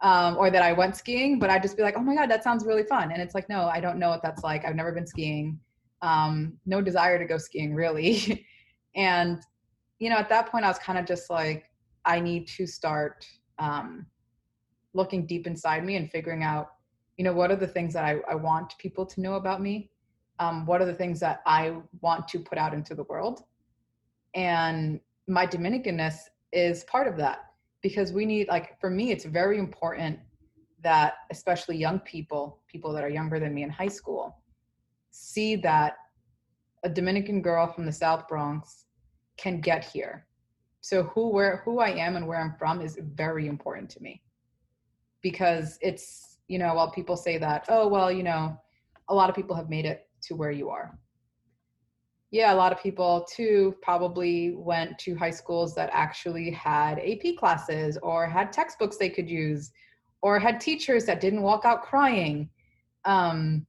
um, 0.02 0.38
or 0.38 0.50
that 0.52 0.62
I 0.62 0.74
went 0.74 0.96
skiing, 0.96 1.40
but 1.40 1.50
I'd 1.50 1.64
just 1.64 1.76
be 1.76 1.84
like, 1.84 1.96
oh 1.98 2.02
my 2.02 2.16
God, 2.16 2.30
that 2.30 2.44
sounds 2.44 2.66
really 2.66 2.84
fun. 2.84 3.12
And 3.12 3.22
it's 3.22 3.34
like, 3.34 3.50
no, 3.50 3.68
I 3.68 3.80
don't 3.80 3.98
know 3.98 4.10
what 4.10 4.22
that's 4.22 4.44
like. 4.44 4.66
I've 4.66 4.76
never 4.76 4.92
been 4.92 5.08
skiing. 5.08 5.60
Um, 6.02 6.54
no 6.66 6.82
desire 6.82 7.18
to 7.18 7.26
go 7.26 7.38
skiing 7.38 7.74
really. 7.74 8.46
and, 8.96 9.40
you 10.00 10.10
know, 10.10 10.18
at 10.18 10.30
that 10.30 10.50
point 10.50 10.66
I 10.66 10.68
was 10.68 10.78
kind 10.78 11.00
of 11.00 11.06
just 11.06 11.30
like, 11.30 11.66
I 12.06 12.20
need 12.20 12.48
to 12.50 12.68
start 12.68 13.26
um, 13.60 14.06
looking 14.94 15.26
deep 15.26 15.48
inside 15.48 15.86
me 15.86 15.96
and 15.96 16.12
figuring 16.12 16.44
out 16.44 16.70
you 17.18 17.24
know 17.24 17.34
what 17.34 17.52
are 17.52 17.56
the 17.56 17.68
things 17.68 17.94
that 17.94 18.04
i, 18.04 18.20
I 18.30 18.36
want 18.36 18.78
people 18.78 19.06
to 19.06 19.22
know 19.22 19.36
about 19.36 19.62
me 19.62 19.90
um, 20.40 20.66
what 20.66 20.82
are 20.82 20.86
the 20.86 20.94
things 20.94 21.20
that 21.20 21.42
i 21.46 21.76
want 22.02 22.28
to 22.30 22.40
put 22.40 22.58
out 22.58 22.74
into 22.74 22.96
the 22.96 23.04
world 23.04 23.44
and 24.36 25.00
my 25.28 25.46
dominicanness 25.46 26.16
is 26.54 26.84
part 26.86 27.08
of 27.08 27.18
that 27.18 27.47
because 27.82 28.12
we 28.12 28.26
need 28.26 28.48
like 28.48 28.80
for 28.80 28.90
me 28.90 29.12
it's 29.12 29.26
very 29.26 29.58
important 29.58 30.20
that 30.84 31.16
especially 31.32 31.78
young 31.78 32.00
people 32.00 32.62
people 32.68 32.94
that 32.94 33.04
are 33.04 33.10
younger 33.10 33.40
than 33.40 33.54
me 33.54 33.63
in 33.63 33.70
high 33.70 33.88
school 33.88 34.38
see 35.12 35.56
that 35.56 35.98
a 36.84 36.90
dominican 36.90 37.42
girl 37.42 37.68
from 37.68 37.86
the 37.86 37.92
south 37.92 38.28
bronx 38.28 38.86
can 39.38 39.60
get 39.60 39.84
here 39.84 40.26
so 40.82 41.04
who 41.04 41.30
where 41.30 41.62
who 41.66 41.80
i 41.80 41.90
am 41.90 42.16
and 42.16 42.28
where 42.28 42.40
i'm 42.40 42.56
from 42.58 42.82
is 42.82 43.00
very 43.16 43.48
important 43.48 43.90
to 43.90 44.02
me 44.02 44.22
because 45.22 45.78
it's 45.82 46.28
you 46.48 46.60
know, 46.60 46.74
while 46.74 46.90
people 46.90 47.18
say 47.18 47.38
that, 47.38 47.66
oh, 47.70 47.88
well, 47.88 48.12
you 48.12 48.24
know, 48.24 48.58
a 49.10 49.16
lot 49.16 49.30
of 49.30 49.36
people 49.36 49.56
have 49.56 49.70
made 49.70 49.86
it 49.86 50.08
to 50.24 50.36
where 50.36 50.52
you 50.52 50.70
are. 50.70 50.98
Yeah, 52.32 52.54
a 52.54 52.56
lot 52.56 52.74
of 52.74 52.82
people 52.82 53.26
too 53.34 53.76
probably 53.82 54.54
went 54.56 55.00
to 55.00 55.16
high 55.16 55.32
schools 55.32 55.74
that 55.76 55.90
actually 55.94 56.52
had 56.52 57.00
AP 57.00 57.38
classes 57.38 57.98
or 58.04 58.28
had 58.28 58.52
textbooks 58.52 58.98
they 58.98 59.10
could 59.10 59.30
use 59.30 59.72
or 60.22 60.38
had 60.38 60.60
teachers 60.60 61.06
that 61.06 61.22
didn't 61.22 61.42
walk 61.42 61.63
out 61.63 61.84
crying. 61.84 62.50
Um, 63.06 63.66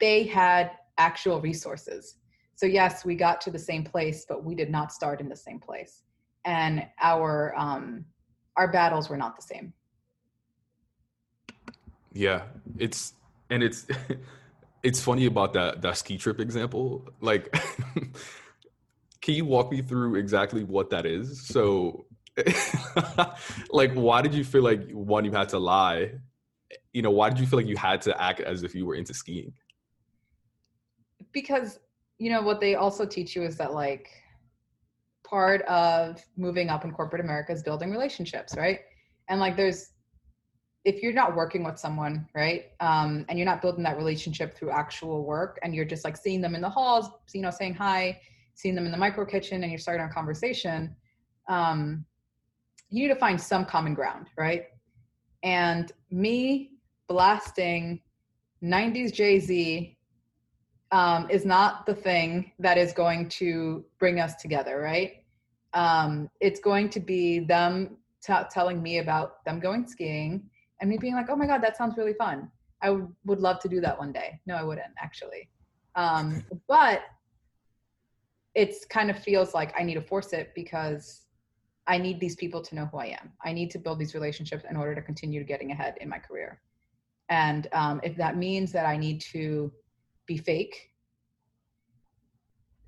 they 0.00 0.24
had 0.24 0.72
actual 0.98 1.40
resources. 1.40 2.16
So, 2.56 2.66
yes, 2.66 3.06
we 3.06 3.14
got 3.14 3.40
to 3.42 3.50
the 3.50 3.58
same 3.58 3.84
place, 3.84 4.26
but 4.28 4.44
we 4.44 4.54
did 4.54 4.70
not 4.70 4.92
start 4.92 5.20
in 5.20 5.28
the 5.30 5.36
same 5.36 5.58
place. 5.58 6.02
And 6.44 6.86
our, 7.00 7.54
um, 7.56 8.04
our 8.58 8.70
battles 8.70 9.08
were 9.08 9.16
not 9.16 9.36
the 9.36 9.42
same. 9.42 9.72
Yeah, 12.12 12.42
it's 12.76 13.14
and 13.50 13.62
it's 13.62 13.86
it's 14.82 15.00
funny 15.00 15.26
about 15.26 15.52
that 15.54 15.82
that 15.82 15.96
ski 15.96 16.18
trip 16.18 16.40
example. 16.40 17.08
Like, 17.20 17.52
can 19.20 19.34
you 19.34 19.44
walk 19.44 19.70
me 19.70 19.82
through 19.82 20.16
exactly 20.16 20.64
what 20.64 20.90
that 20.90 21.06
is? 21.06 21.46
So, 21.46 22.06
like, 23.70 23.92
why 23.94 24.22
did 24.22 24.34
you 24.34 24.44
feel 24.44 24.62
like 24.62 24.90
one 24.90 25.24
you 25.24 25.32
had 25.32 25.48
to 25.50 25.58
lie? 25.58 26.12
You 26.92 27.02
know, 27.02 27.10
why 27.10 27.30
did 27.30 27.38
you 27.38 27.46
feel 27.46 27.58
like 27.58 27.68
you 27.68 27.76
had 27.76 28.00
to 28.02 28.20
act 28.20 28.40
as 28.40 28.62
if 28.62 28.74
you 28.74 28.86
were 28.86 28.94
into 28.94 29.14
skiing? 29.14 29.52
Because 31.32 31.78
you 32.18 32.30
know 32.30 32.42
what 32.42 32.60
they 32.60 32.74
also 32.74 33.06
teach 33.06 33.36
you 33.36 33.42
is 33.42 33.56
that 33.56 33.72
like 33.72 34.08
part 35.24 35.62
of 35.62 36.22
moving 36.36 36.68
up 36.68 36.84
in 36.84 36.92
corporate 36.92 37.22
America 37.22 37.52
is 37.52 37.62
building 37.62 37.90
relationships, 37.90 38.56
right? 38.56 38.80
And 39.28 39.38
like 39.40 39.56
there's 39.56 39.92
if 40.84 41.02
you're 41.02 41.12
not 41.12 41.36
working 41.36 41.62
with 41.62 41.78
someone 41.78 42.26
right 42.34 42.72
um, 42.80 43.24
and 43.28 43.38
you're 43.38 43.46
not 43.46 43.60
building 43.60 43.82
that 43.82 43.96
relationship 43.96 44.56
through 44.56 44.70
actual 44.70 45.24
work 45.24 45.58
and 45.62 45.74
you're 45.74 45.84
just 45.84 46.04
like 46.04 46.16
seeing 46.16 46.40
them 46.40 46.54
in 46.54 46.60
the 46.60 46.68
halls 46.68 47.10
you 47.32 47.42
know 47.42 47.50
saying 47.50 47.74
hi 47.74 48.18
seeing 48.54 48.74
them 48.74 48.84
in 48.86 48.90
the 48.90 48.96
micro 48.96 49.24
kitchen 49.24 49.62
and 49.62 49.70
you're 49.70 49.78
starting 49.78 50.06
a 50.06 50.12
conversation 50.12 50.94
um, 51.48 52.04
you 52.90 53.02
need 53.02 53.14
to 53.14 53.18
find 53.18 53.40
some 53.40 53.64
common 53.64 53.94
ground 53.94 54.26
right? 54.36 54.64
And 55.42 55.90
me 56.10 56.72
blasting 57.08 58.00
90s 58.62 59.12
jay-z 59.12 59.96
um, 60.92 61.30
is 61.30 61.44
not 61.44 61.86
the 61.86 61.94
thing 61.94 62.52
that 62.58 62.76
is 62.76 62.92
going 62.92 63.28
to 63.28 63.84
bring 63.98 64.20
us 64.20 64.36
together 64.36 64.80
right? 64.80 65.24
Um, 65.72 66.28
it's 66.40 66.60
going 66.60 66.90
to 66.90 67.00
be 67.00 67.40
them 67.40 67.96
t- 68.24 68.32
telling 68.50 68.82
me 68.82 68.98
about 68.98 69.44
them 69.44 69.60
going 69.60 69.86
skiing 69.86 70.50
and 70.80 70.88
me 70.88 70.96
being 70.96 71.14
like, 71.14 71.28
oh 71.28 71.36
my 71.36 71.46
God, 71.46 71.62
that 71.62 71.76
sounds 71.76 71.96
really 71.96 72.14
fun. 72.14 72.50
I 72.82 72.86
w- 72.86 73.14
would 73.26 73.40
love 73.40 73.60
to 73.60 73.68
do 73.68 73.80
that 73.80 73.98
one 73.98 74.12
day. 74.12 74.40
No, 74.46 74.56
I 74.56 74.62
wouldn't 74.62 74.92
actually. 74.98 75.48
Um, 75.94 76.44
but 76.68 77.02
it's 78.54 78.84
kind 78.84 79.10
of 79.10 79.18
feels 79.18 79.54
like 79.54 79.72
I 79.78 79.82
need 79.82 79.94
to 79.94 80.02
force 80.02 80.32
it 80.32 80.52
because 80.54 81.22
I 81.86 81.98
need 81.98 82.20
these 82.20 82.36
people 82.36 82.62
to 82.62 82.74
know 82.74 82.86
who 82.86 82.98
I 82.98 83.06
am. 83.06 83.32
I 83.44 83.52
need 83.52 83.70
to 83.72 83.78
build 83.78 83.98
these 83.98 84.14
relationships 84.14 84.64
in 84.68 84.76
order 84.76 84.94
to 84.94 85.02
continue 85.02 85.44
getting 85.44 85.70
ahead 85.70 85.96
in 86.00 86.08
my 86.08 86.18
career. 86.18 86.60
And 87.28 87.68
um, 87.72 88.00
if 88.02 88.16
that 88.16 88.36
means 88.36 88.72
that 88.72 88.86
I 88.86 88.96
need 88.96 89.20
to 89.32 89.72
be 90.26 90.36
fake, 90.36 90.90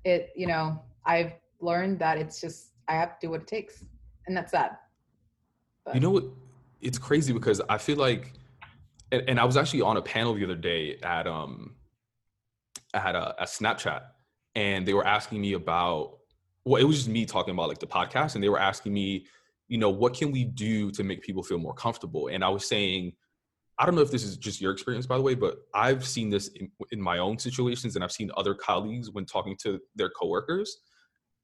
it, 0.03 0.31
you 0.35 0.47
know, 0.47 0.81
I've 1.05 1.33
learned 1.61 1.99
that 1.99 2.17
it's 2.17 2.41
just, 2.41 2.71
I 2.87 2.93
have 2.93 3.19
to 3.19 3.27
do 3.27 3.31
what 3.31 3.41
it 3.41 3.47
takes. 3.47 3.85
And 4.27 4.35
that's 4.35 4.51
that. 4.51 4.81
But. 5.85 5.95
You 5.95 6.01
know 6.01 6.09
what? 6.09 6.25
It's 6.83 6.97
crazy 6.97 7.33
because 7.33 7.61
I 7.69 7.77
feel 7.77 7.97
like, 7.97 8.33
and, 9.11 9.23
and 9.27 9.39
I 9.39 9.45
was 9.45 9.57
actually 9.57 9.81
on 9.81 9.97
a 9.97 10.01
panel 10.01 10.33
the 10.33 10.43
other 10.43 10.55
day 10.55 10.97
at, 11.03 11.27
um, 11.27 11.75
at 12.93 13.15
a, 13.15 13.41
a 13.41 13.45
Snapchat 13.45 14.01
and 14.55 14.87
they 14.87 14.93
were 14.93 15.05
asking 15.05 15.41
me 15.41 15.53
about 15.53 16.17
well 16.65 16.81
it 16.81 16.85
was 16.85 16.97
just 16.97 17.09
me 17.09 17.25
talking 17.25 17.53
about 17.53 17.67
like 17.67 17.79
the 17.79 17.87
podcast 17.87 18.35
and 18.35 18.43
they 18.43 18.49
were 18.49 18.59
asking 18.59 18.93
me 18.93 19.25
you 19.67 19.77
know 19.77 19.89
what 19.89 20.13
can 20.13 20.31
we 20.31 20.43
do 20.43 20.91
to 20.91 21.03
make 21.03 21.21
people 21.21 21.43
feel 21.43 21.57
more 21.57 21.73
comfortable? 21.73 22.27
And 22.27 22.43
i 22.43 22.49
was 22.49 22.67
saying 22.67 23.13
i 23.79 23.85
don't 23.85 23.95
know 23.95 24.01
if 24.01 24.11
this 24.11 24.23
is 24.23 24.37
just 24.37 24.61
your 24.61 24.71
experience 24.71 25.05
by 25.05 25.17
the 25.17 25.23
way 25.23 25.35
but 25.35 25.57
i've 25.73 26.05
seen 26.05 26.29
this 26.29 26.49
in, 26.49 26.69
in 26.91 27.01
my 27.01 27.17
own 27.17 27.39
situations 27.39 27.95
and 27.95 28.03
i've 28.03 28.11
seen 28.11 28.29
other 28.37 28.53
colleagues 28.53 29.11
when 29.11 29.25
talking 29.25 29.57
to 29.63 29.79
their 29.95 30.09
coworkers 30.09 30.77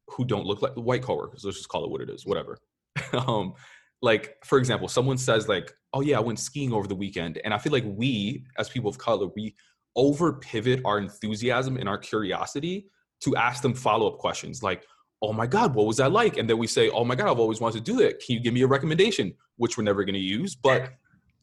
who 0.07 0.25
don't 0.25 0.45
look 0.45 0.61
like 0.61 0.75
the 0.75 0.81
white 0.81 1.01
coworkers 1.01 1.43
let's 1.43 1.57
just 1.57 1.69
call 1.69 1.83
it 1.83 1.91
what 1.91 2.01
it 2.01 2.09
is 2.09 2.25
whatever. 2.25 2.57
Um 3.13 3.53
like 4.01 4.37
for 4.43 4.57
example 4.57 4.87
someone 4.87 5.17
says 5.17 5.47
like 5.47 5.73
oh 5.93 6.01
yeah 6.01 6.17
i 6.17 6.21
went 6.21 6.39
skiing 6.39 6.71
over 6.71 6.87
the 6.87 6.95
weekend 6.95 7.39
and 7.43 7.53
i 7.53 7.57
feel 7.57 7.73
like 7.73 7.83
we 7.85 8.45
as 8.57 8.69
people 8.69 8.89
of 8.89 8.97
color 8.97 9.27
we 9.35 9.53
over 9.95 10.33
pivot 10.33 10.81
our 10.85 10.97
enthusiasm 10.97 11.77
and 11.77 11.89
our 11.89 11.97
curiosity 11.97 12.87
to 13.21 13.35
ask 13.35 13.61
them 13.61 13.73
follow 13.73 14.07
up 14.07 14.17
questions 14.17 14.63
like, 14.63 14.85
oh 15.21 15.33
my 15.33 15.45
God, 15.45 15.75
what 15.75 15.85
was 15.85 15.97
that 15.97 16.11
like? 16.11 16.37
And 16.37 16.49
then 16.49 16.57
we 16.57 16.67
say, 16.67 16.89
oh 16.89 17.03
my 17.03 17.15
God, 17.15 17.29
I've 17.29 17.39
always 17.39 17.59
wanted 17.59 17.83
to 17.85 17.91
do 17.91 17.97
that. 18.03 18.19
Can 18.21 18.35
you 18.35 18.41
give 18.41 18.53
me 18.53 18.61
a 18.61 18.67
recommendation? 18.67 19.33
Which 19.57 19.77
we're 19.77 19.83
never 19.83 20.05
going 20.05 20.13
to 20.13 20.19
use, 20.19 20.55
but 20.55 20.91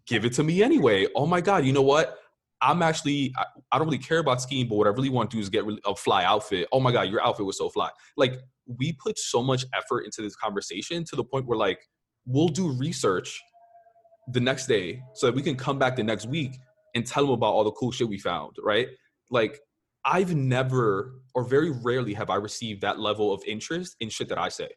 give 0.07 0.25
it 0.25 0.33
to 0.35 0.43
me 0.43 0.63
anyway. 0.63 1.07
Oh 1.15 1.27
my 1.27 1.41
God, 1.41 1.65
you 1.65 1.73
know 1.73 1.83
what? 1.83 2.19
I'm 2.63 2.83
actually, 2.83 3.35
I, 3.37 3.45
I 3.73 3.79
don't 3.79 3.87
really 3.87 3.99
care 3.99 4.19
about 4.19 4.41
skiing, 4.41 4.67
but 4.67 4.77
what 4.77 4.87
I 4.87 4.91
really 4.91 5.11
want 5.11 5.31
to 5.31 5.37
do 5.37 5.41
is 5.43 5.51
get 5.51 5.65
a 5.85 5.95
fly 5.95 6.25
outfit. 6.25 6.67
Oh 6.73 6.81
my 6.81 6.91
God, 6.91 7.11
your 7.11 7.23
outfit 7.23 7.45
was 7.45 7.59
so 7.59 7.69
fly. 7.69 7.91
Like, 8.17 8.39
we 8.67 8.95
put 8.95 9.19
so 9.19 9.43
much 9.43 9.67
effort 9.75 10.01
into 10.07 10.23
this 10.23 10.35
conversation 10.35 11.05
to 11.05 11.17
the 11.17 11.23
point 11.23 11.47
where, 11.47 11.59
like, 11.59 11.87
we'll 12.27 12.49
do 12.49 12.71
research 12.73 13.41
the 14.29 14.41
next 14.41 14.67
day 14.67 15.01
so 15.15 15.27
that 15.27 15.35
we 15.35 15.43
can 15.43 15.57
come 15.57 15.79
back 15.79 15.97
the 15.97 16.03
next 16.03 16.27
week 16.27 16.59
and 16.95 17.07
tell 17.07 17.25
them 17.25 17.33
about 17.33 17.53
all 17.53 17.65
the 17.65 17.71
cool 17.73 17.93
shit 17.93 18.09
we 18.09 18.19
found, 18.19 18.57
right? 18.63 18.89
Like, 19.31 19.61
I've 20.05 20.35
never 20.35 21.15
or 21.35 21.45
very 21.45 21.71
rarely 21.71 22.15
have 22.15 22.31
I 22.31 22.37
received 22.37 22.81
that 22.83 22.99
level 22.99 23.33
of 23.33 23.43
interest 23.47 23.97
in 24.01 24.09
shit 24.09 24.29
that 24.29 24.39
I 24.39 24.49
say. 24.49 24.69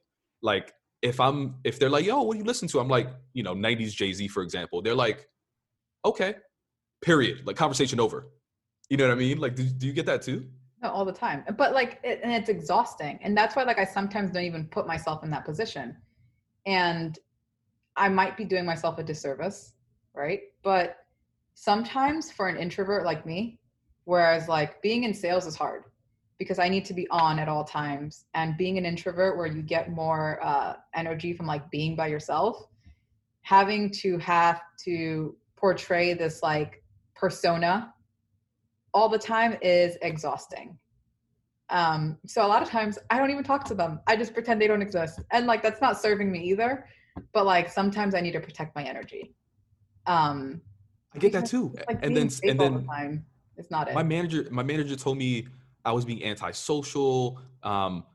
Like 0.42 0.74
if 1.02 1.20
I'm 1.20 1.56
if 1.64 1.80
they're 1.80 1.90
like, 1.90 2.06
yo, 2.06 2.22
what 2.24 2.34
do 2.34 2.40
you 2.40 2.46
listen 2.46 2.68
to? 2.70 2.80
I'm 2.80 2.90
like, 2.90 3.10
you 3.34 3.44
know, 3.44 3.54
90s 3.56 3.92
Jay-Z, 3.92 4.28
for 4.30 4.44
example. 4.44 4.82
They're 4.82 4.96
like, 4.96 5.28
okay, 6.04 6.36
period. 7.02 7.46
Like 7.46 7.56
conversation 7.56 8.00
over. 8.00 8.28
You 8.90 8.98
know 8.98 9.08
what 9.08 9.14
I 9.14 9.16
mean? 9.16 9.38
Like, 9.38 9.56
do, 9.56 9.64
do 9.64 9.86
you 9.88 9.94
get 9.94 10.08
that 10.08 10.22
too? 10.22 10.48
No, 10.82 10.90
all 10.90 11.06
the 11.06 11.14
time. 11.14 11.44
But 11.58 11.74
like, 11.74 12.00
it, 12.04 12.22
and 12.24 12.34
it's 12.34 12.50
exhausting. 12.50 13.20
And 13.22 13.38
that's 13.38 13.56
why 13.56 13.64
like 13.64 13.78
I 13.78 13.86
sometimes 13.86 14.32
don't 14.32 14.44
even 14.44 14.66
put 14.66 14.88
myself 14.88 15.24
in 15.24 15.30
that 15.30 15.46
position. 15.46 15.96
And 16.66 17.18
I 18.00 18.10
might 18.10 18.36
be 18.36 18.46
doing 18.46 18.66
myself 18.66 18.98
a 18.98 19.04
disservice, 19.04 19.74
right? 20.16 20.42
But 20.64 20.98
sometimes 21.54 22.32
for 22.32 22.48
an 22.48 22.58
introvert 22.58 23.06
like 23.06 23.26
me, 23.26 23.60
Whereas 24.10 24.48
like 24.48 24.82
being 24.82 25.04
in 25.04 25.14
sales 25.14 25.46
is 25.46 25.56
hard 25.56 25.84
because 26.40 26.58
I 26.58 26.68
need 26.68 26.84
to 26.86 26.96
be 26.96 27.08
on 27.12 27.38
at 27.38 27.48
all 27.48 27.64
times. 27.64 28.26
And 28.34 28.58
being 28.58 28.80
an 28.80 28.84
introvert 28.84 29.38
where 29.38 29.46
you 29.46 29.62
get 29.62 29.92
more 29.92 30.44
uh, 30.44 30.78
energy 30.96 31.32
from 31.32 31.46
like 31.46 31.70
being 31.70 31.96
by 31.96 32.08
yourself, 32.08 32.66
having 33.44 33.92
to 34.02 34.18
have 34.18 34.62
to 34.86 35.38
portray 35.58 36.16
this 36.16 36.42
like 36.42 36.82
persona 37.16 37.94
all 38.96 39.10
the 39.10 39.20
time 39.20 39.60
is 39.62 39.96
exhausting. 40.02 40.76
Um, 41.70 42.18
so 42.26 42.44
a 42.44 42.48
lot 42.48 42.64
of 42.64 42.68
times 42.68 42.98
I 43.12 43.20
don't 43.20 43.30
even 43.30 43.44
talk 43.44 43.64
to 43.66 43.76
them. 43.76 44.00
I 44.08 44.16
just 44.16 44.34
pretend 44.34 44.60
they 44.60 44.66
don't 44.66 44.82
exist. 44.82 45.20
And 45.30 45.46
like 45.46 45.62
that's 45.62 45.82
not 45.82 46.02
serving 46.02 46.32
me 46.32 46.40
either. 46.46 46.88
But 47.34 47.46
like 47.46 47.70
sometimes 47.70 48.16
I 48.16 48.22
need 48.22 48.34
to 48.34 48.40
protect 48.40 48.76
my 48.76 48.84
energy. 48.84 49.34
Um 50.06 50.62
I 51.16 51.20
get 51.20 51.32
that 51.34 51.48
too. 51.48 51.74
Like 51.88 52.04
and 52.04 52.16
then 52.16 52.30
and 52.44 52.60
then 52.60 52.74
the 52.86 53.22
it's 53.60 53.70
not 53.70 53.90
it. 53.90 53.94
My 53.94 54.04
manager, 54.04 54.48
my 54.52 54.64
manager 54.64 54.96
told 54.96 55.18
me 55.18 55.48
I 55.84 55.92
was 55.92 56.06
being 56.06 56.24
antisocial. 56.24 57.42
Um, 57.62 58.06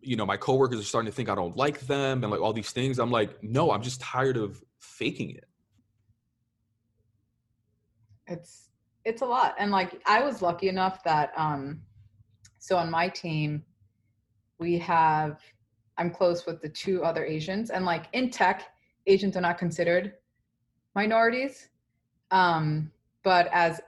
you 0.00 0.16
know, 0.16 0.26
my 0.26 0.36
coworkers 0.36 0.80
are 0.80 0.84
starting 0.84 1.10
to 1.10 1.14
think 1.14 1.28
I 1.28 1.34
don't 1.34 1.56
like 1.56 1.80
them 1.80 2.24
and 2.24 2.30
like 2.30 2.40
all 2.40 2.52
these 2.52 2.70
things. 2.70 2.98
I'm 2.98 3.10
like, 3.10 3.42
no, 3.42 3.70
I'm 3.70 3.82
just 3.82 4.00
tired 4.00 4.36
of 4.36 4.62
faking 4.80 5.30
it. 5.30 5.44
It's 8.26 8.70
it's 9.04 9.22
a 9.22 9.26
lot. 9.26 9.54
And 9.58 9.70
like 9.70 10.02
I 10.04 10.22
was 10.22 10.42
lucky 10.42 10.68
enough 10.68 11.02
that 11.04 11.32
um 11.36 11.80
so 12.58 12.76
on 12.76 12.90
my 12.90 13.08
team 13.08 13.62
we 14.58 14.78
have 14.78 15.40
I'm 15.98 16.10
close 16.10 16.46
with 16.46 16.62
the 16.62 16.68
two 16.68 17.04
other 17.04 17.24
Asians 17.24 17.70
and 17.70 17.84
like 17.84 18.06
in 18.12 18.30
tech, 18.30 18.72
Asians 19.06 19.36
are 19.36 19.40
not 19.40 19.58
considered 19.58 20.14
minorities. 20.94 21.68
Um, 22.30 22.90
but 23.24 23.48
as 23.52 23.80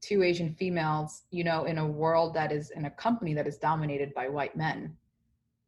two 0.00 0.22
Asian 0.22 0.54
females, 0.54 1.22
you 1.30 1.44
know, 1.44 1.64
in 1.64 1.78
a 1.78 1.86
world 1.86 2.34
that 2.34 2.52
is 2.52 2.70
in 2.70 2.86
a 2.86 2.90
company 2.90 3.34
that 3.34 3.46
is 3.46 3.58
dominated 3.58 4.14
by 4.14 4.28
white 4.28 4.56
men, 4.56 4.96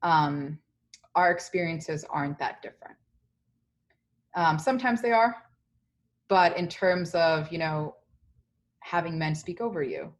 um, 0.02 0.58
our 1.14 1.30
experiences 1.30 2.04
aren't 2.08 2.38
that 2.38 2.62
different. 2.62 2.96
Um, 4.34 4.58
sometimes 4.58 5.02
they 5.02 5.12
are, 5.12 5.36
but 6.28 6.56
in 6.56 6.68
terms 6.68 7.14
of, 7.14 7.50
you 7.50 7.58
know, 7.58 7.96
having 8.80 9.18
men 9.18 9.34
speak 9.34 9.60
over 9.60 9.82
you 9.82 10.12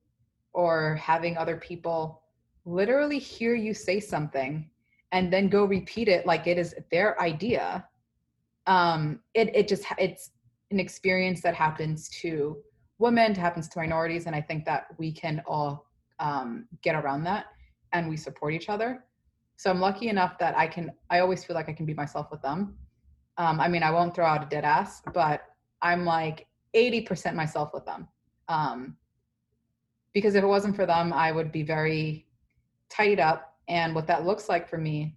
or 0.53 0.97
having 0.97 1.37
other 1.37 1.57
people 1.57 2.23
literally 2.65 3.19
hear 3.19 3.55
you 3.55 3.73
say 3.73 4.01
something 4.01 4.69
and 5.13 5.33
then 5.33 5.49
go 5.49 5.65
repeat 5.65 6.09
it 6.09 6.27
like 6.27 6.47
it 6.47 6.59
is 6.59 6.75
their 6.91 7.21
idea 7.21 7.85
um 8.67 9.21
it 9.35 9.55
it 9.55 9.69
just 9.69 9.85
it's 9.99 10.31
an 10.71 10.79
experience 10.79 11.41
that 11.43 11.55
happens 11.55 12.09
to 12.09 12.57
women, 13.01 13.35
happens 13.35 13.69
to 13.71 13.79
minorities, 13.79 14.27
and 14.27 14.37
I 14.37 14.41
think 14.41 14.65
that 14.67 14.87
we 14.99 15.11
can 15.11 15.43
all 15.47 15.87
um, 16.21 16.67
get 16.83 16.95
around 16.95 17.25
that 17.25 17.47
and 17.93 18.09
we 18.09 18.17
support 18.17 18.53
each 18.53 18.69
other. 18.69 19.05
So 19.57 19.71
I'm 19.71 19.81
lucky 19.81 20.09
enough 20.09 20.39
that 20.39 20.57
I 20.57 20.67
can. 20.67 20.93
I 21.11 21.21
always 21.21 21.45
feel 21.45 21.57
like 21.57 21.69
I 21.69 21.73
can 21.73 21.87
be 21.87 21.95
myself 21.95 22.29
with 22.31 22.43
them. 22.43 22.77
Um, 23.37 23.59
I 23.59 23.69
mean, 23.69 23.83
I 23.83 23.91
won't 23.91 24.15
throw 24.15 24.27
out 24.27 24.45
a 24.45 24.47
dead 24.47 24.65
ass, 24.65 25.03
but 25.13 25.43
I'm 25.83 26.05
like 26.05 26.47
80% 26.75 27.35
myself 27.35 27.71
with 27.73 27.85
them. 27.87 28.07
Um, 28.49 28.97
because 30.13 30.35
if 30.35 30.45
it 30.45 30.47
wasn't 30.47 30.77
for 30.77 30.87
them, 30.87 31.13
I 31.13 31.33
would 31.33 31.53
be 31.53 31.63
very 31.63 32.27
tied 32.91 33.21
up. 33.21 33.50
And 33.71 33.95
what 33.95 34.07
that 34.09 34.27
looks 34.27 34.51
like 34.51 34.69
for 34.69 34.77
me 34.77 35.17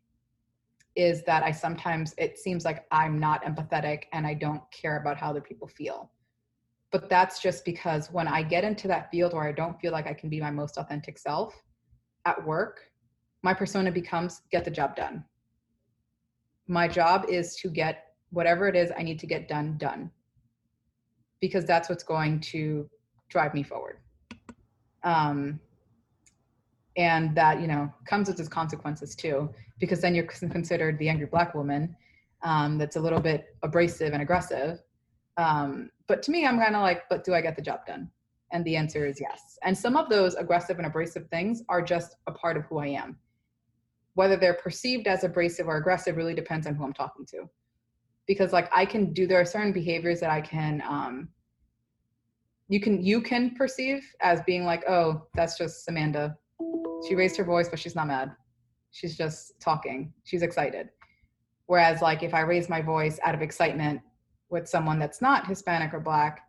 is 0.95 1.23
that 1.23 1.43
I 1.43 1.51
sometimes 1.51 2.13
it 2.17 2.39
seems 2.39 2.63
like 2.63 2.85
I'm 2.91 3.19
not 3.19 3.43
empathetic 3.43 4.03
and 4.13 4.25
I 4.25 4.35
don't 4.35 4.61
care 4.71 4.97
about 5.01 5.17
how 5.17 5.31
other 5.31 5.41
people 5.41 5.67
feel 5.67 6.13
but 6.93 7.09
that's 7.09 7.39
just 7.39 7.65
because 7.65 8.11
when 8.11 8.27
I 8.27 8.43
get 8.43 8.63
into 8.63 8.87
that 8.87 9.09
field 9.09 9.33
where 9.33 9.43
I 9.43 9.51
don't 9.51 9.81
feel 9.81 9.91
like 9.91 10.05
I 10.05 10.13
can 10.13 10.29
be 10.29 10.39
my 10.39 10.51
most 10.51 10.77
authentic 10.77 11.17
self 11.17 11.59
at 12.25 12.45
work, 12.45 12.81
my 13.41 13.51
persona 13.51 13.91
becomes 13.91 14.43
get 14.51 14.63
the 14.63 14.69
job 14.69 14.95
done. 14.95 15.25
My 16.67 16.87
job 16.87 17.25
is 17.27 17.55
to 17.57 17.69
get 17.69 18.13
whatever 18.29 18.67
it 18.67 18.75
is 18.75 18.91
I 18.95 19.01
need 19.01 19.19
to 19.19 19.27
get 19.27 19.47
done, 19.47 19.75
done. 19.79 20.11
Because 21.41 21.65
that's 21.65 21.89
what's 21.89 22.03
going 22.03 22.39
to 22.51 22.87
drive 23.27 23.55
me 23.55 23.63
forward. 23.63 23.97
Um, 25.03 25.59
and 26.95 27.35
that, 27.35 27.59
you 27.59 27.67
know, 27.67 27.91
comes 28.05 28.27
with 28.27 28.39
its 28.39 28.49
consequences 28.49 29.15
too, 29.15 29.49
because 29.79 30.01
then 30.01 30.13
you're 30.13 30.25
considered 30.25 30.97
the 30.99 31.09
angry 31.09 31.25
black 31.25 31.55
woman 31.55 31.95
um, 32.43 32.77
that's 32.77 32.95
a 32.95 32.99
little 32.99 33.19
bit 33.19 33.55
abrasive 33.63 34.13
and 34.13 34.21
aggressive. 34.21 34.79
Um, 35.37 35.89
but 36.07 36.21
to 36.23 36.31
me, 36.31 36.45
I'm 36.45 36.59
kind 36.59 36.75
of 36.75 36.81
like, 36.81 37.03
but 37.09 37.23
do 37.23 37.33
I 37.33 37.41
get 37.41 37.55
the 37.55 37.61
job 37.61 37.85
done? 37.87 38.11
And 38.51 38.63
the 38.65 38.75
answer 38.75 39.05
is 39.05 39.19
yes. 39.19 39.57
And 39.63 39.75
some 39.75 39.97
of 39.97 40.09
those 40.09 40.35
aggressive 40.35 40.77
and 40.77 40.85
abrasive 40.85 41.27
things 41.29 41.63
are 41.69 41.81
just 41.81 42.15
a 42.27 42.31
part 42.31 42.55
of 42.55 42.65
who 42.65 42.77
I 42.77 42.87
am. 42.87 43.17
Whether 44.13 44.37
they're 44.37 44.53
perceived 44.53 45.07
as 45.07 45.23
abrasive 45.23 45.67
or 45.67 45.77
aggressive 45.77 46.17
really 46.17 46.35
depends 46.35 46.67
on 46.67 46.75
who 46.75 46.83
I'm 46.83 46.93
talking 46.93 47.25
to. 47.27 47.49
Because 48.27 48.53
like 48.53 48.69
I 48.75 48.85
can 48.85 49.11
do, 49.11 49.25
there 49.25 49.41
are 49.41 49.45
certain 49.45 49.73
behaviors 49.73 50.19
that 50.19 50.29
I 50.29 50.39
can, 50.39 50.83
um, 50.87 51.29
you 52.69 52.79
can 52.79 53.03
you 53.03 53.21
can 53.21 53.55
perceive 53.55 54.03
as 54.21 54.41
being 54.43 54.65
like, 54.65 54.83
oh, 54.87 55.27
that's 55.35 55.57
just 55.57 55.87
Samanda. 55.87 56.35
She 57.07 57.15
raised 57.15 57.37
her 57.37 57.43
voice, 57.43 57.69
but 57.69 57.79
she's 57.79 57.95
not 57.95 58.07
mad. 58.07 58.35
She's 58.91 59.17
just 59.17 59.59
talking. 59.59 60.13
She's 60.23 60.41
excited. 60.41 60.89
Whereas 61.65 62.01
like 62.01 62.23
if 62.23 62.33
I 62.33 62.41
raise 62.41 62.69
my 62.69 62.81
voice 62.81 63.19
out 63.23 63.35
of 63.35 63.41
excitement 63.41 64.01
with 64.49 64.67
someone 64.67 64.99
that's 64.99 65.21
not 65.21 65.47
Hispanic 65.47 65.93
or 65.93 65.99
Black, 65.99 66.41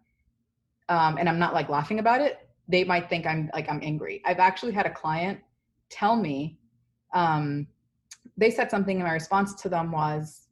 um, 0.88 1.16
and 1.18 1.28
I'm 1.28 1.38
not 1.38 1.54
like 1.54 1.68
laughing 1.68 1.98
about 1.98 2.20
it, 2.20 2.48
they 2.68 2.84
might 2.84 3.08
think 3.08 3.26
I'm 3.26 3.50
like 3.54 3.68
I'm 3.70 3.80
angry. 3.82 4.22
I've 4.24 4.38
actually 4.38 4.72
had 4.72 4.86
a 4.86 4.90
client 4.90 5.40
tell 5.90 6.16
me, 6.16 6.58
um, 7.14 7.66
they 8.36 8.50
said 8.50 8.70
something, 8.70 8.96
and 8.96 9.04
my 9.04 9.12
response 9.12 9.54
to 9.62 9.68
them 9.68 9.92
was, 9.92 10.48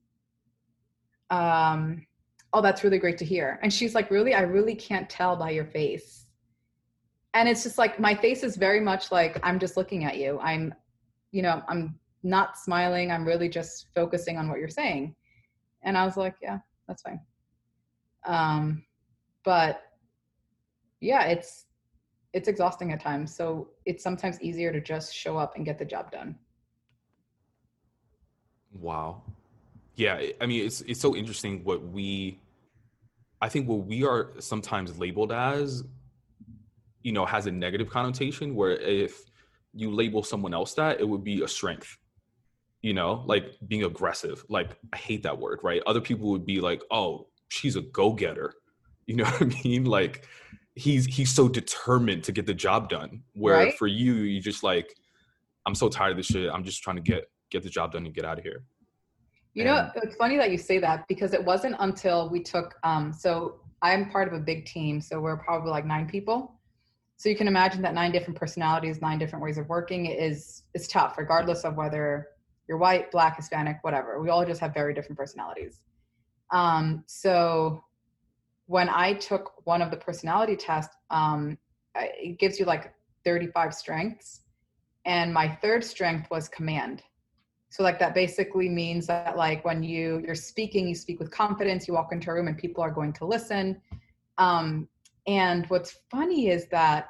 um, 1.31 2.07
oh, 2.53 2.61
that's 2.61 2.85
really 2.85 2.99
great 2.99 3.19
to 3.19 3.25
hear. 3.25 3.59
And 3.63 3.73
she's 3.73 3.95
like, 3.95 4.11
really? 4.11 4.35
I 4.35 4.43
really 4.43 4.75
can't 4.75 5.09
tell 5.09 5.37
by 5.37 5.51
your 5.51 5.65
face. 5.65 6.22
And 7.35 7.49
it's 7.49 7.63
just 7.63 7.79
like, 7.79 7.99
my 7.99 8.15
face 8.15 8.43
is 8.43 8.57
very 8.57 8.81
much 8.81 9.11
like, 9.11 9.39
I'm 9.43 9.59
just 9.59 9.77
looking 9.77 10.05
at 10.05 10.19
you. 10.19 10.39
I'm, 10.41 10.75
you 11.31 11.43
know, 11.43 11.63
I'm 11.69 11.99
not 12.23 12.59
smiling. 12.59 13.11
I'm 13.11 13.25
really 13.25 13.49
just 13.49 13.87
focusing 13.95 14.37
on 14.37 14.49
what 14.49 14.59
you're 14.59 14.69
saying. 14.69 15.15
And 15.83 15.97
I 15.97 16.05
was 16.05 16.17
like, 16.17 16.37
yeah, 16.43 16.59
that's 16.87 17.03
fine. 17.03 17.21
Um, 18.27 18.85
but 19.45 19.83
yeah, 21.01 21.25
it's, 21.25 21.67
it's 22.33 22.49
exhausting 22.49 22.93
at 22.93 23.01
times. 23.01 23.35
So 23.35 23.69
it's 23.87 24.03
sometimes 24.03 24.41
easier 24.41 24.73
to 24.73 24.81
just 24.81 25.15
show 25.15 25.37
up 25.37 25.57
and 25.57 25.65
get 25.65 25.79
the 25.79 25.85
job 25.85 26.11
done. 26.13 26.37
Wow. 28.79 29.23
Yeah, 29.95 30.21
I 30.41 30.47
mean 30.47 30.65
it's 30.65 30.81
it's 30.83 31.01
so 31.01 31.15
interesting 31.15 31.63
what 31.65 31.83
we 31.85 32.41
I 33.41 33.49
think 33.49 33.69
what 33.69 33.87
we 33.87 34.05
are 34.05 34.33
sometimes 34.39 34.99
labeled 34.99 35.33
as 35.33 35.85
you 37.03 37.13
know 37.13 37.25
has 37.25 37.47
a 37.47 37.51
negative 37.51 37.89
connotation 37.89 38.55
where 38.55 38.73
if 38.73 39.23
you 39.75 39.91
label 39.91 40.23
someone 40.23 40.53
else 40.55 40.75
that 40.75 41.01
it 41.01 41.09
would 41.09 41.25
be 41.25 41.43
a 41.43 41.49
strength 41.49 41.97
you 42.83 42.93
know 42.93 43.23
like 43.27 43.57
being 43.69 43.85
aggressive. 43.85 44.45
Like 44.49 44.77
i 44.93 44.97
hate 44.97 45.23
that 45.23 45.39
word 45.39 45.61
right? 45.63 45.83
Other 45.87 46.01
people 46.01 46.31
would 46.31 46.47
be 46.47 46.61
like 46.61 46.83
oh 46.91 47.29
she's 47.49 47.77
a 47.77 47.83
go-getter. 47.83 48.55
You 49.07 49.17
know 49.17 49.25
what 49.25 49.43
i 49.43 49.65
mean? 49.65 49.85
Like 49.85 50.29
he's 50.77 51.07
he's 51.07 51.35
so 51.35 51.49
determined 51.49 52.23
to 52.25 52.33
get 52.33 52.47
the 52.47 52.55
job 52.55 52.89
done 52.89 53.23
where 53.33 53.57
right? 53.57 53.75
for 53.77 53.89
you 53.89 54.15
you 54.15 54.41
just 54.41 54.63
like 54.63 54.95
i'm 55.67 55.75
so 55.75 55.89
tired 55.89 56.13
of 56.13 56.17
this 56.19 56.27
shit. 56.27 56.49
I'm 56.49 56.63
just 56.63 56.83
trying 56.85 56.97
to 56.97 57.03
get 57.03 57.25
get 57.51 57.63
the 57.65 57.69
job 57.69 57.93
done 57.93 58.07
and 58.07 58.15
get 58.15 58.25
out 58.25 58.39
of 58.39 58.45
here. 58.45 58.63
You 59.55 59.65
know, 59.65 59.91
it's 59.97 60.17
funny 60.17 60.39
that 60.39 60.51
you 60.51 60.57
say 60.57 60.79
that 60.79 61.07
because 61.09 61.35
it 61.35 61.45
wasn't 61.45 61.77
until 61.79 62.31
we 62.31 62.43
took, 62.43 62.75
um, 62.85 63.13
so 63.13 63.61
I'm 63.83 64.09
part 64.09 64.29
of 64.29 64.35
a 64.35 64.41
big 64.41 64.65
team, 64.65 64.99
so 64.99 65.21
we're 65.21 65.37
probably 65.37 65.71
like 65.71 65.85
nine 65.85 66.09
people. 66.09 66.59
So 67.23 67.29
you 67.29 67.37
can 67.37 67.47
imagine 67.47 67.83
that 67.83 67.95
nine 67.95 68.11
different 68.11 68.37
personalities, 68.37 69.01
nine 69.01 69.17
different 69.17 69.45
ways 69.45 69.57
of 69.57 69.69
working 69.69 70.07
is 70.07 70.65
is 70.75 70.89
tough, 70.89 71.17
regardless 71.17 71.63
of 71.63 71.77
whether 71.77 72.27
you're 72.67 72.79
white, 72.79 73.13
black, 73.13 73.37
Hispanic, 73.37 73.77
whatever. 73.83 74.21
We 74.21 74.29
all 74.29 74.45
just 74.45 74.61
have 74.61 74.75
very 74.75 74.93
different 74.93 75.17
personalities. 75.17 75.83
Um, 76.51 77.05
so 77.07 77.85
when 78.67 78.89
I 78.89 79.13
took 79.13 79.65
one 79.65 79.83
of 79.83 79.93
the 79.93 79.97
personality 79.99 80.57
tests, 80.57 80.97
um, 81.11 81.57
it 81.95 82.41
gives 82.41 82.59
you 82.59 82.65
like 82.65 82.93
35 83.25 83.73
strengths, 83.73 84.41
and 85.05 85.33
my 85.33 85.49
third 85.49 85.85
strength 85.85 86.29
was 86.29 86.49
command 86.49 87.05
so 87.71 87.85
like 87.85 88.01
that 88.01 88.15
basically 88.15 88.69
means 88.69 89.07
that 89.07 89.37
like 89.37 89.65
when 89.65 89.83
you 89.83 90.21
you're 90.27 90.35
speaking 90.35 90.87
you 90.87 90.95
speak 90.95 91.19
with 91.19 91.31
confidence 91.31 91.89
you 91.89 91.95
walk 91.95 92.13
into 92.13 92.31
a 92.31 92.35
room 92.35 92.49
and 92.49 92.59
people 92.59 92.85
are 92.85 92.91
going 92.91 93.15
to 93.15 93.25
listen 93.25 93.81
um, 94.37 94.87
and 95.27 95.67
what's 95.67 95.97
funny 96.11 96.49
is 96.49 96.67
that 96.67 97.07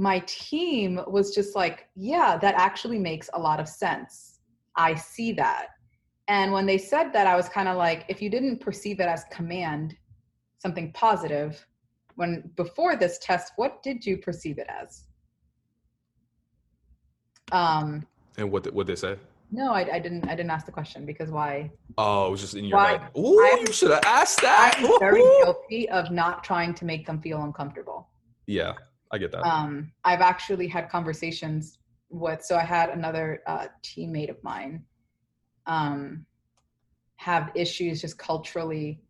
my 0.00 0.20
team 0.20 0.98
was 1.06 1.34
just 1.34 1.54
like 1.54 1.86
yeah 1.94 2.38
that 2.38 2.54
actually 2.54 2.98
makes 2.98 3.28
a 3.34 3.38
lot 3.38 3.60
of 3.60 3.68
sense 3.68 4.40
i 4.74 4.94
see 4.94 5.30
that 5.30 5.66
and 6.28 6.50
when 6.50 6.64
they 6.64 6.78
said 6.78 7.12
that 7.12 7.26
i 7.26 7.36
was 7.36 7.50
kind 7.50 7.68
of 7.68 7.76
like 7.76 8.06
if 8.08 8.22
you 8.22 8.30
didn't 8.30 8.58
perceive 8.58 8.98
it 8.98 9.06
as 9.06 9.24
command 9.30 9.94
something 10.56 10.90
positive 10.92 11.66
when 12.14 12.50
before 12.56 12.96
this 12.96 13.18
test 13.18 13.52
what 13.56 13.82
did 13.82 14.04
you 14.06 14.16
perceive 14.16 14.56
it 14.56 14.68
as 14.68 15.04
um 17.52 18.06
and 18.38 18.50
what 18.50 18.72
what 18.72 18.86
they 18.86 18.96
say 18.96 19.16
no, 19.52 19.72
I, 19.72 19.80
I 19.94 19.98
didn't. 19.98 20.28
I 20.28 20.36
didn't 20.36 20.52
ask 20.52 20.64
the 20.64 20.70
question 20.70 21.04
because 21.04 21.28
why? 21.28 21.72
Oh, 21.98 22.28
it 22.28 22.30
was 22.30 22.40
just 22.40 22.54
in 22.54 22.66
your 22.66 22.76
why, 22.76 22.98
head. 22.98 23.10
Ooh, 23.18 23.36
I, 23.40 23.64
you 23.66 23.72
should 23.72 23.90
have 23.90 24.04
asked 24.04 24.40
that. 24.42 24.76
I'm 24.78 24.96
very 25.00 25.20
guilty 25.42 25.88
of 25.88 26.12
not 26.12 26.44
trying 26.44 26.72
to 26.74 26.84
make 26.84 27.04
them 27.04 27.20
feel 27.20 27.42
uncomfortable. 27.42 28.08
Yeah, 28.46 28.74
I 29.12 29.18
get 29.18 29.32
that. 29.32 29.44
Um, 29.44 29.92
I've 30.04 30.20
actually 30.20 30.68
had 30.68 30.88
conversations 30.88 31.78
with. 32.10 32.42
So 32.42 32.56
I 32.56 32.62
had 32.62 32.90
another 32.90 33.42
uh, 33.46 33.66
teammate 33.82 34.30
of 34.30 34.42
mine, 34.42 34.84
um, 35.66 36.26
have 37.16 37.50
issues 37.54 38.00
just 38.00 38.18
culturally 38.18 39.00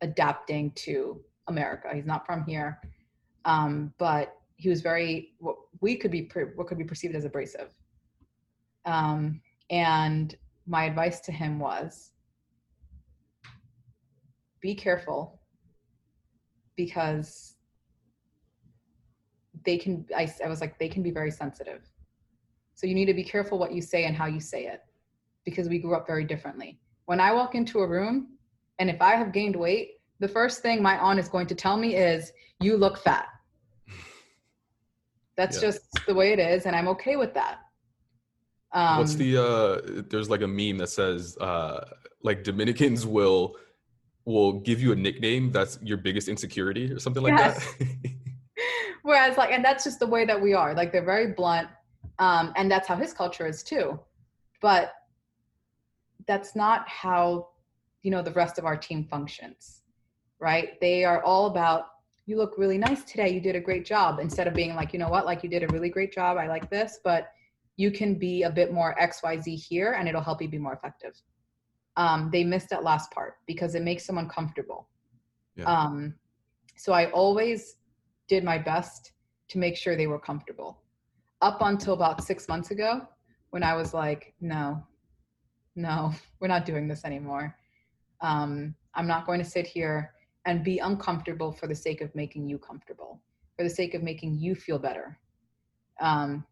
adapting 0.00 0.72
to 0.72 1.20
America. 1.48 1.88
He's 1.92 2.06
not 2.06 2.26
from 2.26 2.44
here, 2.44 2.80
um, 3.44 3.92
but 3.98 4.36
he 4.56 4.68
was 4.68 4.80
very 4.80 5.32
what 5.38 5.56
we 5.80 5.96
could 5.96 6.10
be 6.10 6.30
what 6.54 6.66
could 6.66 6.78
be 6.78 6.84
perceived 6.84 7.14
as 7.14 7.24
abrasive. 7.24 7.74
Um, 8.84 9.40
and 9.70 10.36
my 10.66 10.84
advice 10.84 11.20
to 11.20 11.32
him 11.32 11.58
was 11.58 12.12
be 14.60 14.74
careful 14.74 15.40
because 16.76 17.51
they 19.64 19.76
can 19.76 20.04
I, 20.16 20.32
I 20.44 20.48
was 20.48 20.60
like 20.60 20.78
they 20.78 20.88
can 20.88 21.02
be 21.02 21.10
very 21.10 21.30
sensitive 21.30 21.82
so 22.74 22.86
you 22.86 22.94
need 22.94 23.06
to 23.06 23.14
be 23.14 23.24
careful 23.24 23.58
what 23.58 23.72
you 23.72 23.82
say 23.82 24.04
and 24.04 24.16
how 24.16 24.26
you 24.26 24.40
say 24.40 24.66
it 24.66 24.80
because 25.44 25.68
we 25.68 25.78
grew 25.78 25.94
up 25.94 26.06
very 26.06 26.24
differently 26.24 26.78
when 27.06 27.20
i 27.20 27.32
walk 27.32 27.54
into 27.54 27.80
a 27.80 27.86
room 27.86 28.28
and 28.78 28.90
if 28.90 29.00
i 29.00 29.14
have 29.14 29.32
gained 29.32 29.56
weight 29.56 29.92
the 30.20 30.28
first 30.28 30.62
thing 30.62 30.82
my 30.82 30.98
aunt 30.98 31.18
is 31.18 31.28
going 31.28 31.46
to 31.46 31.54
tell 31.54 31.76
me 31.76 31.96
is 31.96 32.32
you 32.60 32.76
look 32.76 32.98
fat 32.98 33.26
that's 35.36 35.56
yeah. 35.56 35.68
just 35.68 35.80
the 36.06 36.14
way 36.14 36.32
it 36.32 36.38
is 36.38 36.66
and 36.66 36.74
i'm 36.74 36.88
okay 36.88 37.16
with 37.16 37.34
that 37.34 37.58
um, 38.74 38.98
What's 38.98 39.16
the 39.16 39.36
uh 39.36 40.02
there's 40.08 40.30
like 40.30 40.40
a 40.40 40.48
meme 40.48 40.78
that 40.78 40.88
says 40.88 41.36
uh 41.38 41.84
like 42.22 42.44
Dominicans 42.44 43.06
will 43.06 43.56
will 44.24 44.60
give 44.60 44.80
you 44.80 44.92
a 44.92 44.96
nickname 44.96 45.50
that's 45.50 45.78
your 45.82 45.96
biggest 45.96 46.28
insecurity 46.28 46.92
or 46.92 46.98
something 46.98 47.22
like 47.22 47.36
yes. 47.36 47.74
that. 47.78 47.88
Whereas 49.02 49.36
like 49.36 49.50
and 49.50 49.64
that's 49.64 49.84
just 49.84 49.98
the 49.98 50.06
way 50.06 50.24
that 50.24 50.40
we 50.40 50.54
are. 50.54 50.74
Like 50.74 50.92
they're 50.92 51.04
very 51.04 51.32
blunt. 51.32 51.68
Um 52.18 52.52
and 52.56 52.70
that's 52.70 52.88
how 52.88 52.96
his 52.96 53.12
culture 53.12 53.46
is 53.46 53.62
too. 53.62 53.98
But 54.60 54.92
that's 56.26 56.54
not 56.54 56.88
how 56.88 57.48
you 58.02 58.10
know 58.10 58.22
the 58.22 58.32
rest 58.32 58.58
of 58.58 58.64
our 58.64 58.76
team 58.76 59.04
functions. 59.04 59.82
Right? 60.38 60.80
They 60.80 61.04
are 61.04 61.22
all 61.22 61.46
about 61.46 61.86
you 62.26 62.36
look 62.36 62.56
really 62.56 62.78
nice 62.78 63.04
today. 63.04 63.30
You 63.30 63.40
did 63.40 63.56
a 63.56 63.60
great 63.60 63.84
job 63.84 64.20
instead 64.20 64.46
of 64.46 64.54
being 64.54 64.76
like, 64.76 64.92
you 64.92 64.98
know 64.98 65.08
what? 65.08 65.26
Like 65.26 65.42
you 65.42 65.50
did 65.50 65.64
a 65.64 65.68
really 65.68 65.88
great 65.88 66.12
job. 66.12 66.38
I 66.38 66.46
like 66.46 66.70
this, 66.70 67.00
but 67.02 67.32
you 67.76 67.90
can 67.90 68.14
be 68.14 68.42
a 68.42 68.50
bit 68.50 68.72
more 68.72 68.94
xyz 69.00 69.66
here 69.66 69.92
and 69.92 70.08
it'll 70.08 70.22
help 70.22 70.42
you 70.42 70.48
be 70.48 70.58
more 70.58 70.74
effective 70.74 71.14
um, 71.96 72.30
they 72.32 72.42
missed 72.42 72.70
that 72.70 72.82
last 72.82 73.10
part 73.10 73.34
because 73.46 73.74
it 73.74 73.82
makes 73.82 74.04
someone 74.04 74.28
comfortable 74.28 74.88
yeah. 75.56 75.64
um, 75.64 76.14
so 76.76 76.92
i 76.92 77.10
always 77.10 77.76
did 78.28 78.44
my 78.44 78.58
best 78.58 79.12
to 79.48 79.58
make 79.58 79.76
sure 79.76 79.96
they 79.96 80.06
were 80.06 80.18
comfortable 80.18 80.82
up 81.40 81.58
until 81.60 81.94
about 81.94 82.22
six 82.22 82.48
months 82.48 82.70
ago 82.70 83.06
when 83.50 83.62
i 83.62 83.74
was 83.74 83.92
like 83.94 84.34
no 84.40 84.82
no 85.76 86.12
we're 86.40 86.48
not 86.48 86.64
doing 86.64 86.88
this 86.88 87.04
anymore 87.04 87.56
um, 88.20 88.74
i'm 88.94 89.06
not 89.06 89.26
going 89.26 89.38
to 89.42 89.48
sit 89.48 89.66
here 89.66 90.12
and 90.46 90.64
be 90.64 90.78
uncomfortable 90.78 91.52
for 91.52 91.66
the 91.66 91.74
sake 91.74 92.00
of 92.00 92.14
making 92.14 92.48
you 92.48 92.58
comfortable 92.58 93.20
for 93.56 93.64
the 93.64 93.70
sake 93.70 93.94
of 93.94 94.02
making 94.02 94.34
you 94.38 94.54
feel 94.54 94.78
better 94.78 95.18
um, 96.00 96.44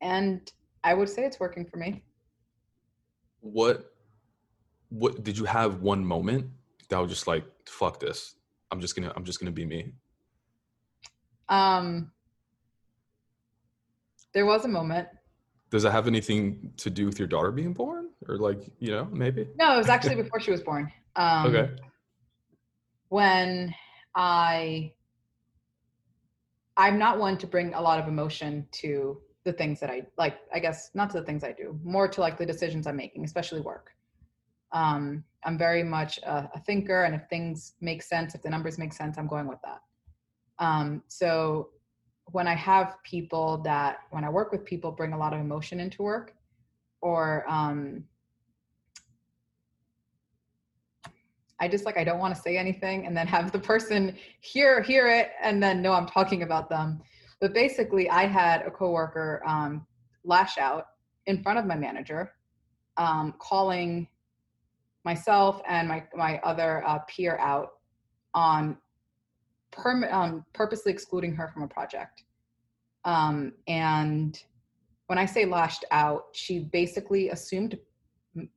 and 0.00 0.52
I 0.84 0.94
would 0.94 1.08
say 1.08 1.24
it's 1.24 1.40
working 1.40 1.64
for 1.64 1.78
me. 1.78 2.02
What 3.40 3.90
what 4.90 5.24
did 5.24 5.36
you 5.36 5.44
have 5.46 5.80
one 5.80 6.04
moment 6.04 6.46
that 6.88 6.98
was 6.98 7.10
just 7.10 7.26
like 7.26 7.44
fuck 7.66 7.98
this. 7.98 8.34
I'm 8.70 8.80
just 8.80 8.94
to 8.96 9.16
I'm 9.16 9.24
just 9.24 9.40
to 9.40 9.50
be 9.50 9.64
me. 9.64 9.92
Um 11.48 12.10
there 14.32 14.46
was 14.46 14.64
a 14.64 14.68
moment. 14.68 15.08
Does 15.70 15.84
it 15.84 15.92
have 15.92 16.06
anything 16.06 16.72
to 16.78 16.90
do 16.90 17.06
with 17.06 17.18
your 17.18 17.28
daughter 17.28 17.50
being 17.50 17.72
born 17.72 18.10
or 18.28 18.36
like, 18.36 18.62
you 18.78 18.90
know, 18.90 19.08
maybe? 19.12 19.48
No, 19.56 19.74
it 19.74 19.78
was 19.78 19.88
actually 19.88 20.16
before 20.16 20.40
she 20.40 20.50
was 20.50 20.62
born. 20.62 20.92
Um 21.16 21.46
Okay. 21.46 21.72
When 23.08 23.74
I 24.14 24.92
I'm 26.76 26.98
not 26.98 27.18
one 27.18 27.38
to 27.38 27.46
bring 27.46 27.74
a 27.74 27.80
lot 27.80 28.00
of 28.00 28.08
emotion 28.08 28.66
to 28.72 29.20
the 29.44 29.52
things 29.52 29.78
that 29.80 29.90
I 29.90 30.06
like, 30.18 30.38
I 30.52 30.58
guess 30.58 30.90
not 30.94 31.10
to 31.10 31.20
the 31.20 31.26
things 31.26 31.44
I 31.44 31.52
do, 31.52 31.78
more 31.84 32.08
to 32.08 32.20
like 32.20 32.38
the 32.38 32.46
decisions 32.46 32.86
I'm 32.86 32.96
making, 32.96 33.24
especially 33.24 33.60
work. 33.60 33.90
Um, 34.72 35.24
I'm 35.44 35.56
very 35.56 35.84
much 35.84 36.18
a, 36.24 36.50
a, 36.54 36.60
thinker, 36.66 37.04
and 37.04 37.14
if 37.14 37.22
things 37.28 37.74
make 37.80 38.02
sense, 38.02 38.34
if 38.34 38.42
the 38.42 38.50
numbers 38.50 38.76
make 38.76 38.92
sense, 38.92 39.18
I'm 39.18 39.28
going 39.28 39.46
with 39.46 39.60
that. 39.62 39.82
Um, 40.58 41.02
so 41.08 41.70
when 42.26 42.46
I 42.46 42.54
have 42.54 42.96
people 43.02 43.58
that, 43.58 43.98
when 44.10 44.24
I 44.24 44.30
work 44.30 44.52
with 44.52 44.64
people, 44.64 44.90
bring 44.92 45.12
a 45.12 45.18
lot 45.18 45.32
of 45.32 45.40
emotion 45.40 45.80
into 45.80 46.02
work, 46.02 46.34
or 47.00 47.44
um, 47.48 48.04
I 51.60 51.68
just 51.68 51.84
like 51.84 51.96
I 51.96 52.04
don't 52.04 52.18
want 52.18 52.34
to 52.34 52.40
say 52.40 52.56
anything, 52.56 53.06
and 53.06 53.16
then 53.16 53.26
have 53.26 53.52
the 53.52 53.58
person 53.58 54.16
hear 54.40 54.82
hear 54.82 55.08
it, 55.08 55.32
and 55.42 55.62
then 55.62 55.82
know 55.82 55.92
I'm 55.92 56.06
talking 56.06 56.42
about 56.42 56.68
them. 56.68 57.00
But 57.40 57.52
basically, 57.52 58.08
I 58.08 58.26
had 58.26 58.62
a 58.62 58.70
coworker 58.70 59.42
um, 59.46 59.86
lash 60.24 60.58
out 60.58 60.86
in 61.26 61.42
front 61.42 61.58
of 61.58 61.66
my 61.66 61.76
manager, 61.76 62.32
um, 62.96 63.34
calling 63.38 64.08
myself 65.04 65.60
and 65.68 65.86
my 65.88 66.04
my 66.14 66.38
other 66.40 66.86
uh, 66.86 66.98
peer 67.00 67.38
out 67.38 67.72
on 68.32 68.76
perm- 69.74 70.06
um, 70.10 70.44
purposely 70.52 70.92
excluding 70.92 71.34
her 71.34 71.48
from 71.48 71.62
a 71.62 71.68
project. 71.68 72.24
Um, 73.04 73.52
and 73.68 74.40
when 75.06 75.18
I 75.18 75.26
say 75.26 75.44
lashed 75.44 75.84
out, 75.90 76.26
she 76.32 76.60
basically 76.60 77.30
assumed 77.30 77.78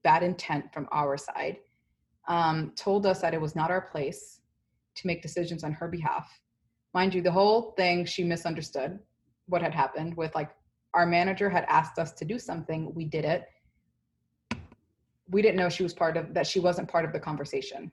bad 0.03 0.23
intent 0.23 0.73
from 0.73 0.87
our 0.91 1.17
side, 1.17 1.57
um, 2.27 2.71
told 2.75 3.05
us 3.05 3.21
that 3.21 3.33
it 3.33 3.41
was 3.41 3.55
not 3.55 3.71
our 3.71 3.81
place 3.81 4.41
to 4.95 5.07
make 5.07 5.21
decisions 5.21 5.63
on 5.63 5.73
her 5.73 5.87
behalf. 5.87 6.27
Mind 6.93 7.13
you, 7.13 7.21
the 7.21 7.31
whole 7.31 7.73
thing 7.77 8.05
she 8.05 8.23
misunderstood 8.23 8.99
what 9.47 9.61
had 9.61 9.73
happened 9.73 10.15
with 10.17 10.33
like 10.35 10.51
our 10.93 11.05
manager 11.05 11.49
had 11.49 11.65
asked 11.69 11.99
us 11.99 12.11
to 12.13 12.25
do 12.25 12.39
something, 12.39 12.93
we 12.95 13.05
did 13.05 13.23
it. 13.23 13.45
We 15.29 15.41
didn't 15.41 15.57
know 15.57 15.69
she 15.69 15.83
was 15.83 15.93
part 15.93 16.17
of 16.17 16.33
that, 16.33 16.47
she 16.47 16.59
wasn't 16.59 16.89
part 16.89 17.05
of 17.05 17.13
the 17.13 17.19
conversation 17.19 17.91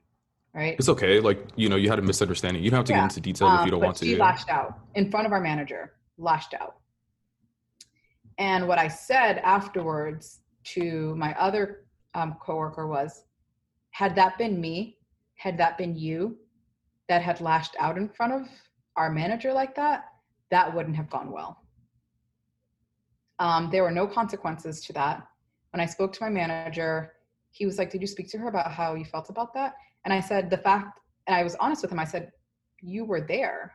right? 0.55 0.75
It's 0.79 0.89
okay. 0.89 1.19
Like, 1.19 1.45
you 1.55 1.69
know, 1.69 1.75
you 1.75 1.89
had 1.89 1.99
a 1.99 2.01
misunderstanding. 2.01 2.63
You 2.63 2.71
don't 2.71 2.77
have 2.77 2.85
to 2.85 2.93
yeah. 2.93 3.01
get 3.01 3.03
into 3.03 3.21
details 3.21 3.51
um, 3.51 3.59
if 3.59 3.65
you 3.65 3.71
don't 3.71 3.83
want 3.83 3.97
to. 3.97 4.05
She 4.05 4.15
lashed 4.15 4.49
out 4.49 4.79
in 4.95 5.11
front 5.11 5.27
of 5.27 5.33
our 5.33 5.41
manager, 5.41 5.93
lashed 6.17 6.53
out. 6.53 6.77
And 8.37 8.67
what 8.67 8.79
I 8.79 8.87
said 8.87 9.39
afterwards 9.39 10.39
to 10.75 11.15
my 11.15 11.33
other 11.39 11.85
um, 12.15 12.37
coworker 12.41 12.87
was, 12.87 13.23
had 13.91 14.15
that 14.15 14.37
been 14.37 14.59
me, 14.59 14.97
had 15.35 15.57
that 15.57 15.77
been 15.77 15.95
you 15.95 16.37
that 17.09 17.21
had 17.21 17.41
lashed 17.41 17.75
out 17.79 17.97
in 17.97 18.09
front 18.09 18.33
of 18.33 18.47
our 18.95 19.11
manager 19.11 19.53
like 19.53 19.75
that, 19.75 20.05
that 20.51 20.73
wouldn't 20.73 20.95
have 20.95 21.09
gone 21.09 21.31
well. 21.31 21.61
Um, 23.39 23.69
there 23.71 23.83
were 23.83 23.91
no 23.91 24.07
consequences 24.07 24.81
to 24.85 24.93
that. 24.93 25.27
When 25.71 25.81
I 25.81 25.85
spoke 25.85 26.13
to 26.13 26.23
my 26.23 26.29
manager, 26.29 27.13
he 27.51 27.65
was 27.65 27.77
like, 27.77 27.89
Did 27.89 28.01
you 28.01 28.07
speak 28.07 28.29
to 28.31 28.37
her 28.37 28.47
about 28.47 28.71
how 28.71 28.95
you 28.95 29.03
felt 29.03 29.29
about 29.29 29.53
that? 29.53 29.75
And 30.05 30.13
I 30.13 30.19
said, 30.19 30.49
the 30.49 30.57
fact, 30.57 30.99
and 31.27 31.35
I 31.35 31.43
was 31.43 31.55
honest 31.55 31.81
with 31.81 31.91
him, 31.91 31.99
I 31.99 32.05
said, 32.05 32.31
you 32.79 33.03
were 33.03 33.21
there. 33.21 33.73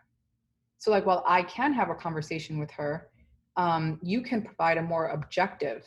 So, 0.78 0.90
like, 0.90 1.04
while 1.04 1.24
I 1.26 1.42
can 1.42 1.72
have 1.72 1.90
a 1.90 1.94
conversation 1.94 2.58
with 2.58 2.70
her, 2.70 3.08
um, 3.56 3.98
you 4.02 4.22
can 4.22 4.40
provide 4.40 4.78
a 4.78 4.82
more 4.82 5.08
objective 5.08 5.84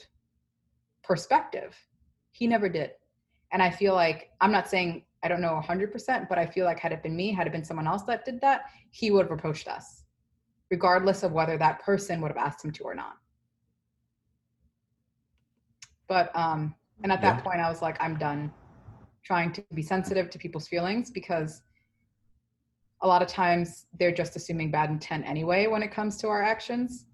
perspective. 1.04 1.76
He 2.32 2.46
never 2.46 2.68
did. 2.68 2.92
And 3.52 3.64
I 3.64 3.72
feel 3.72 3.94
like, 3.96 4.32
I'm 4.42 4.52
not 4.52 4.70
saying 4.70 5.06
I 5.24 5.30
don't 5.30 5.42
know 5.42 5.62
100%, 5.64 6.28
but 6.28 6.38
I 6.38 6.46
feel 6.46 6.66
like 6.66 6.80
had 6.80 6.92
it 6.92 7.02
been 7.02 7.16
me, 7.16 7.32
had 7.32 7.48
it 7.48 7.54
been 7.54 7.64
someone 7.64 7.88
else 7.88 8.04
that 8.04 8.26
did 8.26 8.42
that, 8.42 8.64
he 8.92 9.10
would 9.10 9.26
have 9.26 9.32
approached 9.32 9.70
us, 9.70 10.04
regardless 10.70 11.24
of 11.24 11.32
whether 11.32 11.58
that 11.58 11.82
person 11.82 12.20
would 12.20 12.30
have 12.30 12.38
asked 12.38 12.64
him 12.66 12.72
to 12.74 12.84
or 12.84 12.94
not. 12.94 13.14
But, 16.10 16.36
um, 16.36 16.76
and 17.02 17.12
at 17.12 17.22
that 17.22 17.38
yeah. 17.38 17.42
point, 17.42 17.60
I 17.62 17.70
was 17.70 17.82
like, 17.82 17.96
I'm 18.02 18.18
done 18.18 18.52
trying 19.24 19.52
to 19.54 19.64
be 19.74 19.82
sensitive 19.82 20.30
to 20.30 20.38
people's 20.38 20.68
feelings 20.68 21.10
because 21.10 21.62
a 23.02 23.08
lot 23.08 23.22
of 23.22 23.28
times 23.28 23.86
they're 24.00 24.14
just 24.14 24.36
assuming 24.36 24.72
bad 24.72 24.90
intent 24.90 25.26
anyway 25.28 25.68
when 25.68 25.84
it 25.84 25.92
comes 25.92 26.18
to 26.18 26.28
our 26.28 26.42
actions. 26.42 27.06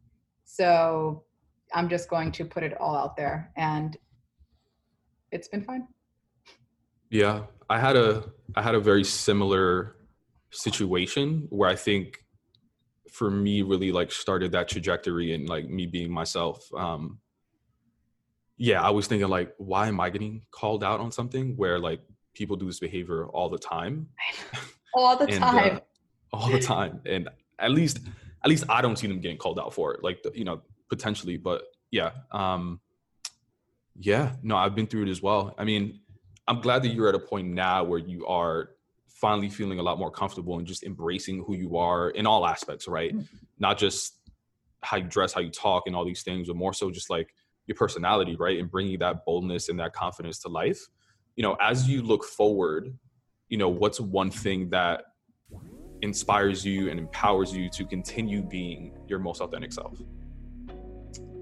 So 0.45 1.23
I'm 1.73 1.89
just 1.89 2.09
going 2.09 2.31
to 2.33 2.45
put 2.45 2.63
it 2.63 2.79
all 2.79 2.95
out 2.95 3.15
there 3.15 3.51
and 3.57 3.97
it's 5.31 5.47
been 5.47 5.63
fine. 5.63 5.87
Yeah, 7.09 7.43
I 7.69 7.79
had 7.79 7.95
a 7.95 8.25
I 8.55 8.61
had 8.61 8.75
a 8.75 8.79
very 8.79 9.03
similar 9.03 9.95
situation 10.51 11.47
where 11.49 11.69
I 11.69 11.75
think 11.75 12.23
for 13.11 13.29
me 13.29 13.61
really 13.63 13.91
like 13.91 14.11
started 14.11 14.51
that 14.51 14.67
trajectory 14.67 15.33
and 15.33 15.49
like 15.49 15.67
me 15.69 15.85
being 15.85 16.11
myself. 16.11 16.67
Um 16.75 17.19
yeah, 18.59 18.81
I 18.81 18.89
was 18.89 19.07
thinking 19.07 19.29
like, 19.29 19.55
why 19.57 19.87
am 19.87 20.01
I 20.01 20.09
getting 20.09 20.41
called 20.51 20.83
out 20.83 20.99
on 20.99 21.13
something 21.13 21.55
where 21.55 21.79
like 21.79 22.01
people 22.33 22.57
do 22.57 22.65
this 22.65 22.79
behavior 22.79 23.25
all 23.27 23.49
the 23.49 23.57
time? 23.57 24.09
all 24.93 25.15
the 25.15 25.25
and, 25.33 25.43
uh, 25.43 25.51
time. 25.51 25.75
Uh, 25.77 26.35
all 26.35 26.51
the 26.51 26.59
time. 26.59 27.01
And 27.05 27.29
at 27.57 27.71
least 27.71 27.99
at 28.43 28.49
least 28.49 28.65
I 28.69 28.81
don't 28.81 28.97
see 28.97 29.07
them 29.07 29.21
getting 29.21 29.37
called 29.37 29.59
out 29.59 29.73
for 29.73 29.93
it. 29.93 30.03
Like 30.03 30.19
you 30.35 30.43
know, 30.43 30.61
potentially, 30.89 31.37
but 31.37 31.63
yeah. 31.89 32.11
Um 32.31 32.81
yeah, 33.97 34.33
no, 34.43 34.57
I've 34.57 34.75
been 34.75 34.87
through 34.87 35.03
it 35.03 35.09
as 35.09 35.21
well. 35.21 35.55
I 35.57 35.63
mean, 35.63 36.01
I'm 36.45 36.59
glad 36.59 36.83
that 36.83 36.89
you're 36.89 37.07
at 37.07 37.15
a 37.15 37.19
point 37.19 37.47
now 37.47 37.85
where 37.85 37.99
you 37.99 38.27
are 38.27 38.71
finally 39.07 39.49
feeling 39.49 39.79
a 39.79 39.83
lot 39.83 39.97
more 39.97 40.11
comfortable 40.11 40.57
and 40.57 40.67
just 40.67 40.83
embracing 40.83 41.43
who 41.45 41.55
you 41.55 41.77
are 41.77 42.09
in 42.09 42.25
all 42.25 42.45
aspects, 42.45 42.89
right? 42.89 43.13
Mm-hmm. 43.13 43.35
Not 43.57 43.77
just 43.77 44.17
how 44.81 44.97
you 44.97 45.03
dress, 45.03 45.33
how 45.33 45.41
you 45.41 45.49
talk, 45.49 45.83
and 45.87 45.95
all 45.95 46.05
these 46.05 46.23
things, 46.23 46.47
but 46.47 46.55
more 46.55 46.73
so 46.73 46.91
just 46.91 47.09
like 47.09 47.33
your 47.69 47.75
personality, 47.75 48.35
right? 48.35 48.59
And 48.59 48.69
bringing 48.69 48.97
that 48.99 49.23
boldness 49.25 49.69
and 49.69 49.79
that 49.79 49.93
confidence 49.93 50.39
to 50.39 50.49
life. 50.49 50.87
You 51.35 51.43
know, 51.43 51.55
as 51.61 51.87
you 51.87 52.01
look 52.01 52.25
forward, 52.25 52.91
you 53.47 53.57
know, 53.57 53.69
what's 53.69 53.99
one 53.99 54.31
thing 54.31 54.69
that 54.71 55.03
inspires 56.01 56.65
you 56.65 56.89
and 56.89 56.99
empowers 56.99 57.55
you 57.55 57.69
to 57.69 57.85
continue 57.85 58.41
being 58.41 58.97
your 59.07 59.19
most 59.19 59.39
authentic 59.39 59.71
self? 59.71 60.01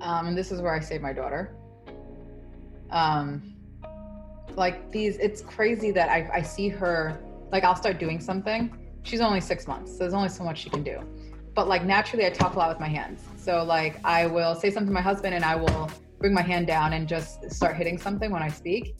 Um, 0.01 0.27
and 0.27 0.37
this 0.37 0.51
is 0.51 0.61
where 0.61 0.73
I 0.73 0.81
say 0.81 0.97
my 0.97 1.13
daughter. 1.13 1.55
Um, 2.91 3.55
like 4.55 4.91
these, 4.91 5.15
it's 5.17 5.41
crazy 5.41 5.91
that 5.91 6.09
I, 6.09 6.29
I 6.33 6.41
see 6.41 6.67
her, 6.67 7.21
like 7.53 7.63
I'll 7.63 7.75
start 7.75 7.99
doing 7.99 8.19
something. 8.19 8.77
She's 9.03 9.21
only 9.21 9.39
six 9.39 9.65
months, 9.65 9.93
so 9.93 9.99
there's 9.99 10.13
only 10.13 10.29
so 10.29 10.43
much 10.43 10.59
she 10.59 10.69
can 10.69 10.83
do. 10.83 10.99
But 11.53 11.69
like 11.69 11.85
naturally, 11.85 12.25
I 12.25 12.31
talk 12.31 12.55
a 12.55 12.59
lot 12.59 12.67
with 12.67 12.81
my 12.81 12.89
hands. 12.89 13.23
So 13.37 13.63
like 13.63 13.99
I 14.03 14.25
will 14.25 14.55
say 14.55 14.69
something 14.69 14.87
to 14.87 14.93
my 14.93 15.01
husband, 15.01 15.33
and 15.33 15.45
I 15.45 15.55
will 15.55 15.89
bring 16.19 16.33
my 16.33 16.41
hand 16.41 16.67
down 16.67 16.93
and 16.93 17.07
just 17.07 17.49
start 17.51 17.75
hitting 17.75 17.97
something 17.97 18.31
when 18.31 18.41
I 18.41 18.49
speak. 18.49 18.95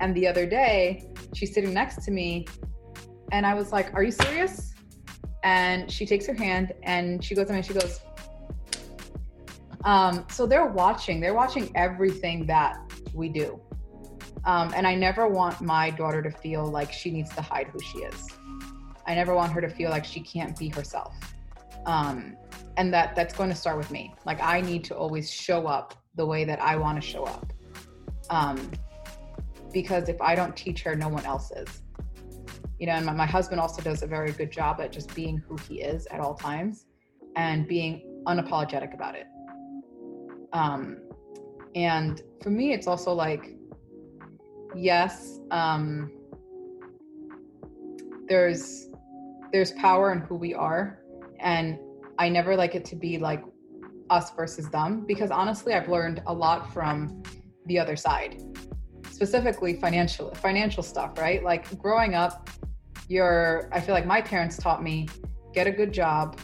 And 0.00 0.14
the 0.14 0.26
other 0.26 0.46
day, 0.46 1.08
she's 1.34 1.52
sitting 1.54 1.72
next 1.72 2.04
to 2.04 2.10
me, 2.10 2.46
and 3.30 3.46
I 3.46 3.54
was 3.54 3.72
like, 3.72 3.94
Are 3.94 4.02
you 4.02 4.10
serious? 4.10 4.74
And 5.44 5.90
she 5.90 6.06
takes 6.06 6.26
her 6.26 6.34
hand 6.34 6.72
and 6.84 7.22
she 7.24 7.34
goes 7.34 7.46
to 7.46 7.52
me 7.52 7.58
and 7.58 7.66
she 7.66 7.74
goes, 7.74 8.00
um, 9.84 10.24
so 10.30 10.46
they're 10.46 10.66
watching, 10.66 11.20
they're 11.20 11.34
watching 11.34 11.70
everything 11.74 12.46
that 12.46 12.78
we 13.12 13.28
do. 13.28 13.60
Um, 14.44 14.72
and 14.74 14.86
I 14.86 14.94
never 14.94 15.28
want 15.28 15.60
my 15.60 15.90
daughter 15.90 16.22
to 16.22 16.30
feel 16.30 16.66
like 16.66 16.92
she 16.92 17.10
needs 17.10 17.34
to 17.34 17.42
hide 17.42 17.68
who 17.68 17.80
she 17.80 17.98
is. 17.98 18.28
I 19.06 19.14
never 19.14 19.34
want 19.34 19.52
her 19.52 19.60
to 19.60 19.68
feel 19.68 19.90
like 19.90 20.04
she 20.04 20.20
can't 20.20 20.56
be 20.56 20.68
herself. 20.68 21.14
Um, 21.86 22.36
and 22.76 22.94
that 22.94 23.16
that's 23.16 23.34
going 23.34 23.50
to 23.50 23.56
start 23.56 23.76
with 23.76 23.90
me. 23.90 24.14
Like 24.24 24.40
I 24.40 24.60
need 24.60 24.84
to 24.84 24.96
always 24.96 25.30
show 25.30 25.66
up 25.66 25.94
the 26.14 26.26
way 26.26 26.44
that 26.44 26.60
I 26.60 26.76
want 26.76 27.00
to 27.00 27.06
show 27.06 27.24
up. 27.24 27.52
Um, 28.30 28.70
because 29.72 30.08
if 30.08 30.20
I 30.20 30.34
don't 30.34 30.56
teach 30.56 30.82
her, 30.82 30.94
no 30.94 31.08
one 31.08 31.24
else 31.24 31.50
is. 31.50 31.82
You 32.78 32.86
know, 32.86 32.94
and 32.94 33.06
my, 33.06 33.12
my 33.12 33.26
husband 33.26 33.60
also 33.60 33.80
does 33.80 34.02
a 34.02 34.06
very 34.06 34.32
good 34.32 34.50
job 34.50 34.80
at 34.80 34.92
just 34.92 35.14
being 35.14 35.38
who 35.38 35.56
he 35.68 35.80
is 35.80 36.06
at 36.06 36.20
all 36.20 36.34
times 36.34 36.86
and 37.36 37.66
being 37.66 38.22
unapologetic 38.26 38.94
about 38.94 39.14
it. 39.14 39.26
Um, 40.52 40.98
and 41.74 42.22
for 42.42 42.50
me, 42.50 42.72
it's 42.72 42.86
also 42.86 43.12
like, 43.12 43.56
yes, 44.76 45.40
um, 45.50 46.10
there's 48.28 48.88
there's 49.52 49.72
power 49.72 50.12
in 50.12 50.20
who 50.20 50.34
we 50.34 50.54
are, 50.54 51.00
and 51.40 51.78
I 52.18 52.28
never 52.28 52.56
like 52.56 52.74
it 52.74 52.84
to 52.86 52.96
be 52.96 53.18
like 53.18 53.42
us 54.12 54.30
versus 54.32 54.68
them 54.70 55.04
because 55.06 55.30
honestly 55.30 55.72
i've 55.74 55.88
learned 55.88 56.22
a 56.26 56.34
lot 56.44 56.72
from 56.72 57.22
the 57.66 57.78
other 57.78 57.96
side 57.96 58.42
specifically 59.10 59.74
financial 59.74 60.34
financial 60.34 60.82
stuff 60.82 61.18
right? 61.18 61.44
Like 61.44 61.64
growing 61.78 62.14
up 62.14 62.50
you're 63.08 63.68
i 63.72 63.80
feel 63.80 63.94
like 63.94 64.06
my 64.06 64.20
parents 64.20 64.56
taught 64.56 64.82
me 64.82 65.08
get 65.52 65.66
a 65.66 65.70
good 65.80 65.92
job 65.92 66.38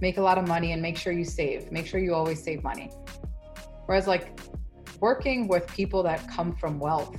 make 0.00 0.16
a 0.18 0.24
lot 0.28 0.38
of 0.38 0.46
money 0.48 0.72
and 0.72 0.80
make 0.80 0.96
sure 0.96 1.12
you 1.12 1.24
save 1.24 1.70
make 1.70 1.86
sure 1.86 2.00
you 2.00 2.14
always 2.14 2.42
save 2.42 2.62
money. 2.62 2.90
Whereas 3.86 4.06
like 4.06 4.40
working 5.00 5.48
with 5.48 5.66
people 5.68 6.02
that 6.04 6.26
come 6.28 6.54
from 6.56 6.78
wealth 6.78 7.16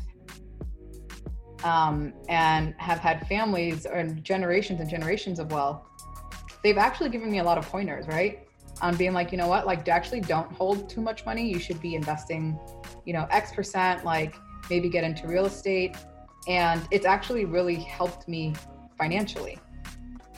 um, 1.63 2.13
and 2.29 2.73
have 2.77 2.99
had 2.99 3.27
families 3.27 3.85
or 3.85 4.03
generations 4.33 4.79
and 4.79 4.89
generations 4.89 5.37
of 5.39 5.51
wealth 5.51 5.81
they've 6.63 6.77
actually 6.77 7.09
given 7.09 7.29
me 7.31 7.39
a 7.39 7.43
lot 7.43 7.57
of 7.57 7.65
pointers 7.67 8.07
right 8.07 8.47
on 8.81 8.97
being 8.97 9.13
like, 9.13 9.31
you 9.31 9.37
know 9.37 9.47
what, 9.47 9.65
like 9.65 9.87
actually 9.87 10.21
don't 10.21 10.51
hold 10.51 10.89
too 10.89 11.01
much 11.01 11.25
money. 11.25 11.47
You 11.47 11.59
should 11.59 11.81
be 11.81 11.95
investing, 11.95 12.59
you 13.05 13.13
know, 13.13 13.27
X 13.29 13.53
percent, 13.53 14.03
like 14.03 14.35
maybe 14.69 14.89
get 14.89 15.03
into 15.03 15.27
real 15.27 15.45
estate. 15.45 15.95
And 16.47 16.81
it's 16.91 17.05
actually 17.05 17.45
really 17.45 17.75
helped 17.75 18.27
me 18.27 18.53
financially 18.97 19.59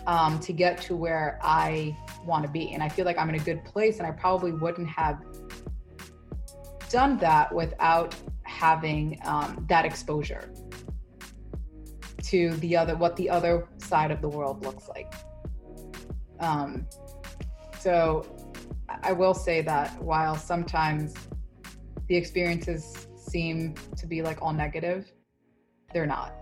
um, 0.07 0.39
to 0.41 0.51
get 0.51 0.81
to 0.81 0.95
where 0.95 1.39
I 1.41 1.97
want 2.25 2.45
to 2.45 2.51
be. 2.51 2.73
And 2.73 2.83
I 2.83 2.89
feel 2.89 3.05
like 3.05 3.17
I'm 3.17 3.29
in 3.29 3.35
a 3.35 3.43
good 3.43 3.63
place 3.63 3.99
and 3.99 4.07
I 4.07 4.11
probably 4.11 4.51
wouldn't 4.51 4.89
have 4.89 5.23
done 6.89 7.17
that 7.19 7.53
without 7.53 8.15
having 8.43 9.19
um, 9.23 9.65
that 9.69 9.85
exposure 9.85 10.51
to 12.23 12.51
the 12.57 12.75
other, 12.75 12.95
what 12.95 13.15
the 13.15 13.29
other 13.29 13.67
side 13.77 14.11
of 14.11 14.21
the 14.21 14.29
world 14.29 14.63
looks 14.63 14.89
like. 14.89 15.13
Um, 16.39 16.85
so 17.83 18.25
I 19.03 19.11
will 19.11 19.33
say 19.33 19.61
that 19.61 20.01
while 20.01 20.35
sometimes 20.35 21.13
the 22.07 22.15
experiences 22.15 23.07
seem 23.17 23.75
to 23.97 24.07
be 24.07 24.21
like 24.21 24.41
all 24.41 24.53
negative, 24.53 25.11
they're 25.93 26.05
not. 26.05 26.33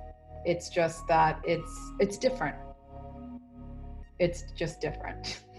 It's 0.46 0.70
just 0.70 1.08
that 1.08 1.42
it's 1.44 1.74
it's 2.00 2.18
different. 2.20 2.56
It's 4.20 4.44
just 4.56 4.82
different. 4.82 5.42